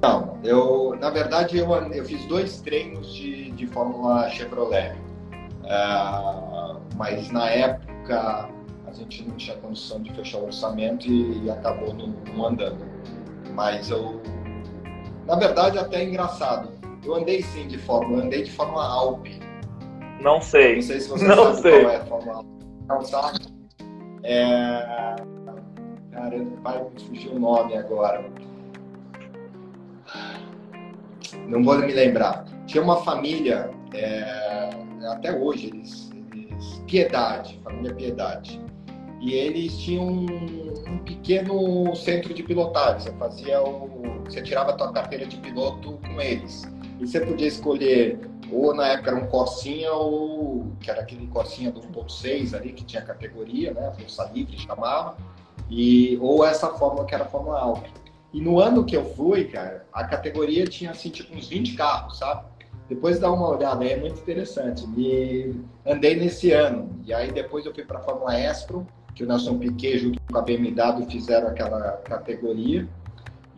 Não, 0.01 0.39
eu 0.43 0.97
na 0.99 1.11
verdade 1.11 1.59
eu, 1.59 1.71
eu 1.71 2.05
fiz 2.07 2.25
dois 2.25 2.63
treinos 2.63 3.15
de, 3.15 3.51
de 3.51 3.67
Fórmula 3.67 4.31
Chevrolet, 4.31 4.97
uh, 5.65 6.81
mas 6.97 7.31
na 7.31 7.51
época 7.51 8.49
a 8.87 8.93
gente 8.95 9.23
não 9.29 9.37
tinha 9.37 9.55
condição 9.59 10.03
de 10.03 10.11
fechar 10.15 10.39
o 10.39 10.47
orçamento 10.47 11.07
e, 11.07 11.45
e 11.45 11.51
acabou 11.51 11.93
não, 11.93 12.15
não, 12.35 12.47
andando. 12.47 12.79
Mas 13.53 13.91
eu, 13.91 14.19
na 15.27 15.37
verdade, 15.37 15.79
até 15.79 15.99
é 15.99 16.05
engraçado. 16.05 16.71
Eu 17.05 17.15
andei 17.17 17.43
sim 17.43 17.69
de 17.69 17.77
Fórmula, 17.77 18.23
andei 18.23 18.45
de 18.45 18.51
Fórmula 18.51 18.83
Alpe 18.83 19.39
não 20.23 20.41
sei. 20.41 20.77
Não 20.77 20.83
sei 20.83 21.01
se 21.01 21.09
você 21.09 21.27
não 21.27 21.55
sabe 21.55 21.63
sei. 21.63 21.81
qual 21.81 21.93
é 21.93 21.97
a 21.97 22.05
Fórmula 22.07 22.45
Não 22.89 23.03
sabe? 23.03 23.60
É... 24.23 25.17
Cara, 26.13 26.45
vai 26.63 26.85
me 26.85 27.01
fugir 27.01 27.31
o 27.31 27.39
nome 27.39 27.77
agora. 27.77 28.25
Não 31.47 31.63
vou 31.63 31.79
me 31.79 31.93
lembrar. 31.93 32.45
Tinha 32.67 32.83
uma 32.83 32.97
família, 33.03 33.71
é... 33.95 34.71
até 35.11 35.37
hoje, 35.37 35.69
eles, 35.69 36.11
eles... 36.35 36.83
Piedade, 36.87 37.61
família 37.63 37.95
Piedade. 37.95 38.61
E 39.21 39.35
eles 39.35 39.77
tinham 39.79 40.07
um, 40.07 40.27
um 40.89 40.99
pequeno 40.99 41.95
centro 41.95 42.33
de 42.33 42.43
pilotagem. 42.43 43.01
Você 43.01 43.13
fazia 43.19 43.63
o. 43.63 44.23
Você 44.25 44.41
tirava 44.43 44.71
a 44.71 44.75
tua 44.75 44.93
carteira 44.93 45.27
de 45.27 45.37
piloto 45.37 45.99
com 46.07 46.21
eles. 46.21 46.63
E 46.99 47.07
você 47.07 47.21
podia 47.21 47.49
escolher 47.49 48.19
ou 48.53 48.75
na 48.75 48.89
época 48.89 49.11
era 49.11 49.19
um 49.19 49.27
Corsinha, 49.27 49.93
ou 49.93 50.73
que 50.81 50.91
era 50.91 51.01
aquele 51.01 51.27
Corsinha 51.27 51.71
do 51.71 51.81
1.6 51.81 52.55
ali, 52.55 52.73
que 52.73 52.85
tinha 52.85 53.03
categoria, 53.03 53.73
né? 53.73 53.93
Força 53.99 54.31
livre 54.33 54.59
chamava, 54.59 55.17
e, 55.69 56.19
ou 56.21 56.45
essa 56.45 56.69
fórmula 56.69 57.07
que 57.07 57.15
era 57.15 57.25
a 57.25 57.29
Fórmula 57.29 57.59
Alpine. 57.61 57.95
E 58.33 58.41
no 58.41 58.61
ano 58.61 58.85
que 58.85 58.97
eu 58.97 59.05
fui, 59.15 59.45
cara, 59.45 59.87
a 59.93 60.05
categoria 60.05 60.65
tinha 60.67 60.93
assim, 60.93 61.11
tipo 61.11 61.35
uns 61.35 61.49
20 61.49 61.75
carros, 61.75 62.19
sabe? 62.19 62.45
Depois 62.89 63.19
dá 63.21 63.31
uma 63.31 63.49
olhada, 63.49 63.85
é 63.85 63.97
muito 63.97 64.21
interessante. 64.21 64.85
E 64.97 65.55
andei 65.87 66.17
nesse 66.17 66.51
ano. 66.51 66.91
E 67.05 67.15
aí 67.15 67.31
depois 67.31 67.65
eu 67.65 67.73
fui 67.73 67.85
para 67.85 67.99
a 67.99 68.03
Fórmula 68.03 68.39
Espro, 68.39 68.87
que 69.15 69.23
o 69.23 69.27
Nelson 69.27 69.59
Piquet 69.59 69.99
junto 69.99 70.21
com 70.21 70.39
a 70.39 70.43
BMW 70.43 71.07
fizeram 71.09 71.49
aquela 71.49 71.93
categoria. 72.05 72.89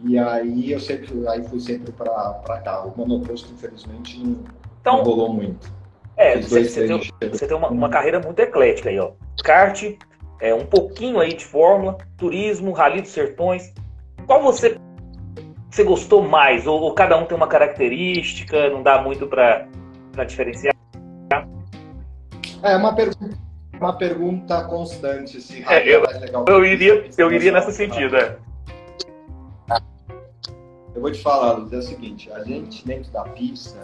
E 0.05 0.19
aí 0.19 0.73
eu 0.73 0.81
sempre 0.81 1.27
aí 1.29 1.43
fui 1.45 1.61
sempre 1.61 1.93
para 1.93 2.61
cá. 2.63 2.85
O 2.85 2.97
monoposto, 2.97 3.53
infelizmente, 3.53 4.21
então, 4.83 4.99
não 4.99 5.05
rolou 5.05 5.33
muito. 5.33 5.73
É, 6.17 6.41
você, 6.41 6.65
você, 6.65 6.87
tem, 6.87 7.31
você 7.31 7.47
tem 7.47 7.57
uma, 7.57 7.69
uma, 7.69 7.89
carreira 7.89 8.21
muito 8.21 8.39
eclética 8.39 8.91
aí, 8.91 8.99
ó. 8.99 9.13
Kart, 9.43 9.97
é, 10.41 10.53
um 10.53 10.67
pouquinho 10.67 11.21
aí 11.21 11.35
de 11.35 11.45
Fórmula, 11.45 11.97
turismo, 12.19 12.73
Rally 12.73 13.01
dos 13.01 13.13
Sertões. 13.13 13.73
Qual 14.27 14.43
você, 14.43 14.77
você 15.71 15.85
gostou 15.85 16.23
mais? 16.23 16.67
Ou, 16.67 16.81
ou 16.81 16.95
cada 16.95 17.17
um 17.17 17.25
tem 17.25 17.37
uma 17.37 17.47
característica, 17.47 18.69
não 18.71 18.83
dá 18.83 19.01
muito 19.01 19.27
para 19.27 19.69
diferenciar? 20.27 20.75
É 22.63 22.77
uma 22.77 22.95
pergunta, 22.95 23.39
uma 23.73 23.93
pergunta 23.97 24.65
constante. 24.65 25.41
Se 25.41 25.65
é, 25.69 25.89
eu, 25.89 26.05
é 26.05 26.19
legal 26.19 26.45
eu 26.49 26.65
iria, 26.65 27.09
eu 27.17 27.33
iria 27.33 27.53
nesse 27.53 27.73
sentido, 27.73 28.17
é. 28.17 28.37
Eu 30.95 31.01
vou 31.01 31.11
te 31.11 31.23
falar, 31.23 31.53
Luiz, 31.53 31.73
é 31.73 31.79
o 31.79 31.83
seguinte, 31.83 32.31
a 32.33 32.45
gente 32.45 32.87
dentro 32.87 33.11
da 33.11 33.23
pista, 33.23 33.81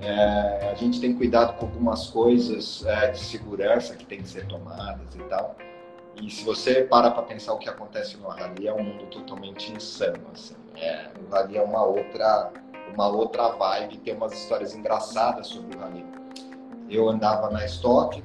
é, 0.00 0.70
a 0.70 0.74
gente 0.74 1.00
tem 1.00 1.14
cuidado 1.14 1.58
com 1.58 1.66
algumas 1.66 2.08
coisas 2.08 2.84
é, 2.86 3.10
de 3.10 3.20
segurança 3.20 3.94
que 3.94 4.06
tem 4.06 4.22
que 4.22 4.28
ser 4.28 4.46
tomadas 4.46 5.14
e 5.14 5.22
tal. 5.24 5.56
E 6.20 6.30
se 6.30 6.44
você 6.44 6.82
para 6.82 7.10
para 7.10 7.22
pensar 7.22 7.52
o 7.54 7.58
que 7.58 7.68
acontece 7.68 8.16
no 8.16 8.28
rally, 8.28 8.66
é 8.66 8.74
um 8.74 8.82
mundo 8.82 9.06
totalmente 9.06 9.72
insano. 9.72 10.26
Assim. 10.32 10.54
É, 10.76 11.08
o 11.18 11.30
rally 11.30 11.56
é 11.56 11.62
uma 11.62 11.84
outra, 11.84 12.50
uma 12.94 13.08
outra 13.08 13.48
vibe, 13.50 13.98
tem 13.98 14.14
umas 14.14 14.32
histórias 14.32 14.74
engraçadas 14.74 15.46
sobre 15.48 15.76
o 15.76 15.80
rally. 15.80 16.04
Eu 16.88 17.08
andava 17.08 17.50
na 17.50 17.64
Stock 17.66 18.22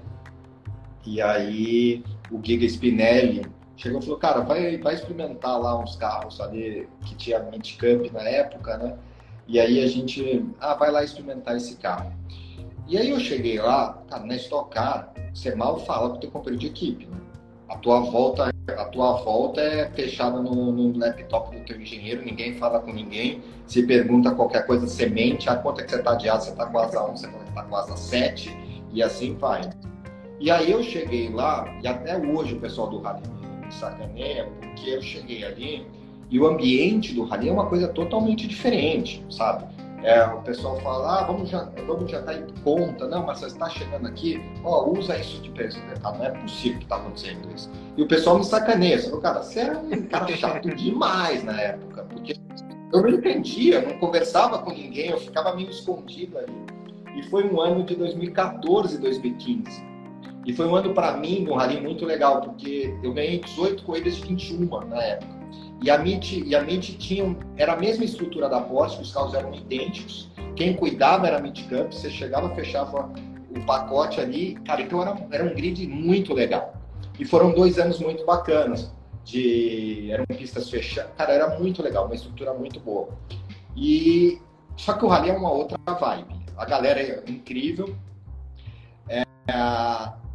e 1.05 1.21
aí 1.21 2.03
o 2.31 2.39
Giga 2.41 2.65
Spinelli 2.65 3.45
chegou 3.77 3.99
e 3.99 4.03
falou, 4.03 4.17
cara, 4.17 4.41
vai, 4.41 4.77
vai 4.77 4.93
experimentar 4.95 5.59
lá 5.59 5.77
uns 5.77 5.95
carros 5.95 6.39
ali 6.39 6.89
que 7.05 7.15
tinha 7.15 7.39
Cup 7.39 8.11
na 8.11 8.23
época, 8.23 8.77
né? 8.77 8.97
E 9.47 9.59
aí 9.59 9.83
a 9.83 9.87
gente, 9.87 10.45
ah, 10.59 10.73
vai 10.73 10.91
lá 10.91 11.03
experimentar 11.03 11.55
esse 11.55 11.75
carro. 11.75 12.11
E 12.87 12.97
aí 12.97 13.09
eu 13.09 13.19
cheguei 13.19 13.59
lá, 13.59 14.01
cara, 14.09 14.25
na 14.25 14.35
Stock 14.35 14.69
Car, 14.69 15.11
você 15.33 15.55
mal 15.55 15.79
fala 15.79 16.09
com 16.09 16.17
o 16.17 16.19
teu 16.19 16.31
companheiro 16.31 16.61
de 16.61 16.67
equipe, 16.67 17.05
né? 17.05 17.17
A 17.67 17.77
tua 17.77 17.99
volta, 17.99 18.51
a 18.69 18.85
tua 18.85 19.13
volta 19.23 19.59
é 19.59 19.89
fechada 19.89 20.39
no, 20.39 20.71
no, 20.71 20.97
laptop 20.97 21.55
do 21.55 21.65
teu 21.65 21.81
engenheiro, 21.81 22.23
ninguém 22.23 22.53
fala 22.53 22.79
com 22.79 22.93
ninguém, 22.93 23.41
se 23.65 23.87
pergunta 23.87 24.35
qualquer 24.35 24.67
coisa, 24.67 24.85
você 24.85 25.07
mente, 25.07 25.49
a 25.49 25.53
ah, 25.53 25.55
quanto 25.57 25.81
é 25.81 25.83
que 25.83 25.91
você 25.91 26.03
tá 26.03 26.13
de 26.13 26.29
asa, 26.29 26.51
você 26.51 26.55
tá 26.55 26.67
com 26.67 26.77
asa 26.77 27.03
1, 27.03 27.17
você 27.17 27.27
tá 27.27 27.63
com 27.63 27.75
asa 27.75 27.97
7, 27.97 28.55
e 28.93 29.01
assim 29.01 29.35
vai. 29.35 29.61
E 30.39 30.51
aí 30.51 30.71
eu 30.71 30.83
cheguei 30.83 31.29
lá, 31.29 31.65
e 31.81 31.87
até 31.87 32.17
hoje 32.17 32.53
o 32.53 32.59
pessoal 32.59 32.87
do 32.87 33.01
rally 33.01 33.23
me 33.65 33.71
sacaneia, 33.71 34.45
porque 34.59 34.91
eu 34.91 35.01
cheguei 35.01 35.43
ali 35.43 35.87
e 36.29 36.39
o 36.39 36.47
ambiente 36.47 37.13
do 37.13 37.23
rally 37.23 37.49
é 37.49 37.51
uma 37.51 37.67
coisa 37.67 37.87
totalmente 37.87 38.47
diferente, 38.47 39.23
sabe? 39.29 39.65
É, 40.03 40.23
o 40.23 40.41
pessoal 40.41 40.79
fala, 40.81 41.19
ah, 41.19 41.23
vamos, 41.23 41.49
já, 41.49 41.67
vamos 41.87 42.11
jantar 42.11 42.37
em 42.37 42.45
conta. 42.63 43.07
Não, 43.07 43.25
mas 43.25 43.39
você 43.39 43.47
está 43.47 43.67
chegando 43.69 44.07
aqui, 44.07 44.39
ó, 44.63 44.87
usa 44.87 45.17
isso 45.17 45.41
de 45.41 45.49
preço. 45.49 45.79
Ah, 46.03 46.11
não 46.11 46.25
é 46.25 46.29
possível 46.29 46.77
que 46.77 46.85
está 46.85 46.97
acontecendo 46.97 47.49
isso. 47.55 47.71
E 47.97 48.03
o 48.03 48.07
pessoal 48.07 48.37
me 48.37 48.43
sacaneia. 48.43 49.01
Você 49.01 49.19
cara, 49.19 49.41
você 49.41 49.61
era 49.61 49.79
um 49.79 50.01
cara 50.03 50.27
chato 50.35 50.69
demais 50.75 51.43
na 51.43 51.59
época, 51.59 52.03
porque 52.03 52.35
eu 52.93 53.01
não 53.01 53.09
entendia, 53.09 53.81
não 53.81 53.97
conversava 53.97 54.59
com 54.59 54.71
ninguém, 54.71 55.09
eu 55.09 55.17
ficava 55.17 55.55
meio 55.55 55.69
escondido 55.69 56.37
ali. 56.37 56.53
E 57.15 57.23
foi 57.23 57.49
um 57.49 57.59
ano 57.59 57.83
de 57.83 57.95
2014, 57.95 58.99
2015. 58.99 59.83
E 60.45 60.53
foi 60.53 60.67
um 60.67 60.75
ano 60.75 60.93
para 60.93 61.17
mim 61.17 61.43
no 61.43 61.55
rally 61.55 61.81
muito 61.81 62.05
legal, 62.05 62.41
porque 62.41 62.93
eu 63.01 63.11
ganhei 63.11 63.39
18 63.39 63.83
corridas 63.83 64.17
de 64.17 64.21
21 64.27 64.87
na 64.87 65.01
época. 65.01 65.44
E 65.81 65.89
a 65.89 65.95
MIT, 65.95 66.43
e 66.45 66.55
a 66.55 66.61
MIT 66.61 66.97
tinha, 66.97 67.37
era 67.57 67.73
a 67.73 67.75
mesma 67.75 68.05
estrutura 68.05 68.49
da 68.49 68.61
Porsche, 68.61 69.01
os 69.01 69.13
carros 69.13 69.33
eram 69.33 69.53
idênticos. 69.53 70.29
Quem 70.55 70.73
cuidava 70.73 71.27
era 71.27 71.37
a 71.37 71.39
MIT 71.39 71.63
Cup, 71.63 71.91
você 71.91 72.09
chegava, 72.09 72.53
fechava 72.55 73.11
o 73.55 73.65
pacote 73.65 74.19
ali. 74.21 74.55
Cara, 74.65 74.81
então 74.81 75.01
era, 75.01 75.27
era 75.31 75.43
um 75.43 75.53
grid 75.53 75.85
muito 75.87 76.33
legal. 76.33 76.73
E 77.19 77.25
foram 77.25 77.51
dois 77.53 77.77
anos 77.77 77.99
muito 77.99 78.25
bacanas. 78.25 78.91
De, 79.23 80.11
eram 80.11 80.23
pistas 80.25 80.69
fechadas. 80.69 81.11
Cara, 81.17 81.33
era 81.33 81.59
muito 81.59 81.81
legal, 81.81 82.05
uma 82.05 82.13
estrutura 82.13 82.53
muito 82.53 82.79
boa. 82.79 83.09
E 83.75 84.39
só 84.77 84.93
que 84.93 85.03
o 85.03 85.07
rally 85.07 85.29
é 85.29 85.33
uma 85.33 85.51
outra 85.51 85.77
vibe. 85.87 86.45
A 86.57 86.65
galera 86.65 87.01
é 87.01 87.23
incrível. 87.27 87.95
É, 89.07 89.23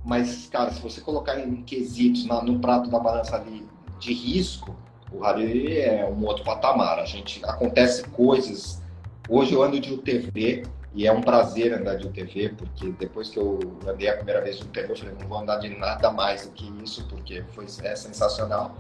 mas, 0.05 0.49
cara, 0.49 0.71
se 0.71 0.81
você 0.81 1.01
colocar 1.01 1.39
em 1.39 1.63
quesitos 1.63 2.27
na, 2.27 2.43
no 2.43 2.59
prato 2.59 2.91
da 2.91 2.99
balança 2.99 3.37
ali 3.37 3.67
de 3.99 4.13
risco, 4.13 4.77
o 5.13 5.19
rally 5.21 5.79
é 5.79 6.07
um 6.07 6.25
outro 6.25 6.45
patamar. 6.45 6.99
A 6.99 7.05
gente 7.05 7.45
acontece 7.45 8.05
coisas. 8.11 8.81
Hoje 9.29 9.55
eu 9.55 9.63
ando 9.63 9.81
de 9.81 9.93
UTV 9.93 10.65
e 10.95 11.07
é 11.07 11.13
um 11.13 11.21
prazer 11.21 11.73
andar 11.73 11.97
de 11.97 12.07
UTV, 12.07 12.51
porque 12.57 12.91
depois 12.91 13.29
que 13.29 13.39
eu 13.39 13.59
andei 13.87 14.09
a 14.09 14.17
primeira 14.17 14.41
vez 14.41 14.59
de 14.59 14.65
UTV, 14.65 14.93
eu 14.93 14.97
falei, 14.97 15.15
não 15.21 15.29
vou 15.29 15.39
andar 15.39 15.59
de 15.59 15.69
nada 15.69 16.11
mais 16.11 16.47
do 16.47 16.53
que 16.53 16.73
isso, 16.83 17.07
porque 17.09 17.45
foi 17.53 17.67
é 17.83 17.95
sensacional. 17.95 18.75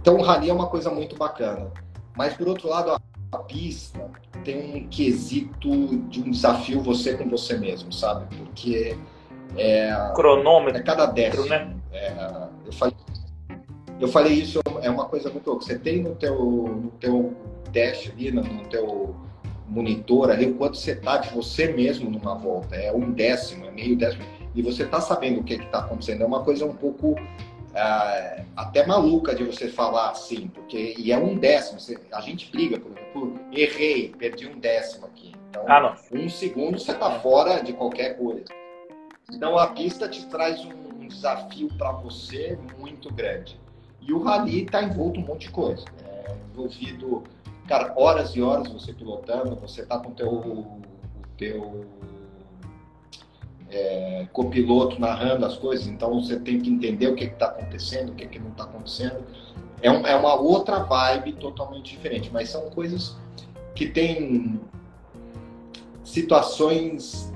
Então 0.00 0.16
o 0.16 0.22
rally 0.22 0.50
é 0.50 0.52
uma 0.52 0.66
coisa 0.66 0.90
muito 0.90 1.16
bacana. 1.16 1.70
Mas 2.16 2.34
por 2.34 2.48
outro 2.48 2.68
lado, 2.68 2.90
a, 2.90 3.00
a 3.32 3.38
pista 3.38 4.00
tem 4.44 4.76
um 4.76 4.88
quesito 4.88 5.68
de 6.08 6.20
um 6.20 6.30
desafio 6.30 6.80
você 6.80 7.14
com 7.16 7.28
você 7.28 7.56
mesmo, 7.56 7.92
sabe? 7.92 8.34
Porque 8.36 8.96
é, 9.56 10.12
cronômetro 10.14 10.80
é 10.80 10.82
cada 10.82 11.06
décimo, 11.06 11.46
né? 11.46 11.74
É, 11.92 12.48
eu 12.66 12.72
falei 12.72 12.94
eu 14.00 14.08
falei 14.08 14.32
isso, 14.32 14.60
é 14.82 14.90
uma 14.90 15.06
coisa 15.06 15.30
muito 15.30 15.48
louca. 15.48 15.64
Você 15.64 15.78
tem 15.78 16.02
no 16.02 16.14
teu, 16.14 16.36
no 16.36 16.90
teu 17.00 17.34
dash 17.72 18.10
ali, 18.10 18.30
no, 18.30 18.42
no 18.42 18.64
teu 18.68 19.14
monitor 19.68 20.30
ali, 20.30 20.46
o 20.46 20.54
quanto 20.54 20.76
você 20.76 20.92
está 20.92 21.18
de 21.18 21.30
você 21.30 21.72
mesmo 21.72 22.10
numa 22.10 22.34
volta. 22.34 22.74
É 22.76 22.92
um 22.92 23.12
décimo, 23.12 23.66
é 23.66 23.70
meio 23.70 23.96
décimo. 23.96 24.24
E 24.54 24.62
você 24.62 24.82
está 24.82 25.00
sabendo 25.00 25.40
o 25.40 25.44
que 25.44 25.54
está 25.54 25.78
acontecendo. 25.78 26.22
É 26.22 26.26
uma 26.26 26.42
coisa 26.42 26.66
um 26.66 26.74
pouco 26.74 27.14
ah, 27.74 28.42
até 28.56 28.84
maluca 28.84 29.34
de 29.34 29.44
você 29.44 29.68
falar 29.68 30.10
assim, 30.10 30.48
porque 30.48 30.94
e 30.98 31.12
é 31.12 31.18
um 31.18 31.36
décimo. 31.36 31.78
Você, 31.78 31.98
a 32.12 32.20
gente 32.20 32.50
briga, 32.50 32.78
por 32.78 32.90
exemplo, 32.90 33.40
errei, 33.52 34.12
perdi 34.18 34.48
um 34.48 34.58
décimo 34.58 35.06
aqui. 35.06 35.32
Então, 35.50 35.64
ah, 35.68 35.96
um 36.12 36.28
segundo 36.28 36.78
você 36.78 36.92
está 36.92 37.20
fora 37.20 37.60
de 37.60 37.72
qualquer 37.72 38.16
coisa. 38.16 38.44
Então 39.32 39.56
a 39.56 39.68
pista 39.68 40.08
te 40.08 40.26
traz 40.26 40.64
um, 40.64 41.02
um 41.02 41.06
desafio 41.06 41.68
para 41.78 41.92
você 41.92 42.58
muito 42.78 43.12
grande. 43.12 43.58
E 44.00 44.12
o 44.12 44.22
rally 44.22 44.64
está 44.64 44.82
envolto 44.82 45.20
um 45.20 45.24
monte 45.24 45.46
de 45.46 45.50
coisa. 45.50 45.84
É 46.04 46.34
envolvido, 46.52 47.22
cara, 47.66 47.92
horas 47.96 48.34
e 48.34 48.42
horas 48.42 48.72
você 48.72 48.92
pilotando, 48.92 49.56
você 49.56 49.84
tá 49.84 49.98
com 49.98 50.10
o 50.10 50.14
teu, 50.14 50.28
o 50.28 50.80
teu 51.36 51.86
é, 53.70 54.26
copiloto 54.32 55.00
narrando 55.00 55.46
as 55.46 55.56
coisas, 55.56 55.86
então 55.86 56.20
você 56.20 56.38
tem 56.38 56.60
que 56.60 56.68
entender 56.68 57.08
o 57.08 57.14
que 57.14 57.24
está 57.24 57.46
acontecendo, 57.46 58.10
o 58.10 58.14
que, 58.14 58.26
que 58.26 58.38
não 58.38 58.50
está 58.50 58.64
acontecendo. 58.64 59.24
É, 59.82 59.90
um, 59.90 60.06
é 60.06 60.14
uma 60.16 60.34
outra 60.34 60.80
vibe 60.80 61.34
totalmente 61.34 61.94
diferente, 61.94 62.30
mas 62.32 62.50
são 62.50 62.68
coisas 62.70 63.16
que 63.74 63.88
têm 63.88 64.60
situações 66.04 67.32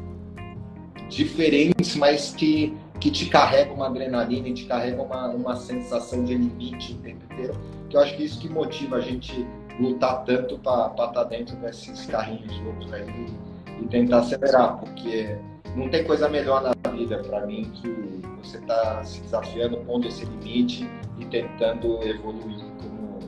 diferentes, 1.08 1.94
mas 1.96 2.34
que 2.34 2.76
que 3.01 3.11
te 3.11 3.26
carrega 3.26 3.72
uma 3.72 3.86
adrenalina 3.86 4.49
e 4.49 4.55
te 4.55 4.64
carrega 4.66 5.03
uma, 5.03 5.28
uma 5.28 5.57
sensação 5.57 6.24
de 6.24 6.34
limite 6.34 6.92
o 6.92 6.97
tempo 6.99 7.24
inteiro, 7.32 7.55
que 7.88 7.97
eu 7.97 8.01
acho 8.01 8.16
que 8.16 8.22
é 8.22 8.26
isso 8.26 8.40
que 8.40 8.49
motiva 8.49 8.97
a 8.97 9.01
gente 9.01 9.47
lutar 9.78 10.24
tanto 10.24 10.59
para 10.59 10.90
estar 10.90 11.09
tá 11.09 11.24
dentro 11.24 11.57
desses 11.57 12.07
carrinhos 12.07 12.57
loucos 12.61 12.92
aí 12.92 13.07
e, 13.09 13.84
e 13.84 13.88
tentar 13.88 14.18
acelerar, 14.18 14.78
porque 14.78 15.36
não 15.74 15.88
tem 15.88 16.05
coisa 16.05 16.28
melhor 16.28 16.62
na 16.62 16.90
vida 16.92 17.18
para 17.18 17.45
mim 17.45 17.70
que 17.74 18.22
você 18.42 18.59
tá 18.61 19.03
se 19.05 19.20
desafiando, 19.22 19.78
pondo 19.78 20.07
esse 20.07 20.24
limite 20.24 20.88
e 21.18 21.24
tentando 21.24 22.01
evoluir 22.03 22.64
como 22.80 23.18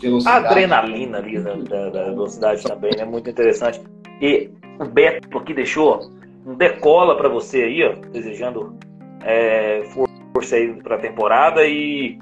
velocidade. 0.00 0.46
A 0.46 0.50
adrenalina 0.50 1.18
ali 1.18 1.40
da, 1.40 1.54
da, 1.54 1.90
da 1.90 2.04
velocidade 2.04 2.62
também 2.64 2.90
é 2.94 2.98
né? 2.98 3.04
muito 3.04 3.30
interessante. 3.30 3.80
E 4.20 4.50
o 4.80 4.84
Beto 4.86 5.38
aqui 5.38 5.54
deixou 5.54 6.10
um 6.44 6.54
decola 6.54 7.16
para 7.16 7.28
você 7.28 7.62
aí, 7.62 7.84
ó, 7.84 7.94
desejando 8.10 8.76
é, 9.24 9.82
força 10.32 10.56
aí 10.56 10.72
para 10.82 10.96
a 10.96 10.98
temporada 10.98 11.64
e 11.64 12.18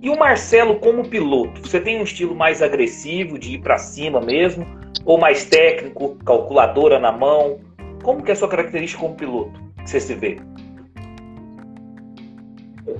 e 0.00 0.10
o 0.10 0.18
Marcelo 0.18 0.80
como 0.80 1.08
piloto, 1.08 1.60
você 1.60 1.80
tem 1.80 2.00
um 2.00 2.02
estilo 2.02 2.34
mais 2.34 2.60
agressivo 2.62 3.38
de 3.38 3.54
ir 3.54 3.60
para 3.60 3.78
cima 3.78 4.20
mesmo 4.20 4.66
ou 5.04 5.18
mais 5.18 5.44
técnico, 5.44 6.16
calculadora 6.24 6.98
na 6.98 7.12
mão? 7.12 7.60
Como 8.02 8.22
que 8.22 8.30
é 8.30 8.34
a 8.34 8.36
sua 8.36 8.48
característica 8.48 9.00
como 9.00 9.14
piloto? 9.14 9.60
Que 9.76 9.88
você 9.88 10.00
se 10.00 10.14
vê? 10.14 10.40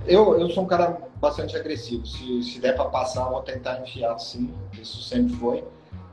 Eu, 0.07 0.39
eu 0.39 0.49
sou 0.51 0.65
um 0.65 0.67
cara 0.67 0.99
bastante 1.21 1.57
agressivo. 1.57 2.07
Se, 2.07 2.43
se 2.43 2.61
der 2.61 2.77
para 2.77 2.85
passar, 2.87 3.25
eu 3.25 3.31
vou 3.31 3.43
tentar 3.43 3.81
enfiar 3.81 4.17
sim. 4.19 4.55
Isso 4.81 5.03
sempre 5.03 5.35
foi. 5.35 5.65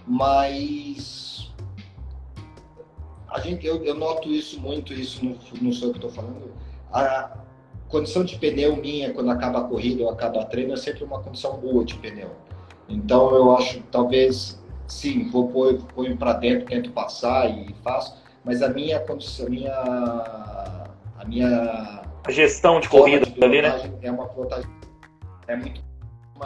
Mas 0.08 1.45
a 3.36 3.40
gente, 3.42 3.68
eu, 3.68 3.84
eu 3.84 3.94
noto 3.94 4.30
isso 4.30 4.60
muito, 4.62 4.94
isso 4.94 5.24
não, 5.24 5.36
não 5.62 5.72
sou 5.74 5.90
eu 5.90 5.92
que 5.94 5.98
estou 5.98 6.10
falando. 6.10 6.54
A 6.92 7.38
condição 7.90 8.24
de 8.24 8.38
pneu 8.38 8.78
minha, 8.78 9.14
quando 9.14 9.30
acaba 9.30 9.60
a 9.60 9.64
corrida 9.66 10.04
ou 10.04 10.10
acaba 10.10 10.42
a 10.42 10.46
treino, 10.46 10.74
é 10.74 10.78
sempre 10.78 11.04
uma 11.04 11.22
condição 11.22 11.58
boa 11.58 11.84
de 11.84 11.96
pneu. 11.96 12.32
Então 12.88 13.36
eu 13.36 13.54
acho, 13.58 13.82
talvez, 13.92 14.64
sim, 14.88 15.30
vou 15.30 15.50
pôr, 15.50 15.84
pôr 15.94 16.16
para 16.16 16.34
dentro, 16.34 16.66
tento 16.66 16.92
passar 16.92 17.50
e 17.50 17.76
faço, 17.84 18.16
mas 18.42 18.62
a 18.62 18.70
minha 18.70 19.02
condição, 19.02 19.48
a 19.48 19.50
minha, 19.50 19.74
a 19.74 21.26
minha 21.28 22.02
a 22.26 22.32
gestão 22.32 22.80
de 22.80 22.88
corrida 22.88 23.26
de 23.26 23.44
ali, 23.44 23.62
né? 23.62 24.00
É 24.02 24.12
uma 24.12 24.28
pilotagem, 24.30 24.70
é 25.48 25.58
muito, 25.58 25.84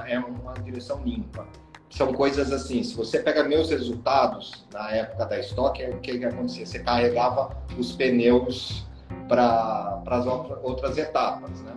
é 0.08 0.18
uma 0.18 0.54
direção 0.56 1.04
limpa 1.04 1.48
são 1.90 2.14
coisas 2.14 2.52
assim, 2.52 2.84
se 2.84 2.96
você 2.96 3.20
pega 3.20 3.44
meus 3.44 3.70
resultados 3.70 4.66
na 4.72 4.92
época 4.92 5.26
da 5.26 5.40
estoque, 5.40 5.84
o 5.84 5.98
que, 6.00 6.20
que 6.20 6.26
acontecia? 6.26 6.66
Você 6.66 6.80
carregava 6.80 7.58
os 7.78 7.94
pneus 7.94 8.86
para 9.28 10.02
as 10.06 10.26
outras 10.26 10.98
etapas, 10.98 11.62
né? 11.62 11.74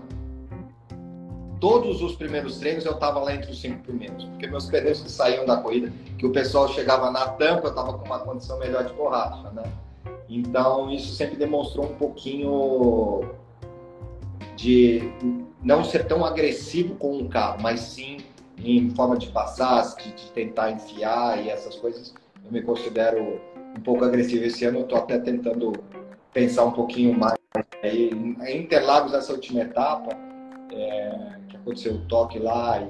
Todos 1.58 2.02
os 2.02 2.16
primeiros 2.16 2.58
treinos 2.58 2.84
eu 2.84 2.92
estava 2.92 3.20
lá 3.20 3.34
entre 3.34 3.50
os 3.52 3.60
cinco 3.60 3.82
primeiros, 3.84 4.24
porque 4.24 4.48
meus 4.48 4.66
pneus 4.66 5.00
que 5.00 5.10
saíam 5.10 5.46
da 5.46 5.56
corrida, 5.56 5.92
que 6.18 6.26
o 6.26 6.32
pessoal 6.32 6.68
chegava 6.68 7.10
na 7.10 7.28
tampa, 7.28 7.68
eu 7.68 7.70
estava 7.70 7.96
com 7.96 8.04
uma 8.04 8.18
condição 8.18 8.58
melhor 8.58 8.84
de 8.84 8.92
borracha, 8.92 9.48
né? 9.50 9.62
Então 10.28 10.90
isso 10.90 11.14
sempre 11.14 11.36
demonstrou 11.36 11.86
um 11.86 11.94
pouquinho 11.94 13.20
de 14.56 15.02
não 15.62 15.84
ser 15.84 16.06
tão 16.06 16.24
agressivo 16.24 16.96
com 16.96 17.18
o 17.18 17.28
carro, 17.28 17.58
mas 17.62 17.80
sim 17.80 18.18
em 18.64 18.90
forma 18.90 19.16
de 19.16 19.28
passar, 19.28 19.82
de, 19.96 20.12
de, 20.12 20.30
tentar 20.32 20.70
enfiar 20.70 21.42
e 21.42 21.50
essas 21.50 21.76
coisas, 21.76 22.14
eu 22.44 22.52
me 22.52 22.62
considero 22.62 23.40
um 23.76 23.80
pouco 23.80 24.04
agressivo 24.04 24.44
esse 24.44 24.64
ano. 24.64 24.80
Eu 24.80 24.82
estou 24.82 24.98
até 24.98 25.18
tentando 25.18 25.72
pensar 26.32 26.64
um 26.64 26.72
pouquinho 26.72 27.18
mais. 27.18 27.38
Aí, 27.82 28.10
em 28.10 28.62
Interlagos, 28.62 29.12
essa 29.12 29.32
última 29.32 29.62
etapa, 29.62 30.16
é, 30.72 31.38
que 31.48 31.56
aconteceu 31.56 31.94
o 31.94 32.06
toque 32.06 32.38
lá 32.38 32.80
e, 32.80 32.88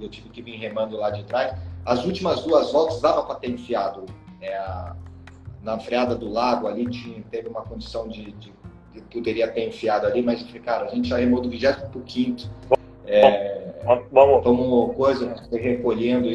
e, 0.00 0.04
eu 0.04 0.08
tive 0.08 0.28
que 0.30 0.42
vir 0.42 0.56
remando 0.56 0.96
lá 0.96 1.10
de 1.10 1.24
trás, 1.24 1.56
as 1.84 2.04
últimas 2.04 2.42
duas 2.42 2.72
voltas 2.72 3.00
dava 3.00 3.24
para 3.24 3.36
ter 3.36 3.50
enfiado 3.50 4.06
é, 4.40 4.56
a, 4.56 4.96
na 5.62 5.78
freada 5.78 6.14
do 6.14 6.28
lago 6.28 6.66
ali, 6.66 6.86
tinha, 6.86 7.22
teve 7.30 7.48
uma 7.48 7.62
condição 7.62 8.08
de, 8.08 8.32
de, 8.32 8.52
de, 8.92 9.00
poderia 9.12 9.48
ter 9.48 9.68
enfiado 9.68 10.06
ali, 10.06 10.22
mas 10.22 10.42
cara, 10.64 10.86
a 10.86 10.94
gente 10.94 11.08
já 11.08 11.18
remou 11.18 11.40
do 11.40 11.48
25 11.48 11.90
é, 13.06 13.63
Vamos. 14.12 14.42
Tomou 14.42 14.94
coisa, 14.94 15.34
foi 15.48 15.60
recolhendo. 15.60 16.32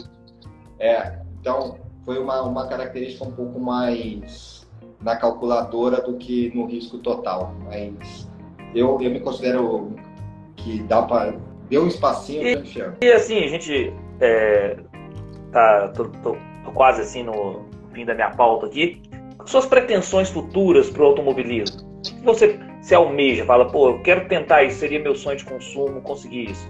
É, 0.80 1.20
então, 1.40 1.78
foi 2.06 2.20
uma, 2.20 2.42
uma 2.42 2.68
característica 2.68 3.24
um 3.26 3.32
pouco 3.32 3.60
mais 3.60 4.68
na 5.02 5.16
calculadora 5.16 6.02
do 6.02 6.18
que 6.18 6.52
no 6.56 6.66
risco 6.66 6.98
total. 7.00 7.54
Mas 7.66 8.30
eu, 8.74 9.00
eu 9.02 9.12
me 9.12 9.20
considero 9.20 9.96
que 10.56 10.84
dá 10.84 11.02
para 11.02 11.34
deu 11.70 11.84
um 11.84 11.88
espacinho 11.88 12.42
e, 12.48 13.06
e 13.06 13.12
assim 13.12 13.44
a 13.44 13.48
gente 13.48 13.94
é, 14.20 14.78
tá 15.52 15.90
tô, 15.90 16.06
tô, 16.06 16.36
tô, 16.66 16.72
quase 16.74 17.02
assim 17.02 17.24
no 17.24 17.66
fim 17.94 18.06
da 18.06 18.14
minha 18.14 18.32
pauta 18.32 18.66
aqui. 18.66 19.02
Suas 19.46 19.66
pretensões 19.66 20.30
futuras 20.30 20.90
para 20.90 21.02
o 21.02 21.06
automobilismo? 21.06 21.82
O 21.82 22.02
que 22.02 22.22
você 22.24 22.60
se 22.82 22.94
almeja? 22.94 23.46
Fala, 23.46 23.66
pô, 23.72 23.90
eu 23.90 24.02
quero 24.02 24.28
tentar 24.28 24.64
isso, 24.64 24.80
seria 24.80 25.00
meu 25.00 25.16
sonho 25.16 25.38
de 25.38 25.46
consumo, 25.46 26.02
conseguir 26.02 26.52
isso. 26.52 26.70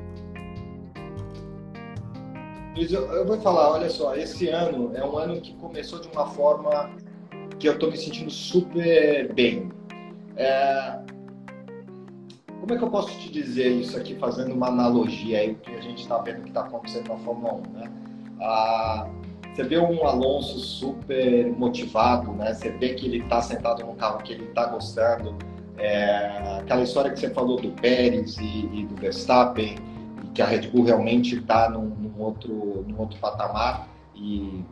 Eu 2.82 3.26
vou 3.26 3.38
falar, 3.42 3.72
olha 3.72 3.90
só, 3.90 4.16
esse 4.16 4.48
ano 4.48 4.92
é 4.96 5.06
um 5.06 5.18
ano 5.18 5.42
que 5.42 5.54
começou 5.56 6.00
de 6.00 6.08
uma 6.08 6.28
forma 6.28 6.90
que 7.60 7.68
eu 7.68 7.74
estou 7.74 7.92
me 7.92 7.98
sentindo 7.98 8.32
super 8.32 9.34
bem. 9.34 9.70
É... 10.38 10.98
Como 12.62 12.74
é 12.74 12.78
que 12.78 12.84
eu 12.84 12.90
posso 12.90 13.18
te 13.20 13.30
dizer 13.30 13.70
isso 13.70 13.98
aqui, 13.98 14.16
fazendo 14.16 14.54
uma 14.54 14.68
analogia 14.68 15.40
aí, 15.40 15.56
que 15.56 15.76
a 15.76 15.82
gente 15.82 16.04
está 16.04 16.20
vendo 16.20 16.44
que 16.44 16.50
está 16.50 16.62
acontecendo 16.62 17.10
na 17.10 17.18
Fórmula 17.18 17.56
1, 17.56 17.62
né? 17.74 17.92
Ah, 18.40 19.10
você 19.54 19.64
vê 19.64 19.78
um 19.78 20.06
Alonso 20.06 20.60
super 20.60 21.52
motivado, 21.52 22.32
né? 22.32 22.54
Você 22.54 22.70
vê 22.70 22.94
que 22.94 23.06
ele 23.08 23.18
está 23.24 23.42
sentado 23.42 23.86
num 23.86 23.96
carro 23.96 24.20
que 24.20 24.32
ele 24.32 24.46
está 24.46 24.66
gostando. 24.68 25.36
É... 25.78 26.60
aquela 26.60 26.84
história 26.84 27.12
que 27.12 27.20
você 27.20 27.30
falou 27.30 27.60
do 27.60 27.72
Pérez 27.72 28.38
e, 28.38 28.70
e 28.74 28.86
do 28.86 28.96
Verstappen, 28.96 29.76
que 30.34 30.42
a 30.42 30.46
Red 30.46 30.68
Bull 30.68 30.86
realmente 30.86 31.38
está 31.38 31.70
num, 31.70 31.88
num, 31.88 32.22
outro, 32.22 32.86
num 32.88 33.00
outro 33.00 33.20
patamar. 33.20 33.88
E 34.16 34.64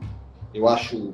eu 0.53 0.67
acho, 0.67 1.13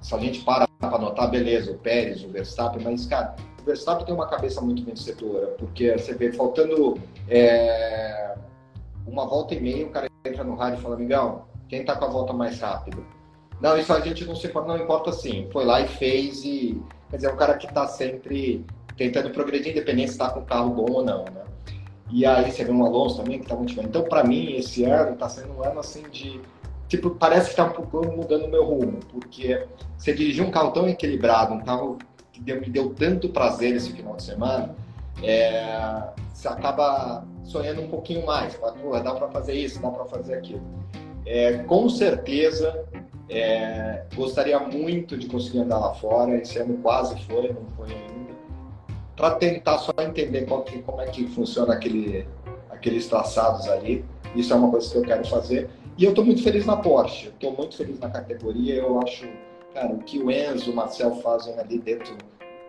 se 0.00 0.14
a 0.14 0.18
gente 0.18 0.40
para 0.42 0.66
para 0.78 0.98
notar, 0.98 1.28
beleza, 1.28 1.72
o 1.72 1.78
Pérez, 1.78 2.22
o 2.22 2.28
Verstappen, 2.28 2.82
mas, 2.82 3.04
cara, 3.06 3.34
o 3.60 3.64
Verstappen 3.64 4.06
tem 4.06 4.14
uma 4.14 4.28
cabeça 4.28 4.60
muito 4.60 4.84
vencedora, 4.84 5.48
porque 5.58 5.90
você 5.98 6.14
vê, 6.14 6.32
faltando 6.32 6.96
é, 7.28 8.36
uma 9.04 9.26
volta 9.26 9.54
e 9.54 9.60
meia, 9.60 9.86
o 9.86 9.90
cara 9.90 10.08
entra 10.24 10.44
no 10.44 10.54
rádio 10.54 10.78
e 10.78 10.82
fala, 10.82 10.94
amigão, 10.94 11.46
quem 11.68 11.84
tá 11.84 11.96
com 11.96 12.04
a 12.04 12.08
volta 12.08 12.32
mais 12.32 12.60
rápida? 12.60 13.02
Não, 13.60 13.76
isso 13.76 13.92
a 13.92 14.00
gente 14.00 14.24
não 14.24 14.36
se 14.36 14.52
não 14.52 14.76
importa 14.76 15.10
assim. 15.10 15.48
Foi 15.52 15.64
lá 15.64 15.80
e 15.80 15.88
fez 15.88 16.44
e. 16.44 16.80
Quer 17.10 17.16
dizer, 17.16 17.28
é 17.28 17.32
um 17.32 17.36
cara 17.36 17.56
que 17.56 17.66
está 17.66 17.88
sempre 17.88 18.64
tentando 18.96 19.30
progredir, 19.30 19.72
independente 19.72 20.08
se 20.08 20.14
está 20.14 20.30
com 20.30 20.40
o 20.40 20.44
carro 20.44 20.70
bom 20.70 20.92
ou 20.92 21.04
não, 21.04 21.24
né? 21.24 21.44
E 22.10 22.24
aí 22.24 22.50
você 22.50 22.64
vê 22.64 22.70
um 22.70 22.84
Alonso 22.84 23.18
também 23.18 23.38
que 23.38 23.44
está 23.44 23.54
muito 23.54 23.74
bem. 23.74 23.84
Então, 23.84 24.02
para 24.02 24.24
mim, 24.24 24.52
esse 24.52 24.84
ano 24.84 25.12
está 25.12 25.28
sendo 25.28 25.52
um 25.54 25.64
ano 25.64 25.80
assim 25.80 26.02
de. 26.10 26.40
Tipo, 26.88 27.10
parece 27.10 27.46
que 27.46 27.50
está 27.50 27.64
um 27.64 27.72
pouco 27.72 28.10
mudando 28.10 28.46
o 28.46 28.48
meu 28.48 28.64
rumo, 28.64 28.98
porque 29.12 29.66
você 29.96 30.14
dirigir 30.14 30.42
um 30.42 30.50
carro 30.50 30.70
tão 30.70 30.88
equilibrado, 30.88 31.52
um 31.52 31.60
carro 31.60 31.98
que 32.32 32.40
deu, 32.40 32.58
me 32.60 32.70
deu 32.70 32.94
tanto 32.94 33.28
prazer 33.28 33.76
esse 33.76 33.92
final 33.92 34.16
de 34.16 34.22
semana, 34.22 34.74
é, 35.22 36.02
você 36.32 36.48
acaba 36.48 37.26
sonhando 37.44 37.82
um 37.82 37.88
pouquinho 37.88 38.24
mais. 38.24 38.54
Fala, 38.54 39.00
dá 39.02 39.14
para 39.14 39.28
fazer 39.28 39.52
isso, 39.52 39.82
dá 39.82 39.90
para 39.90 40.06
fazer 40.06 40.34
aquilo. 40.34 40.62
É, 41.26 41.58
com 41.58 41.90
certeza, 41.90 42.86
é, 43.28 44.04
gostaria 44.14 44.58
muito 44.58 45.18
de 45.18 45.26
conseguir 45.26 45.60
andar 45.60 45.78
lá 45.78 45.92
fora. 45.92 46.36
Esse 46.36 46.58
ano 46.58 46.78
quase 46.78 47.20
foi, 47.24 47.52
não 47.52 47.66
foi 47.76 47.92
ainda 47.92 48.37
para 49.18 49.34
tentar 49.34 49.78
só 49.78 49.92
entender 49.98 50.46
que, 50.64 50.80
como 50.82 51.00
é 51.00 51.06
que 51.06 51.26
funciona 51.26 51.74
aquele, 51.74 52.24
aqueles 52.70 53.08
traçados 53.08 53.68
ali. 53.68 54.04
Isso 54.36 54.52
é 54.52 54.56
uma 54.56 54.70
coisa 54.70 54.88
que 54.88 54.96
eu 54.96 55.02
quero 55.02 55.26
fazer. 55.26 55.68
E 55.98 56.04
eu 56.04 56.10
estou 56.10 56.24
muito 56.24 56.40
feliz 56.40 56.64
na 56.64 56.76
Porsche, 56.76 57.26
estou 57.26 57.52
muito 57.52 57.76
feliz 57.76 57.98
na 57.98 58.08
categoria. 58.08 58.76
Eu 58.76 59.00
acho, 59.00 59.28
cara, 59.74 59.92
o 59.92 59.98
que 59.98 60.20
o 60.20 60.30
Enzo, 60.30 60.70
o 60.70 60.76
Marcel 60.76 61.16
fazem 61.16 61.58
ali 61.58 61.80
dentro 61.80 62.16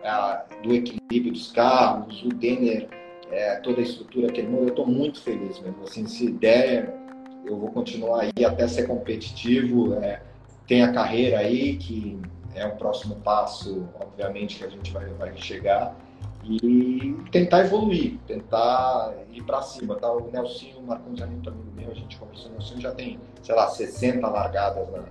é, 0.02 0.42
do 0.64 0.74
equilíbrio 0.74 1.32
dos 1.32 1.52
carros, 1.52 2.20
o 2.24 2.30
Denner, 2.30 2.88
é, 3.30 3.54
toda 3.60 3.78
a 3.78 3.84
estrutura 3.84 4.32
que 4.32 4.40
ele 4.40 4.52
eu 4.52 4.66
estou 4.66 4.86
muito 4.86 5.22
feliz 5.22 5.60
mesmo. 5.60 5.84
Assim, 5.84 6.04
se 6.08 6.32
der, 6.32 6.92
eu 7.46 7.56
vou 7.56 7.70
continuar 7.70 8.22
aí 8.22 8.44
até 8.44 8.66
ser 8.66 8.88
competitivo. 8.88 9.94
É, 10.02 10.20
tem 10.66 10.82
a 10.82 10.92
carreira 10.92 11.38
aí, 11.38 11.76
que 11.76 12.18
é 12.56 12.66
o 12.66 12.72
próximo 12.72 13.14
passo, 13.20 13.88
obviamente, 14.00 14.58
que 14.58 14.64
a 14.64 14.68
gente 14.68 14.90
vai, 14.90 15.06
vai 15.10 15.36
chegar 15.36 15.96
e 16.50 17.16
tentar 17.30 17.60
evoluir, 17.60 18.18
tentar 18.26 19.14
ir 19.32 19.42
para 19.44 19.62
cima. 19.62 19.94
Tá? 19.94 20.10
O 20.10 20.30
Nelsinho 20.32 20.82
Marcos 20.82 21.20
é 21.20 21.26
muito 21.26 21.48
amigo 21.48 21.70
meu, 21.76 21.90
a 21.90 21.94
gente 21.94 22.18
conversou, 22.18 22.50
o 22.50 22.54
Nelsinho 22.54 22.80
já 22.80 22.90
tem, 22.90 23.20
sei 23.42 23.54
lá, 23.54 23.68
60 23.68 24.26
largadas 24.26 24.88
na, 24.90 25.04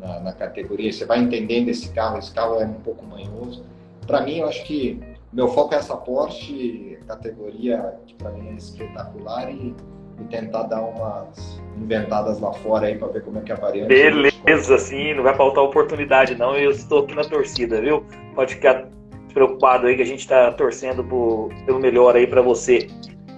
na, 0.00 0.20
na, 0.20 0.32
categoria. 0.32 0.90
Você 0.90 1.04
vai 1.04 1.18
entendendo 1.18 1.68
esse 1.68 1.90
carro, 1.92 2.18
esse 2.18 2.32
carro 2.32 2.60
é 2.60 2.64
um 2.64 2.80
pouco 2.80 3.04
manhoso. 3.04 3.64
Para 4.06 4.22
mim, 4.22 4.38
eu 4.38 4.48
acho 4.48 4.64
que 4.64 4.98
meu 5.32 5.48
foco 5.48 5.74
é 5.74 5.78
essa 5.78 5.96
Porsche, 5.96 6.98
categoria 7.06 7.94
que 8.06 8.14
para 8.14 8.30
mim 8.30 8.48
é 8.48 8.54
espetacular 8.54 9.50
e, 9.50 9.74
e, 10.20 10.24
tentar 10.24 10.64
dar 10.64 10.80
umas 10.80 11.60
inventadas 11.76 12.40
lá 12.40 12.52
fora 12.52 12.86
aí 12.86 12.96
para 12.96 13.08
ver 13.08 13.22
como 13.22 13.38
é 13.38 13.42
que 13.42 13.52
é 13.52 13.54
a 13.54 13.58
variante. 13.58 13.88
Beleza, 13.88 14.78
sim, 14.78 15.14
não 15.14 15.22
vai 15.22 15.34
faltar 15.36 15.62
oportunidade 15.62 16.34
não, 16.34 16.56
eu 16.56 16.70
estou 16.70 17.04
aqui 17.04 17.14
na 17.14 17.24
torcida, 17.24 17.80
viu? 17.80 18.04
Pode 18.34 18.54
ficar 18.54 18.88
preocupado 19.32 19.86
aí 19.86 19.96
que 19.96 20.02
a 20.02 20.06
gente 20.06 20.20
está 20.20 20.52
torcendo 20.52 21.04
por, 21.04 21.48
pelo 21.64 21.78
melhor 21.78 22.16
aí 22.16 22.26
para 22.26 22.42
você. 22.42 22.88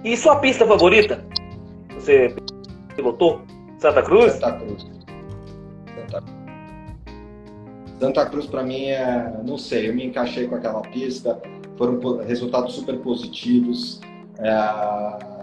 E 0.03 0.17
sua 0.17 0.37
pista 0.37 0.65
favorita? 0.65 1.23
Você 1.95 2.35
pilotou? 2.95 3.41
Santa 3.77 4.01
Cruz? 4.01 4.33
Santa 4.33 4.53
Cruz. 4.53 4.87
Santa, 5.95 6.23
Santa 7.99 8.25
Cruz 8.25 8.45
para 8.47 8.63
mim 8.63 8.85
é, 8.87 9.33
não 9.45 9.57
sei, 9.57 9.89
eu 9.89 9.95
me 9.95 10.05
encaixei 10.05 10.47
com 10.47 10.55
aquela 10.55 10.81
pista, 10.81 11.41
foram 11.77 12.17
resultados 12.25 12.73
super 12.73 12.97
positivos. 12.99 14.01
É, 14.39 15.33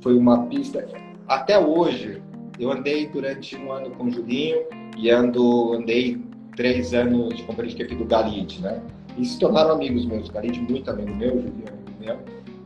foi 0.00 0.16
uma 0.16 0.46
pista. 0.46 0.86
Até 1.26 1.58
hoje, 1.58 2.22
eu 2.58 2.72
andei 2.72 3.06
durante 3.06 3.56
um 3.56 3.70
ano 3.70 3.90
com 3.90 4.04
o 4.04 4.10
Julinho 4.10 4.64
e 4.96 5.10
ando, 5.10 5.74
andei 5.74 6.20
três 6.56 6.92
anos 6.92 7.36
de 7.36 7.42
companhia 7.44 7.74
de 7.74 7.94
do 7.94 8.04
Galite, 8.04 8.60
né? 8.60 8.82
E 9.18 9.24
se 9.24 9.38
tornaram 9.38 9.72
amigos 9.72 10.06
meus. 10.06 10.28
Galide, 10.28 10.60
muito 10.60 10.90
amigo 10.90 11.14
meu, 11.14 11.30
Julinho, 11.30 11.68
amigo 11.68 11.98
meu. 11.98 12.18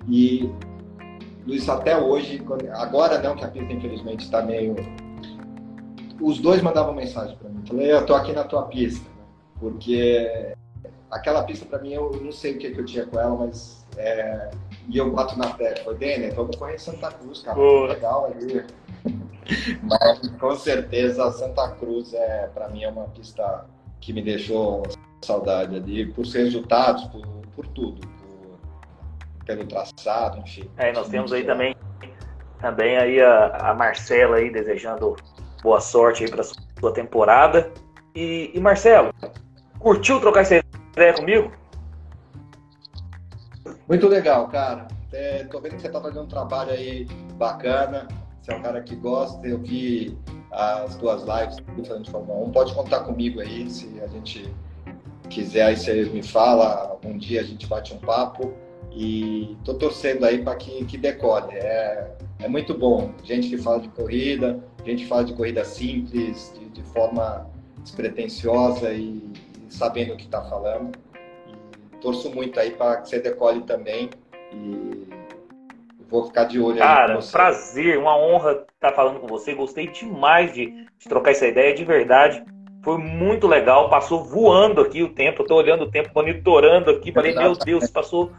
E 0.09 0.51
Luiz, 1.47 1.69
até 1.69 1.97
hoje, 1.97 2.43
agora 2.75 3.19
não, 3.19 3.35
que 3.35 3.45
a 3.45 3.49
pista 3.49 3.73
infelizmente 3.73 4.25
está 4.25 4.43
meio. 4.43 4.77
Os 6.21 6.39
dois 6.39 6.63
mandavam 6.63 6.95
mensagem 6.95 7.37
para 7.37 7.49
mim. 7.49 7.63
Falei, 7.67 7.93
eu 7.93 8.07
tô 8.07 8.15
aqui 8.15 8.33
na 8.33 8.45
tua 8.45 8.65
pista. 8.67 9.11
Porque 9.59 10.55
aquela 11.11 11.43
pista 11.43 11.67
para 11.67 11.81
mim, 11.81 11.93
eu 11.93 12.11
não 12.23 12.33
sei 12.33 12.55
o 12.55 12.59
que, 12.59 12.71
que 12.71 12.81
eu 12.81 12.85
tinha 12.85 13.07
com 13.07 13.19
ela, 13.19 13.35
mas. 13.35 13.85
É... 13.97 14.51
E 14.89 14.99
eu 14.99 15.11
bato 15.13 15.39
na 15.39 15.51
tecla. 15.53 15.85
Falei, 15.85 15.99
Denner, 15.99 16.35
vamos 16.35 16.57
correr 16.57 16.75
em 16.75 16.79
Santa 16.79 17.11
Cruz, 17.11 17.43
cara. 17.43 17.59
Legal 17.59 18.27
ali. 18.27 18.65
Mas 19.83 20.29
com 20.39 20.55
certeza 20.55 21.31
Santa 21.33 21.71
Cruz 21.73 22.15
é, 22.15 22.49
para 22.55 22.69
mim, 22.69 22.85
é 22.85 22.89
uma 22.89 23.05
pista 23.09 23.67
que 24.01 24.13
me 24.13 24.23
deixou 24.23 24.83
saudade 25.27 25.77
ali, 25.77 26.07
por 26.07 26.27
resultados, 26.27 27.05
por, 27.05 27.27
por 27.55 27.67
tudo, 27.69 28.01
por, 28.01 29.45
pelo 29.45 29.67
traçado, 29.67 30.39
enfim. 30.39 30.69
É, 30.77 30.93
nós 30.93 31.09
temos 31.09 31.33
aí 31.33 31.45
também, 31.45 31.77
também 32.61 32.97
aí 32.97 33.21
a, 33.21 33.71
a 33.71 33.75
Marcela 33.75 34.37
aí 34.37 34.51
desejando 34.51 35.17
boa 35.63 35.81
sorte 35.81 36.25
aí 36.25 36.31
para 36.31 36.43
sua 36.43 36.93
temporada. 36.93 37.71
E, 38.15 38.51
e, 38.55 38.61
Marcelo, 38.61 39.13
curtiu 39.79 40.21
trocar 40.21 40.41
essa 40.41 40.63
ideia 40.93 41.15
comigo? 41.15 41.53
Muito 43.89 44.09
legal, 44.09 44.49
cara. 44.49 44.89
É, 45.13 45.45
tô 45.45 45.61
vendo 45.61 45.77
que 45.77 45.83
você 45.83 45.89
tá 45.89 46.01
fazendo 46.01 46.23
um 46.23 46.29
trabalho 46.29 46.73
aí 46.73 47.07
bacana. 47.37 48.09
Você 48.41 48.53
é 48.53 48.57
um 48.57 48.63
cara 48.63 48.83
que 48.83 48.97
gosta. 48.97 49.47
Eu 49.47 49.59
vi 49.59 50.19
as 50.51 50.97
duas 50.97 51.23
lives 51.23 51.57
falando 51.87 52.05
de 52.05 52.11
Fórmula 52.11 52.49
1. 52.49 52.53
Pode 52.53 52.75
contar 52.75 53.01
comigo 53.01 53.41
aí 53.41 53.69
se 53.71 54.01
a 54.01 54.07
gente 54.09 54.53
quiser, 55.33 55.65
aí 55.65 55.77
você 55.77 56.05
me 56.05 56.23
fala, 56.23 56.99
um 57.05 57.17
dia 57.17 57.41
a 57.41 57.45
gente 57.45 57.67
bate 57.67 57.95
um 57.95 57.99
papo 57.99 58.53
e 58.91 59.57
tô 59.65 59.75
torcendo 59.75 60.25
aí 60.25 60.43
para 60.43 60.55
que, 60.57 60.85
que 60.85 60.99
decole. 60.99 61.57
É, 61.57 62.13
é 62.41 62.49
muito 62.49 62.75
bom. 62.75 63.13
Gente 63.25 63.49
que 63.49 63.57
fala 63.57 63.81
de 63.81 63.89
corrida, 63.89 64.63
gente 64.85 65.05
que 65.05 65.09
fala 65.09 65.25
de 65.25 65.33
corrida 65.33 65.65
simples, 65.65 66.53
de, 66.59 66.69
de 66.69 66.83
forma 66.83 67.51
despretensiosa 67.79 68.93
e, 68.93 69.33
e, 69.67 69.67
sabendo 69.69 70.13
o 70.13 70.17
que 70.17 70.25
está 70.25 70.43
falando. 70.43 70.93
E 71.49 71.97
torço 71.99 72.31
muito 72.31 72.61
aí 72.61 72.71
para 72.71 72.99
que 72.99 73.09
você 73.09 73.19
decole 73.19 73.63
também 73.63 74.11
e 74.53 75.09
vou 76.09 76.27
ficar 76.27 76.45
de 76.45 76.61
olho 76.61 76.77
Cara, 76.77 77.19
prazer, 77.31 77.99
uma 77.99 78.15
honra 78.17 78.67
estar 78.75 78.93
falando 78.93 79.21
com 79.21 79.27
você. 79.27 79.55
Gostei 79.55 79.89
demais 79.89 80.53
de, 80.53 80.87
de 80.99 81.09
trocar 81.09 81.31
essa 81.31 81.47
ideia 81.47 81.75
de 81.75 81.85
verdade. 81.85 82.45
Foi 82.83 82.99
muito 82.99 83.47
legal, 83.47 83.89
passou 83.89 84.25
voando 84.25 84.81
aqui 84.81 85.03
o 85.03 85.15
tempo. 85.15 85.43
Eu 85.43 85.47
tô 85.47 85.55
olhando 85.55 85.85
o 85.85 85.91
tempo, 85.91 86.11
monitorando 86.15 86.91
aqui. 86.91 87.13
Falei, 87.13 87.35
meu 87.35 87.55
Deus, 87.55 87.89
passou 87.89 88.33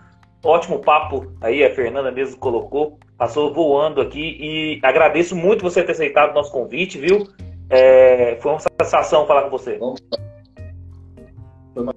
ótimo 0.44 0.80
papo 0.80 1.32
aí, 1.39 1.64
a 1.64 1.74
Fernanda 1.74 2.12
mesmo 2.12 2.38
colocou. 2.38 3.00
Passou 3.18 3.54
voando 3.54 4.02
aqui 4.02 4.38
e 4.39 4.80
agradeço 4.84 5.36
muito 5.36 5.64
você 5.64 5.82
ter 5.82 5.94
aceitado 5.94 6.32
o 6.32 6.34
nosso 6.34 6.52
convite, 6.52 6.98
viu? 6.98 7.28
É, 7.70 8.38
foi 8.41 8.52
uma 8.52 8.60
satisfação 8.60 9.26
falar 9.26 9.44
com 9.44 9.50
você. 9.50 9.80
Foi 11.74 11.84
uma 11.84 11.94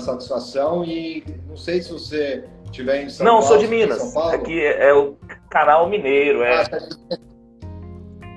satisfação 0.00 0.84
e 0.84 1.22
não 1.48 1.56
sei 1.56 1.80
se 1.80 1.92
você 1.92 2.44
tiver 2.72 3.04
em 3.04 3.08
São 3.08 3.24
não, 3.24 3.34
Paulo. 3.34 3.46
Não, 3.46 3.48
sou 3.48 3.58
de 3.58 3.68
Minas. 3.68 4.16
Aqui 4.16 4.60
é, 4.60 4.88
é, 4.88 4.94
o 4.94 5.16
canal 5.48 5.88
mineiro. 5.88 6.42
É. 6.42 6.62
Ah, 6.62 7.18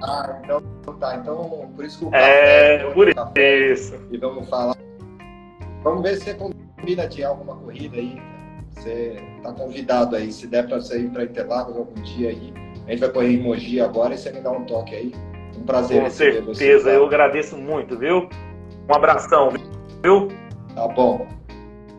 ah, 0.02 0.40
então 0.44 0.62
tá. 1.00 1.16
Então, 1.16 1.72
por 1.76 1.86
isso 1.86 2.00
que 2.00 2.06
o 2.06 2.16
É, 2.16 2.80
café, 2.80 2.94
por 2.94 3.16
café, 3.16 3.72
isso. 3.72 3.96
E 4.12 4.18
vamos 4.18 4.50
falar. 4.50 4.76
Vamos 5.84 6.02
ver 6.02 6.18
se 6.18 6.26
você 6.26 6.34
combina 6.34 7.08
de 7.08 7.24
alguma 7.24 7.56
corrida 7.56 7.98
aí. 7.98 8.22
Você 8.72 9.18
tá 9.42 9.52
convidado 9.54 10.16
aí. 10.16 10.32
Se 10.32 10.48
der 10.48 10.68
para 10.68 10.82
sair 10.82 11.10
para 11.10 11.24
Interlagos 11.24 11.76
algum 11.76 12.02
dia 12.02 12.30
aí. 12.30 12.54
A 12.86 12.92
gente 12.92 13.00
vai 13.00 13.10
correr 13.10 13.34
em 13.34 13.42
Mogi 13.42 13.82
agora 13.82 14.14
e 14.14 14.18
você 14.18 14.32
me 14.32 14.40
dá 14.40 14.52
um 14.52 14.66
toque 14.66 14.96
aí. 14.96 15.14
Um 15.58 15.64
prazer. 15.64 16.04
Com 16.04 16.10
certeza, 16.10 16.46
você, 16.46 16.84
tá? 16.84 16.90
eu 16.92 17.06
agradeço 17.06 17.58
muito, 17.58 17.98
viu? 17.98 18.30
Um 18.90 18.96
abração, 18.96 19.52
viu? 20.04 20.28
Tá 20.76 20.88
bom. 20.88 21.28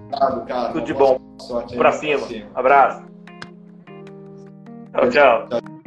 Obrigado, 0.07 0.47
cara. 0.47 0.73
Tudo 0.73 0.87
de 0.87 0.95
bom. 0.95 1.19
Sorte 1.41 1.77
pra, 1.77 1.93
cima. 1.93 2.19
pra 2.19 2.27
cima. 2.29 2.47
Abraço. 2.55 3.05
Tchau, 4.93 5.11
tchau. 5.11 5.49
tchau. 5.49 5.78